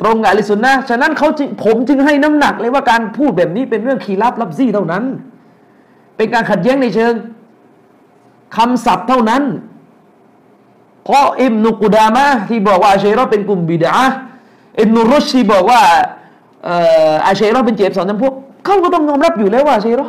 [0.00, 1.28] ตรงกับลิสุนนะฉะนั้นเขา
[1.64, 5.04] ผมจึงให้น้ำหนักเลยว่าการพูดแบบนี้เป็นเรื่องขีรับรับซี่เท่านั้น
[6.16, 7.12] เป็นการขัดแย้งในเชิง
[8.56, 9.42] คำศัพท์เท่านั้น
[11.04, 13.94] เพราะอิบนุกุดามะที่บอกว่าอาเชรอเป็นกลุ่มบิดา
[14.78, 15.80] อิบนุรุชที่บอกว่า
[17.26, 18.32] อาเชรอเป็นเจ็บสอนจำพวก
[18.64, 20.06] เขาก็ต้องยอมรับอยู่แล้วว่าอาชัยรอ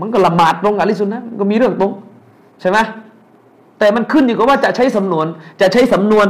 [0.00, 1.92] มันก็ละหมาดตรงอลิสุนนะก็มีเรื่องตรง
[2.60, 2.78] ใช่ไหม
[3.78, 5.26] แต่มันขึ้นอยู่กับว่าจะใช้สำนวน
[5.60, 6.26] จะใช้สำนวน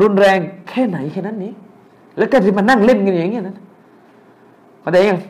[0.00, 0.38] รุนแรง
[0.68, 1.52] แค่ไหนแค่นั้นนี้
[2.18, 3.56] แล้วก็จะมานั่งเล่นกันอย่างเงี้ยนะ
[4.80, 5.20] เข้าใจยัง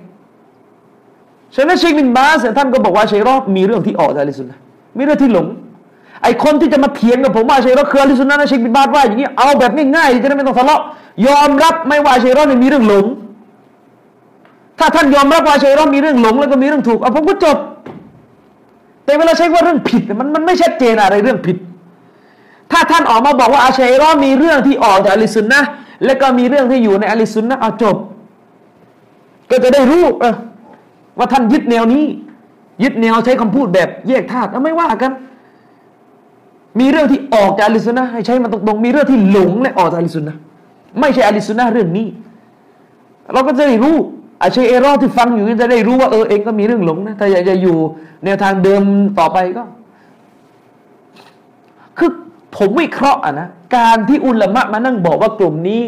[1.54, 4.58] ฉะนั้นเชคบินบาสท่านก็บอกว่าเชรอบมีเรื่องที่ออกจากลิสุนนะ
[4.96, 5.46] มีเรื่องที่หลง
[6.22, 10.80] ไอคนที่จะมาเถียงกับผมว่าเชรอคืออลิสุนนะนะเชคบินบาดว่าอย่างนี้เอาแบบง่ายๆจะได้ไม่ต้องทะเลาะ
[11.26, 13.04] ยอมรับไม่ว่าเชรอเนี่ยมีเรื่องหลง
[14.78, 17.56] ถ้าท่านยอมรับว่าเชรอมีเรื่องหลง แล้วก็มีเรื่องถูกเอาผมก็จบ
[19.04, 21.56] แต่เวลาใช้ว่าเรื่องผิดมันมันไม่ชัดเจนอะไรเรื่องผิด
[22.72, 25.60] ถ้าท่านออกมาบอกว่าอาชัยรอมีเรื่องที่ออกจากอลิสุนนะ
[26.04, 27.96] และก็มีเรื่องที่อยู่ในอลิสุนนะเอาจบ
[29.50, 30.34] ก็จะได้รู้เออ
[31.18, 32.04] ว่าท่านยึดแนวนี้
[32.82, 35.12] ยึดแนวใช้คำพูดแบบแยกธาตุไม่ว่ากัน
[36.80, 40.36] มีเรื่องที่ออกจากอลิสุนนะให้ใช้มันตรงๆมีเรื่องที่หลงและออกจากอลิสุนนะ
[41.00, 42.06] ไม่ใช่อลิสุนนะเรื่องนี้
[43.32, 43.96] เราก็จะได้รู้
[44.42, 47.76] อาชัยเอรอที่ฟังอยู่จะได้รู้ว่าเออเองก็มีเรื่องหลงนะถ้าอยากจะอยู่
[48.24, 48.82] แนวทางเดิม
[49.18, 49.64] ต่อไปก็
[51.98, 52.10] คือ
[52.56, 55.82] ผมวิเคราะห์อะนะการที่อุลามะมานั่งบอกว่ากลุ่มนี้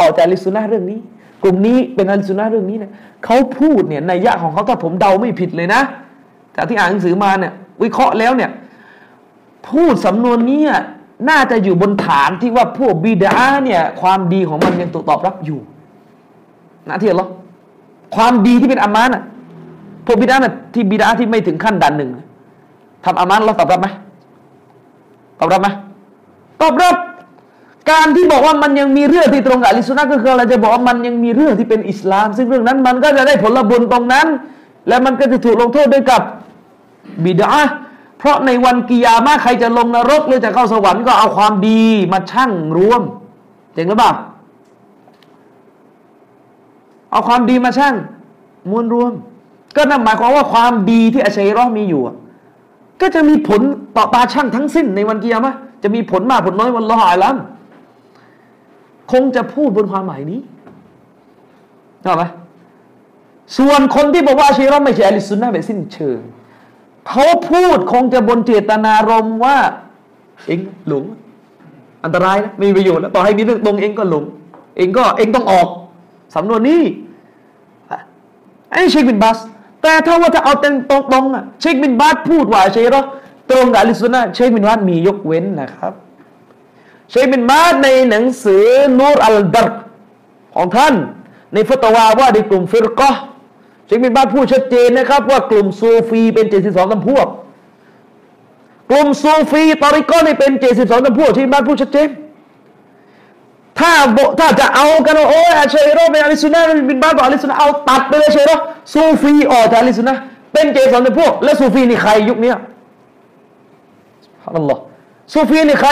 [0.00, 0.98] ออกจากลิสุนนะเรื่องนี้
[1.42, 2.92] กลุ่มนี้เป็นอลิสุนนะเรื่องนี้เนี่ย
[3.24, 5.80] เขาพูดเนี่ยในยะของเขาถ้าผมเดาไม่ผิดเลยนะ
[6.56, 7.52] จากที่อ่านหนังสือมาเนี่ย
[7.82, 8.50] วิเคราะห์แล้วเนี่ย
[9.68, 10.62] พูดสำนวนนี้
[11.30, 15.60] น่าจะอยู่บนฐานที่ว่าพวกบิดาเนี่ยความดีของมันยังถูกตอบรับอยู่
[16.88, 17.28] นะที่หรอ
[18.16, 19.22] ความดีที่เป็นอามานะ
[20.06, 22.10] พวกบิดาน่ะที่บิดาที่ไม่ถึงขั้นดันหนึ่ง
[23.04, 23.88] ทำอามานเราตอบรับไหม
[25.40, 25.68] ตอบรับไหม
[26.60, 26.96] ตอบรับ
[27.90, 34.26] การที่บอกว่ามันยังมีเรื่องที่ตรงกับอิสุนัก็คืออะไรจะบอกว่ามันยังมีเรื่องที่เป็นอิสลาม ซึ่งเรื่องนั้นมันก็จะได้ผลบุญตรงนั้น
[34.88, 36.22] และมันก็จะถูกลงโทษด้วยกับ
[37.24, 37.52] บิดา
[38.18, 41.82] เพราะในวันกิยามะใครจะลงนรกหรือจะเข้าสวรรค์ก็เอาความดี
[42.12, 43.02] มาชั่งรวม
[43.74, 44.12] เจ๋งหรือเปล่า
[47.10, 47.94] เอาความดีมาชั่ง
[48.70, 49.12] มวลรวม
[49.76, 52.02] ก็นั่นหมายความว่าความดีที่อาชัยรอมีอยู่
[53.00, 53.60] ก็จะมีผล
[53.96, 57.30] ต่อตาช่างทั้งสิ้นในวันกิยามะ จะมีผลมากผลน้อยวันละหายล้
[59.12, 60.40] คงจะพูดบนความหมายนี้
[62.02, 62.24] เข้าไหม
[63.58, 66.20] ส่วนคนที่บอกว่าชัยรอไม่ใช่อลิสุนนะแบบสิ้นเชิง
[67.08, 69.56] เขาพูดคงจะบนเจตนารมว่า
[70.46, 71.04] เองหลง
[72.04, 74.24] อันตรายนะไม่มีประโยชน์แล้วต่อให้มีเรื่องตรงเองก็หลง
[74.76, 75.68] เองก็เองต้องออก
[76.34, 76.82] สำนวนนี้
[78.72, 79.38] ไอ้เชคบินบัส
[79.82, 83.02] แต่ถ้าว่าจะเอาเต็มตรงตรงอะเชคบินบัสพูดว่าเชครอ
[83.50, 85.92] ตรงกับอลิสุนะเชคบินบัสมียกเว้นนะครับ
[87.10, 88.64] เชคบินบัสในหนังสือ
[88.98, 89.68] นูรอัลดัร
[90.54, 90.94] ของท่าน
[91.54, 93.10] ในฟัตวาว่าในกลุ่มฟิรกะ
[93.86, 97.26] เชคบินบาสพูดชัดเจนนะครับ ว่ากลุ่มซูฟีเป็นเจสิบสองจำพวก
[98.90, 102.08] กลุ่มซูฟีตอริกอนี่เป็นเจสิบสองจำพวกเชคบินบาสพูดชัดเจน
[103.78, 103.92] ถ้า
[104.38, 108.50] ถ้าจะเอากันว่าโอ้ยอาชัยรอเป็นอาลิสุนะบินบาสบอกอาลิสุนะเอาตัดไปเลยเชยร
[108.92, 110.16] ซูฟีออกจากอาลิสุนะ
[110.52, 112.52] เป็นเจ็ดสองจำพวก และซูฟีนี่ใครยุคนี้
[114.56, 114.80] อัลลอฮ์
[115.34, 115.90] ซูฟีนี่ใคร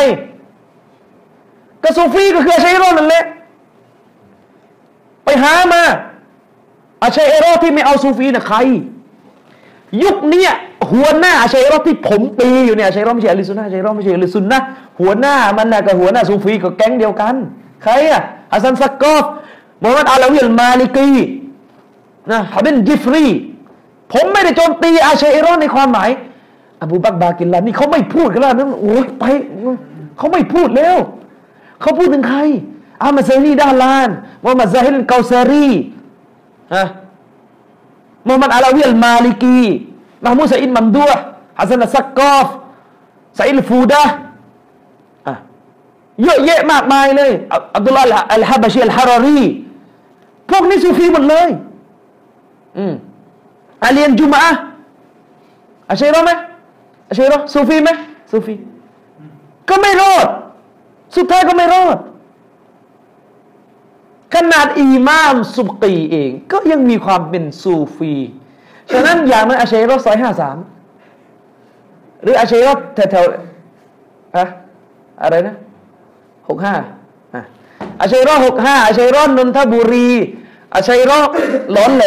[1.83, 3.25] ก็ซูฟีก็คืออาชัยรอนั่นแหละ
[5.25, 5.83] ไปหามา
[7.03, 8.59] อาชัยรอที่ไม่เอาซูฟีน่ะใคร
[10.03, 10.47] ยุคนี้
[10.91, 14.59] หัวหน้าอาชัยรอที่ผมปีอยู่เนี่ยอาชัยรอไม่ใช่อลิซุนนะอาชัยรอไม่ใช่อลิซุนนะ
[15.01, 17.35] หัวหน้ามันน่ะกับหัวหน้าซูฟีก็แก๊งเดียวกัน
[17.83, 18.21] ใครอะ
[18.53, 19.25] ฮัสซันซักกอฟ
[19.83, 21.17] มูฮัมหมัดอาลาวิลมาลิกี
[22.31, 23.27] นะฮะบินจิฟรี
[24.13, 26.11] ผมไม่ได้โจมตีอาชัยรอในความหมาย
[26.87, 29.25] อบูบักบากินลานี่เขาไม่พูดกันแล้วนั่นโอ้ยไป
[30.19, 30.97] เขาไม่พูดแล้ว
[31.81, 32.41] เขาพูดถึงใคร
[33.03, 34.09] อามาเซนีด้านลาน
[34.43, 35.69] มูฮัมหมัดซาฮิลเกาซารี
[36.75, 36.85] ฮะ
[38.27, 39.65] มูฮัมหมัดอาลาวิลมาลิกี
[40.25, 41.11] มามูซาอินมัมดัว
[41.59, 42.47] ฮัสซันซักกอฟ
[43.39, 44.05] ซาอิลฟูดะ
[46.23, 47.31] เยอะแยะมากมายเลย
[47.77, 49.41] อับดุลลาห์อัลฮะบะชีอัลฮารอรี
[50.51, 51.49] พวกนี้ซูฟีหมดเลย
[52.79, 52.95] อืม
[53.85, 54.45] อาเลียนจุมา
[55.91, 56.31] อาชัยรอไหม
[57.09, 57.91] อาชัยรอซูฟีไหม
[58.31, 58.55] ซูฟี
[59.69, 60.27] ก็ไม่รอด
[61.17, 61.99] สุดท้ายก็ไม่รอด
[64.35, 68.15] ขนาดอิมามสุกีเอง ก็ยังมีความเป็นซูฟี
[68.93, 70.57] ฉะนั้นอย่างนั้นอาเชัยรอซอยห้าสาม
[72.23, 74.45] หรืออาเชัยรอแถวๆอะ
[75.23, 75.57] อะไรนะ
[76.49, 76.75] หกห้า
[78.01, 80.09] อาเชัยรอหกห้าอาเชัยรอนนทบุรี
[80.75, 81.19] อาเชัยรอ
[81.73, 82.05] หลอนแหล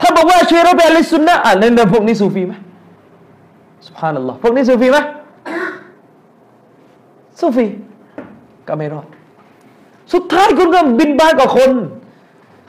[0.00, 2.54] ถ้าบอกว่าอาเชัยรอเป็นอลิสุนนะอะนั่นพวกนี้ซูฟีไหม
[3.86, 4.98] สุภานัลลอฮ์พวกนี้ซูฟีไหม
[7.40, 7.66] ซูฟี
[8.68, 9.06] ก็ไม่รอด
[10.12, 11.70] สุดท้ายคุณก็บินบ้านกับคน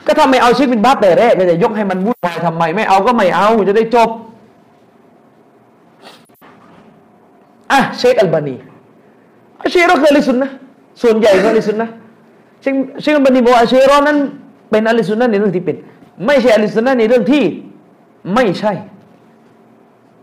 [0.06, 4.08] ก็ทำไม่เอาชีวิตบินบาแต่แรกจะยกให้มันวุ่นวายทำไม ไม่เอาก็ไม่เอาจะได้จบ
[7.72, 8.56] อะเชคอัลบานี
[9.62, 10.50] อาชีรอเคยลิสุนนะ
[11.02, 11.88] ส่วนใหญ่ก็ลิสุนนะ
[12.60, 14.18] เชคเชคอัลบานีบอกอาเชีรอนั้น
[14.70, 15.76] เป็นอลิสุนนะในเรื่องที่เป็น
[16.26, 17.42] ไม่ใช่อลิสุนนะในเรื่องที่
[18.34, 18.72] ไม่ใช่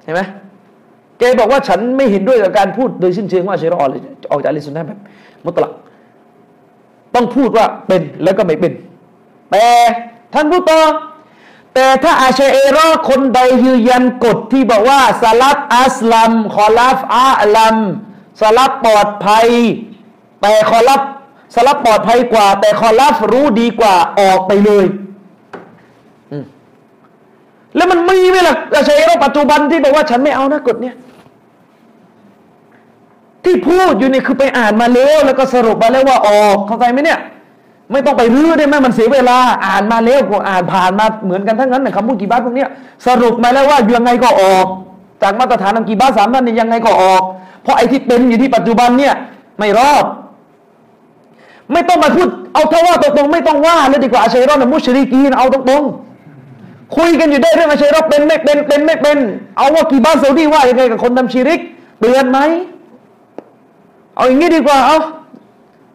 [0.03, 0.21] เห็นไหม
[1.19, 3.77] แกบอกว่าฉันไม่เห็นด้วยกับการพูดโดยสิ้นเชิงว่าอาชีรอ
[4.31, 4.99] ออกจากอลิสุนนะแบบ
[5.45, 5.71] มุตละ
[7.15, 8.73] ต้องพูดว่าเป็นแล้วก็ไม่เป็น
[9.51, 9.65] แต่
[10.33, 10.79] ท่านผู้ต่อ
[11.73, 17.77] แต่ถ้าอาชัยเอรอคนใดยืนยันกฎที่บอกว่าสลับอัสลัมคอลัฟอาลัม
[18.41, 19.47] สลับปลอดภัย
[20.41, 21.01] แต่คอลับ
[21.55, 24.85] สลับปลอดภัยกว่า แต่คอลัฟรู้ดีกว่าออกไปเลย
[27.75, 30.95] แล้วมันมีไหมล่ะอาชัยเรปัจจุบันที่บอกว่าฉันไม่เอานะกฎเนี้ย
[33.43, 37.19] ที่พูดอยู่นี่คือไปอ่านมาแล้วแล้วก็สรุปมาแล้วว่าออกเข้าใจไหมเนี่ย
[37.91, 42.65] ไม่ต้องไปรื้อได้ไหมมันเสียเวลา อ่านมาแล้วกอ่านผ่านมาเหมือนกันทั้งนั้นนะคำพูดกี่บ้านพวกนี้
[43.07, 44.65] สรุปมาแล้วว่ายังไงก็ออก
[45.21, 47.21] จากมาตรฐานอังกีบ้าสามนั่นนี่ยังไงก็ออก
[47.63, 49.13] เพราะไอ้ที่เป็นอยู่ที่ปัจจุบันเนี่ย
[49.59, 50.05] ไม่รอด
[51.71, 56.08] ไม่ต้องมาพูดเอาเท่าว่าตรงๆไม่ต้องว่าเลยดีกว่าอาชัยรอดมุชริกีนเอาตรงๆ
[56.97, 59.17] คุยกันอยู่ได้เรื่องอาชัยรอดเป็นไม่เป็นเป็นไม่เป็น
[59.57, 61.59] เอาว่ากี่บ้านซาอุดีว่ายังไงกับคนทำชิริก
[61.99, 62.39] เตือนไหม
[64.15, 64.97] เอาอย่างนี้ดีกว่าเอา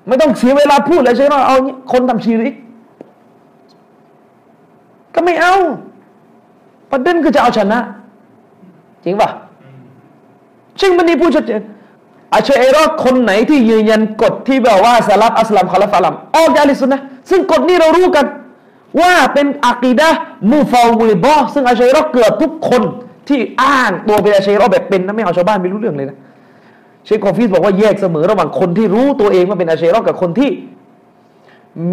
[0.07, 1.57] ไม่ต้องเสียเวลาพูดเลยใช่ไหมเอา
[1.93, 2.55] คนทำชีริก
[5.15, 5.55] ก็ไม่เอา
[6.91, 7.79] ประเด็นคือจะเอาชนะ
[9.05, 9.29] จริงป่ะ
[10.79, 11.63] ชิงบันนี้พูดชัดเจน
[12.35, 17.01] อาชเอรอคนไหนที่ยืนยันกฎที่แบบว่าสลับอัสลัมคอลฟาลัมออกจากลิสุนนะ
[17.31, 18.25] ซึ่งกฎนี้เรารู้กัน
[19.01, 20.11] ว่าเป็นอักีดะ
[20.53, 22.83] มูฟาวิบอซึ่งอาเชเอรอเกือบทุกคน
[23.29, 26.17] ที่อ้างตัวเป็นอาเชเอรอแบบเป็นนะไม่เอาชาวบ้านไม่รู้เรื่องเลยนะ
[27.05, 30.51] เชคคอฟิสบอกว่าแยกเสมอระหว่างคนที่รู้ตัวเองว่าเป็นอาเชรอกับคนที่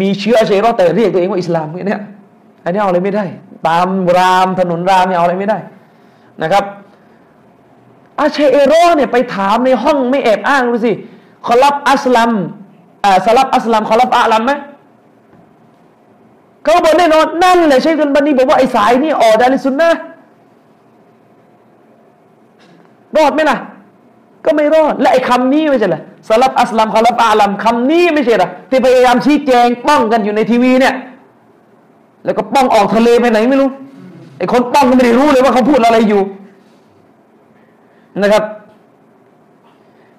[0.00, 2.00] มีเชื้ออาเชรอแต่เรียกตัวเองว่าอิสลามเนี่ย
[2.64, 3.24] อันนี้เอาอะไรไม่ได้
[3.68, 5.58] ตามรามถนนรามเนี่ยเอาอะไรไม่ได้
[6.42, 6.64] นะครับ
[8.20, 8.38] อาเช
[8.72, 10.92] รอเนี่ยไปถามในห้องไม่แอบอ้างดูสิ
[11.46, 12.30] คอลับอัสลัม
[13.04, 14.52] อ่าสลับอัสลัมคอลับอาลัมไหม
[16.62, 19.90] เขาบอกแน่นอนนั่นแหละเชคกันบันนี้บอกว่าไอ้สายนี่ออกดาลิสุนนะ
[23.16, 23.58] รอดไหมล่ะ
[24.44, 30.94] ก็ไม่รอด และไอ้คำนี้ไม่ใช่เหรอสลับอัสลัมคอลับอาลัมคำนี้ไม่ใช่เหรอที่พยายามชี้แจงป้องกันอยู่ในทีวีเนี่ย
[32.24, 33.70] แล้วก็ป้องออกทะเลไปไหนไม่รู้
[34.38, 36.22] ไอ้คนป้องก็ไม่ได้รู้เลยว่าเขาพูดอะไรอยู่
[38.22, 38.44] นะครับ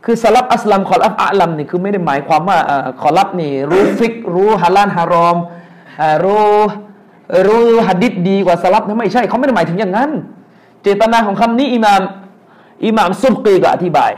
[0.06, 2.58] คือสลับอัสลัมคอลับอาลัมนี่คือไม่ได้หมายความว่า
[3.02, 5.38] คอลับนี่รู้ฟิกรู้ฮาลานฮารอม
[6.24, 6.58] รู้
[7.48, 10.10] รู้ฮัดดิษดีกว่าสลับนะไม่ใช่เขาไม่ได้หมายถึงอย่างนั้น
[10.82, 12.02] เจตนาของคำนี้อิมาม
[12.86, 14.12] อิหม่ามซุบกีก็อธิบาย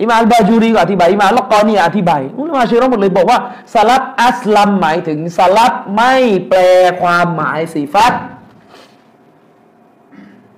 [0.00, 3.38] อิหม่ามบาจูรีก็อธิบายอิหม่ามละกกอนีอธิบายอุลามะชิรอหมดเลยบอกว่า
[3.74, 6.14] สลับอัสลัมหมายถึงสลับไม่
[6.48, 6.60] แปล
[7.02, 8.12] ความหมายสีฟัด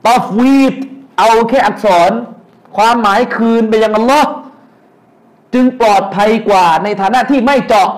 [0.06, 0.74] ตอฟวีด
[1.18, 2.10] เอาแค่อักษร
[2.76, 4.30] ความหมายคืนไปยังอัลลอฮ์
[5.54, 7.90] จึงปลอดภัยกว่าในฐานะที่ไม่เจาะ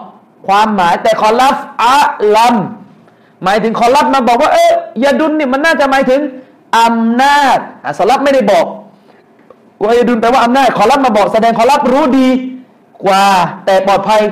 [0.47, 1.99] ความหมายแต่คอลัฟอะ
[2.37, 2.57] ลัม
[3.45, 4.67] หมายถึงคอลัฟมาบอกว่าเอ๊
[5.05, 6.21] ยาดุนเนี่ยมันน่าจะหมายถึง
[6.79, 7.59] อำนาจ
[7.99, 8.67] สลับไม่ได้บอก
[9.83, 12.29] วายาดุลแปลว่าอำนาจขอรับมาบอกแสดงขอรับรู้ดี
[13.05, 13.25] กว่า
[13.67, 14.23] แต่ปลอดภัย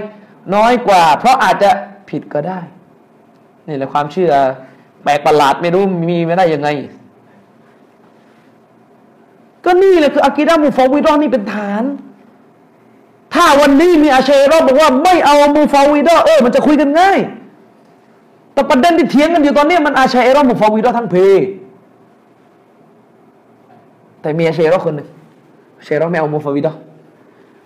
[0.54, 1.70] น้อยกว่า เพราะอาจจะ
[2.10, 2.60] ผิดก็ได้
[3.66, 4.32] นี่แหละความเชื่อ
[5.04, 6.68] แปลกประหลาดไม่รู้มีไม่ได้ยังไง
[9.64, 11.82] ก็นี่แหละคืออากิดามูฟาวิดอนี่เป็นฐาน
[13.38, 17.18] ถ้าวันนี้มีอาเชรอบอกว่าไม่เอามูฟาวิดอเออมันจะคุยกันง่าย
[18.52, 21.16] แต่ประเด็นที่เถียงกันอยู่ตอนนี้มันอาเชรอมูฟาวิดอทั้งเพ
[24.20, 25.08] แต่มีอาเชรอคนหนึ่ง
[25.84, 26.74] เชรอไม่เอามุฟาวิดะ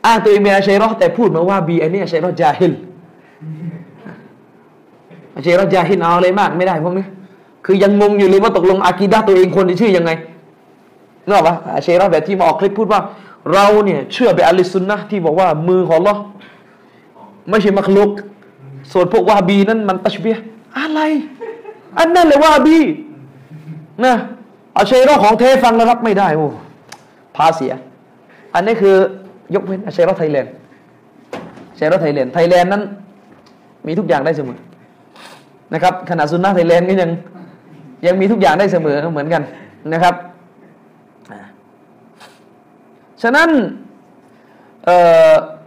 [0.04, 2.72] อ้างตัวเองเป็นอาเชรอแต่พูดมาว่าบีอันนี้อาเชรอจาฮิล
[5.34, 7.06] อาเชรอจาฮิลเอาอะไรมากไม่ได้พวกนี้
[7.66, 10.10] คือยังงงอยู่เลยว่าตกลงอากีดะตัวเองคนที่ชื่อยังไง
[11.24, 13.00] นึกออกปะอาเชรอแบบที่มาออกคลิปพูดว่า
[13.52, 16.14] เราเนี่ยเชื่อไปอัลิสุนนะที่บอกว่ามือของลอ
[17.50, 18.10] ไม่ใช่มักลุก
[18.92, 20.36] ส่วนพวกวาบีนั้นมันตัชเบีย
[20.78, 21.00] อะไร
[21.98, 22.78] อันนั้นเลยวาบี
[24.04, 24.14] นะ
[24.76, 26.46] อาชัยรอของเทฟังแล้วรับไม่ได้โอ้
[27.36, 27.72] พาเสีย
[28.54, 28.94] อันนี้คือ
[29.54, 30.52] ยกเว้นอาชัยรอไทยแลนด์
[31.70, 32.82] อาชัยรอ Thailand Thailand นั้น
[33.86, 34.58] มีทุกอย่างได้เสมอ
[35.74, 37.10] นะครับคณะซุนนะไทยแลนด์ก็ยัง
[38.06, 39.42] ยังมีทุกอย่างได้เสมอเหมือนกัน
[39.92, 40.14] นะครับ
[43.22, 43.48] ฉะนั้น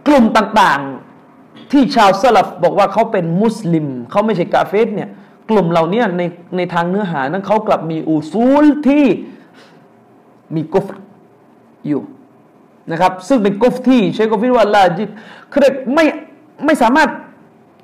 [0.06, 5.08] กลุ่มต่างๆที่ชาวสลัฟบอกว่าเขาเป็นมุสลิมเขาไม่ใช่กาเฟรเนี่ย
[5.50, 6.22] กลุ่มเหล่านี้ใน
[6.56, 9.04] ในทางเนื้อหานั้นเขากลับมีอุซูลที่
[10.54, 10.86] มีกุฟร์
[11.88, 12.02] อยู่
[12.90, 15.08] นะครับ ซึ่งเป็นกุฟที่เชคกฟิรว่าลาจิต
[15.52, 15.60] คือ
[15.94, 16.04] ไม่
[16.64, 17.08] ไม่สามารถ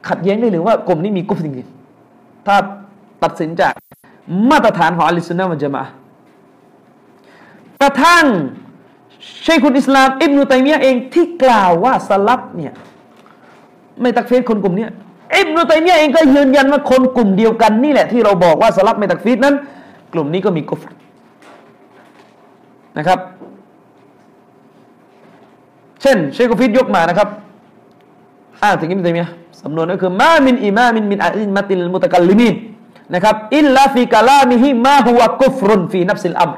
[0.09, 2.57] ขัดแย้งได้เลยว่ากลุ่มนี้มีกุฟจริงๆถ้า
[3.23, 3.73] ตัดสินจาก
[4.51, 5.85] มาตรฐานของอัลลิสุนนะมันจะมา
[7.83, 8.25] กระทั่ง
[9.43, 12.73] เชคุนอิสลามอิบนุตัยมียะเองที่กล่าวว่าสลับเนี่ย
[14.01, 14.87] ไม่ตักเฟซคนกลุ่มนี้
[15.37, 19.55] อิบนุตัยมียะเองก็ยืนยันว่าคนกลุ่มเดียวกันนี่แหละที่เราบอกว่าสลับไม่ตักฟีดนั้น
[20.13, 20.81] กลุ่มนี้ก็มีกุฟร์
[22.99, 23.19] นะครับ
[26.03, 27.29] เช่น เชคุฟิดยกมานะครับ
[28.63, 29.31] อ้างถึงอิบนุตัยมียะ
[29.63, 32.55] สำนวนก็คือما من إمام من أئمة المتكلمين
[33.15, 36.51] นะครับ إلا في كلامهم ما هو كفر في نفس الأمر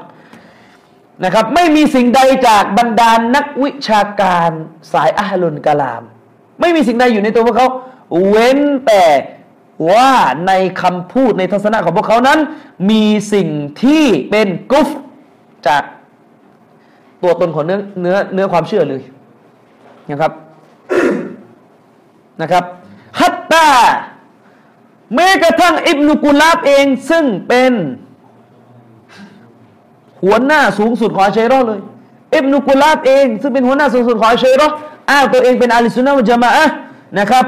[1.23, 4.51] นะครับไม่มีสิ่งใดจากบรรดานักวิชาการ
[4.93, 6.03] สายอะฮ์ลุลกะลาม
[6.59, 7.67] ไม่มีสิ่งใดอยู่ในตัวพวกเขา
[8.27, 9.05] เว้นแต่
[9.91, 10.11] ว่า
[10.47, 10.51] ใน
[10.81, 12.39] คำพูดในทัศนะของพวกเขานั้น
[12.89, 13.49] มีสิ่ง
[13.83, 14.89] ที่เป็นกุฟ
[15.67, 15.83] จาก
[17.21, 19.01] ตัวตนของเนื้อเนื้อเนื้อความเชื่อเลย
[20.11, 20.31] นะครับ
[22.41, 22.63] นะครับ
[23.19, 23.67] ฮัตตา
[25.15, 27.71] แม้กระทั่งอิบนุกุลาบเองซึ่งเป็น
[30.25, 31.79] หัวหน้าสูงสุดของชัยรอเลย
[32.35, 34.67] อิบนุกุลาบเอง ซึ่งเป็นหัวหน้าสูงสุดของชัยรอ
[35.09, 36.65] อ้าวตัวเองเป็นอาลิสุนนะมุจมาอะ
[37.19, 37.45] นะครับ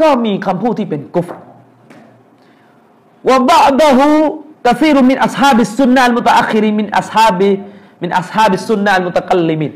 [0.00, 1.28] ก็มีคำพูดที่เป็นกุฟ
[3.28, 4.06] ว่าบาดะฮู
[4.66, 7.50] กะซีรุมินอัศฮาบิสุนนะมุตะอัคริมินอัศฮาบิ
[8.02, 9.72] มินอัศฮาบิสุนนะมุตะกัลลิมิน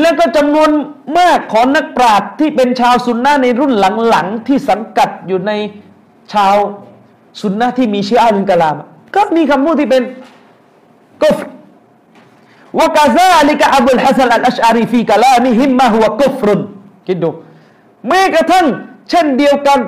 [0.00, 0.70] แล้วก็จำนวน
[1.18, 3.72] มากของนักปราชญ์ที่เป็นชาวสุนนะในรุ่น
[4.08, 5.52] หลังๆที่สังกัดอยู่ใน
[6.32, 6.54] ชาว
[7.40, 8.76] สุนนะที่มีชีอะลุนกะลาม
[9.14, 10.02] ก็มีคำพูดที่เป็น
[11.22, 11.38] กุฟ
[12.78, 16.60] วกาซาลิกะอับุลฮัสซันอัลอัชอารีฟีกะลามิฮิมมาฮุวกุฟรุน
[17.06, 17.30] คิดดู
[18.08, 18.66] แม้กระทั่ง
[19.10, 19.78] เช่นเดียวกัน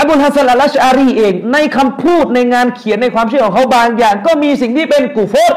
[0.00, 5.54] อับุลฮัสซันอัลอัชอารีเอง ในคำพูดในงานเขียนในความเชื่อของเขาบางอย่าง ก็มีสิ่งที่เป็นกุฟร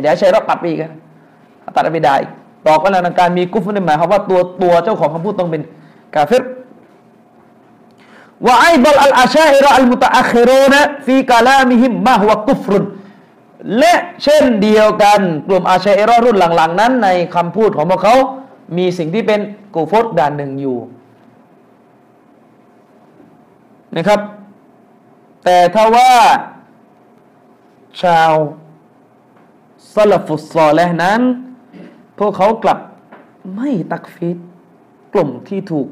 [0.00, 0.90] เดี๋ยวใช้รับปัดปีกัน
[1.74, 2.16] ตัดไม่ได้
[2.66, 5.62] บอกว่าในการมีกุฟรนี่หมายความว่าตัวตัวเจ้าของคำพูดต้องเป็น
[6.14, 6.42] กาเฟร
[8.46, 12.84] ว่าไอ้บอลอัลอาชาอิรอัลมุตะอัคโรนะฟีกาลามิฮิมมาฮวกุฟรุน
[13.78, 18.16] และเช่นเดียวกันกลุ่มอาชาอิรอรุ่นหลัง ๆ นั้น ในคำพูดของพวกเขา
[18.76, 19.40] มีสิ่งที่เป็น
[19.74, 20.78] กูฟตด่านหนึ่งอยู่
[23.96, 24.20] นะครับ
[25.44, 26.12] แต่ถ้าว่า
[28.02, 28.32] ชาว
[29.94, 31.20] ซาลฟุตซอลและนั้น
[32.18, 32.78] พวกเขากลับ
[33.56, 34.36] ไม่ตักฟีด
[35.12, 35.86] กลุ่มที่ถูก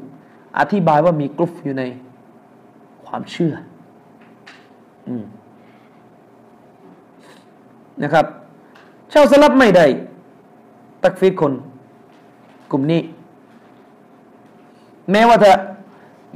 [0.59, 1.83] อธิบายว่ามีกลุ่มอยู่ใน
[3.11, 3.53] ความเชื่อ
[5.07, 5.09] อ
[8.03, 8.25] นะครับ
[9.13, 9.85] ชาวสลับไม่ได้
[11.03, 11.53] ตักฟีดคน
[12.71, 13.01] กลุ่มนี้
[15.11, 15.51] แม้ว่าจะ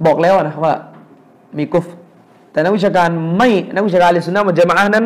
[0.05, 0.73] บอกแล้วนะว่า
[1.57, 1.85] มีกุฟ
[2.51, 5.05] แต่นักวิชาการไม่นักวิชาการเลสุนนะมันจะมานั้น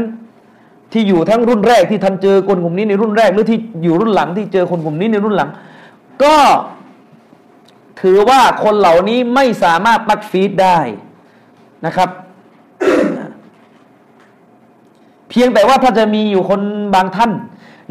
[0.91, 5.49] ที่อยู่ทั้งรุ่นแรกที่ทันเจอคนกลุ่มนี้ในรุ่นแรกหรือที่อยู่รุ่นหลังที่เจอคนกลุ่มนี้ในรุ่นหลัง
[6.23, 6.37] ก็
[8.01, 10.79] ถือว่าคนเหล่านี้ไม่สามารถตักฟีดได้
[11.85, 12.09] นะครับ
[15.29, 16.61] เพียงแต่ว่าถ้าจะมีอยู่คน
[16.95, 17.31] บางท่าน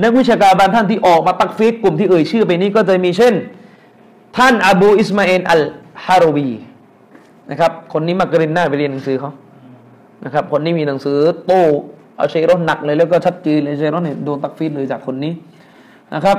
[0.03, 3.35] นักวิชาการบางท่านที่ออกมาตักฟีดกลุ่มที่เอ่ยชื่อไปนี้ก็จะมีเช่น
[4.37, 5.63] ท่านอบูอิสมาเอลอัล
[6.05, 6.51] ฮารวี
[7.51, 9.33] นะครับ คนนี้มากรินหน้าไปเรียนหนังสือเขา
[10.25, 11.53] นะครับ คนนี้มีหนังสือโต
[12.17, 15.33] เอาเชรอนหนักเลยแล้วก็ชัดเจนเลยเชรอนเนี่ยโดนตักฟีดเลยจากคนนี้
[16.15, 16.39] นะครับ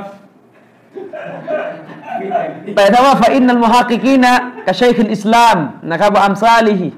[2.76, 4.32] แต่ถ้าว่าฟาอินนัลมุฮักิกีนะ
[4.66, 5.56] กะชัยคุนอิสลาม
[5.90, 6.88] นะครับว่าอัมซาลีฮี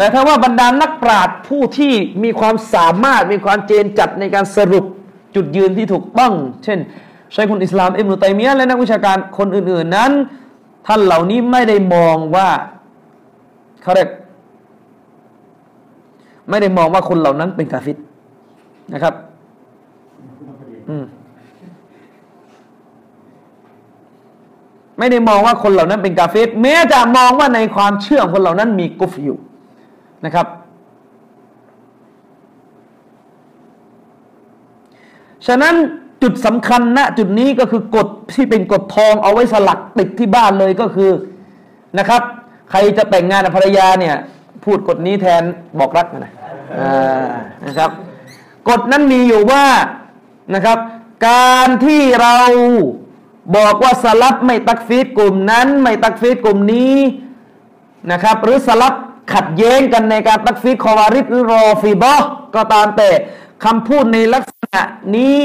[0.00, 4.84] แต่ถ้าว่าบรรดานักปราชญ์ผู้ที่มีความสามารถมีความเจนจัดในการสรุป
[5.34, 6.32] จุดยืนที่ถูกต้อง
[6.64, 6.78] เช่น
[7.34, 10.10] ชัยคุณอิสลามอิบนุตัยมียะและนักวิชาการคนอื่น ๆ นั้น
[10.86, 12.48] ท่านเหล่านี้ไม่ได้มองว่า
[13.82, 14.10] เขาเรียก
[16.50, 17.96] ไม่ได้มองว่าคนเหล่านั้นเป็นกาฟิด
[18.92, 19.14] นะครับ
[21.02, 21.04] ม
[24.98, 29.38] ไม่ได้มองว่าคนเหล่านั้นเป็นกาเฟตแม้จะมองว่าในความเชื่อของคนเหล่านั้นมีกุฟอยู่
[30.24, 30.46] นะครับ
[35.46, 35.74] ฉะนั้น
[36.22, 41.10] จุดสำคัญณจุดนี้ก็คือกฎที่เป็นกฎทองเอาไว้สลักติดที่บ้านเลยก็คือ
[41.98, 42.22] นะครับ
[42.70, 44.16] ใครจะแต่งงานกับภรรยาเนี่ย
[44.64, 45.42] พูดกฎนี้แทน
[45.78, 46.32] บอกรักนะ
[47.66, 47.90] นะครับ
[48.68, 49.64] กฎนั้นมีอยู่ว่า
[50.54, 50.78] นะครับ
[51.28, 52.38] การที่เรา
[53.56, 56.94] บอกว่าสลับไม่ตักฟีดกลุ่มนั้น ไม่ตักฟีดกลุ่มนี้
[58.12, 58.94] นะครับ หรือสลับ
[59.34, 62.14] ขัดแย้งกันในการตักฟีคอวาริดหรือรอฟีบอ
[62.54, 63.10] ก็ตามแต่
[63.64, 64.82] คำพูดในลักษณะ
[65.16, 65.36] นี้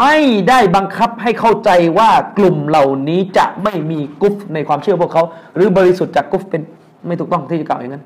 [0.00, 0.16] ไม่
[0.48, 5.22] ได้บังคับให้เข้าใจว่ากลุ่มเหล่านี้จะไม่มีกุฟในความเชื่อพวกเขา
[5.54, 6.62] หรือบริสุทธิ์จากกุฟเป็น
[7.06, 8.04] ไม่ถูกต้องที่จะกล่าวอย่างนั้น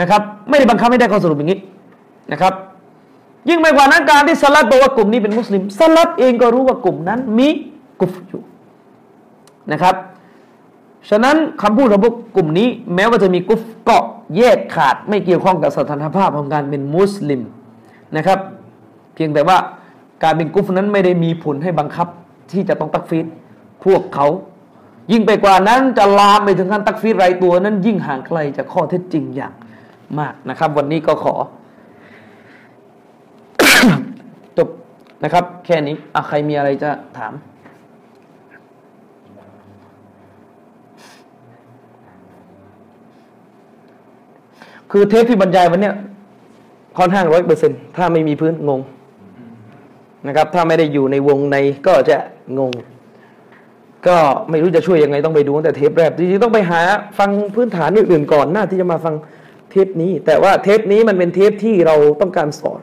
[0.00, 1.58] นะครับ ไม่ได้บังคับไม่ได้ข้อสรุปอย่างนี้
[2.32, 2.52] นะครับ
[3.48, 7.48] ยิ่งไปกว่านั้นการที่สลัดบอกว่ากลุ่มนี้เป็นมุสลิมสลัดเองก็รู้ว่ากลุ่มนั้นมี
[8.00, 8.42] กุฟอยู่
[9.72, 9.94] นะครับ
[11.08, 13.96] ฉะนั้นคำพูดของพวกกลุ่มนี้ แม้ว่าจะมีกุฟก็
[14.36, 17.42] แยกขาดไม่เกี่ยวข้องกับสถานภาพของการเป็นมุสลิม
[18.16, 18.38] นะครับ
[19.14, 19.58] เพียงแต่ว่า
[20.24, 22.08] การเป็นกุฟนั้นไม่ได้มีผลให้บังคับ
[22.52, 23.26] ที่จะต้องตักฟีด
[23.84, 24.26] พวกเขา
[25.12, 29.52] ยิ่งไปกว่านั้นจะลามไปถึงขั้นตักฟีดรายตัวนั้น ยิ่งห่างไกลจากข้อเท็จจริงอย่าง
[30.18, 31.34] มากนะครับ วันนี้ก็ขอ
[34.58, 34.68] จบ
[35.24, 37.32] นะครับ แค่นี้อะใครมีอะไรจะถาม
[44.90, 45.94] คือเทปที่บรรยายวันเนี้ย
[46.98, 48.80] ค่อนข้างร้อยเปอร์เซ็นถ้าไม่มีพื้นงง
[50.26, 51.56] นะครับ ถ้าไม่ได้อยู่ในวงใน
[51.86, 52.18] ก็จะ
[52.58, 52.72] งง
[54.06, 54.16] ก็
[54.50, 56.80] ไม่รู้จะช่วยยังไงต้องไปดูแต่เทปแรกจริงๆต้องไปหา
[57.18, 59.14] ฟังพื้นฐานอื่นๆก่อนหน้าที่จะมาฟัง
[59.70, 62.80] เทปนี้ แต่ว่าเทปนี้มันเป็นเทปที่เราต้องการสอน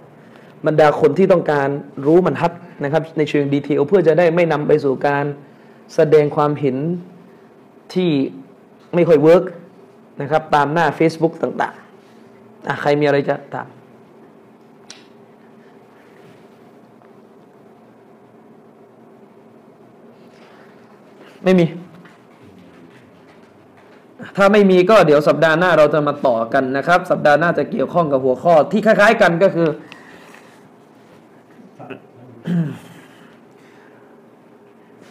[0.65, 1.69] บรรดาคนที่ต้องการ
[2.05, 2.53] รู้มันฮัจญ์
[2.83, 5.25] นะครับ ในเชิง detail เพื่อจะได้ไม่นำไปสู่การ
[5.95, 6.77] แสดงความเห็น
[7.93, 8.11] ที่
[8.95, 9.43] ไม่ค่อย work
[10.21, 11.86] นะครับตามหน้า Facebook ต่างๆ
[12.67, 13.67] อะใครมีอะไรจะถาม
[21.43, 21.65] ไม่มี
[24.35, 29.69] ถ้าไม่มีก็เดี๋ยวสัปดาห์หน้าเราจะมาต่อกันนะครับ สัปดาห์หน้าจะเกี่ยวข้องกับหัวข้อ ที่คล้าย ๆ กันก็คือ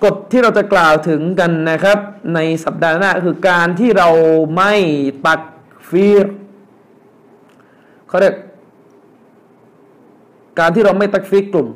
[0.04, 1.98] กฎที่เราจะกล่าวถึงกันนะครับ
[2.34, 4.08] ในสัปดาห์หน้าคือการที่เรา
[4.56, 4.72] ไม่
[5.26, 5.40] ตัก
[5.88, 6.26] ฟีร
[8.07, 8.35] เขาเรียก
[10.59, 11.67] การที่เราไม่ตักฟีรกลุ่ม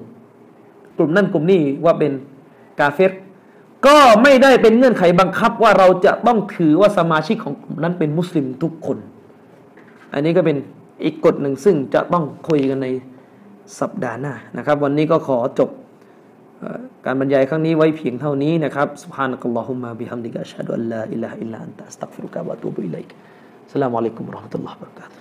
[0.98, 2.12] กลุ่มนั่นกลุ่มนี้ว่าเป็น
[2.80, 3.14] กาเฟร
[3.88, 8.98] ก็ไม่ได้เป็นเงื่อนไขบังคับว่าเราจะต้องถือว่าสมาชิกของกลุ่มนั้นเป็นมุสลิมทุกคน
[10.14, 10.58] อันนี้ก็เป็น
[11.04, 12.88] อีกกฎหนึ่งซึ่งจะต้องคุยกันใน
[13.80, 15.70] สัปดาห์หน้านะครับ วันนี้ก็ขอจบ
[17.06, 23.10] การบรรยายครั้งนี้ไว้เพียงเท่านี้นะครับ سبحانك اللهم بحمدك أشهد أن لا إله إلا أنت أستغفرك وأتوب إليك
[23.68, 25.19] السلام عليكم ورحمة الله وبركاته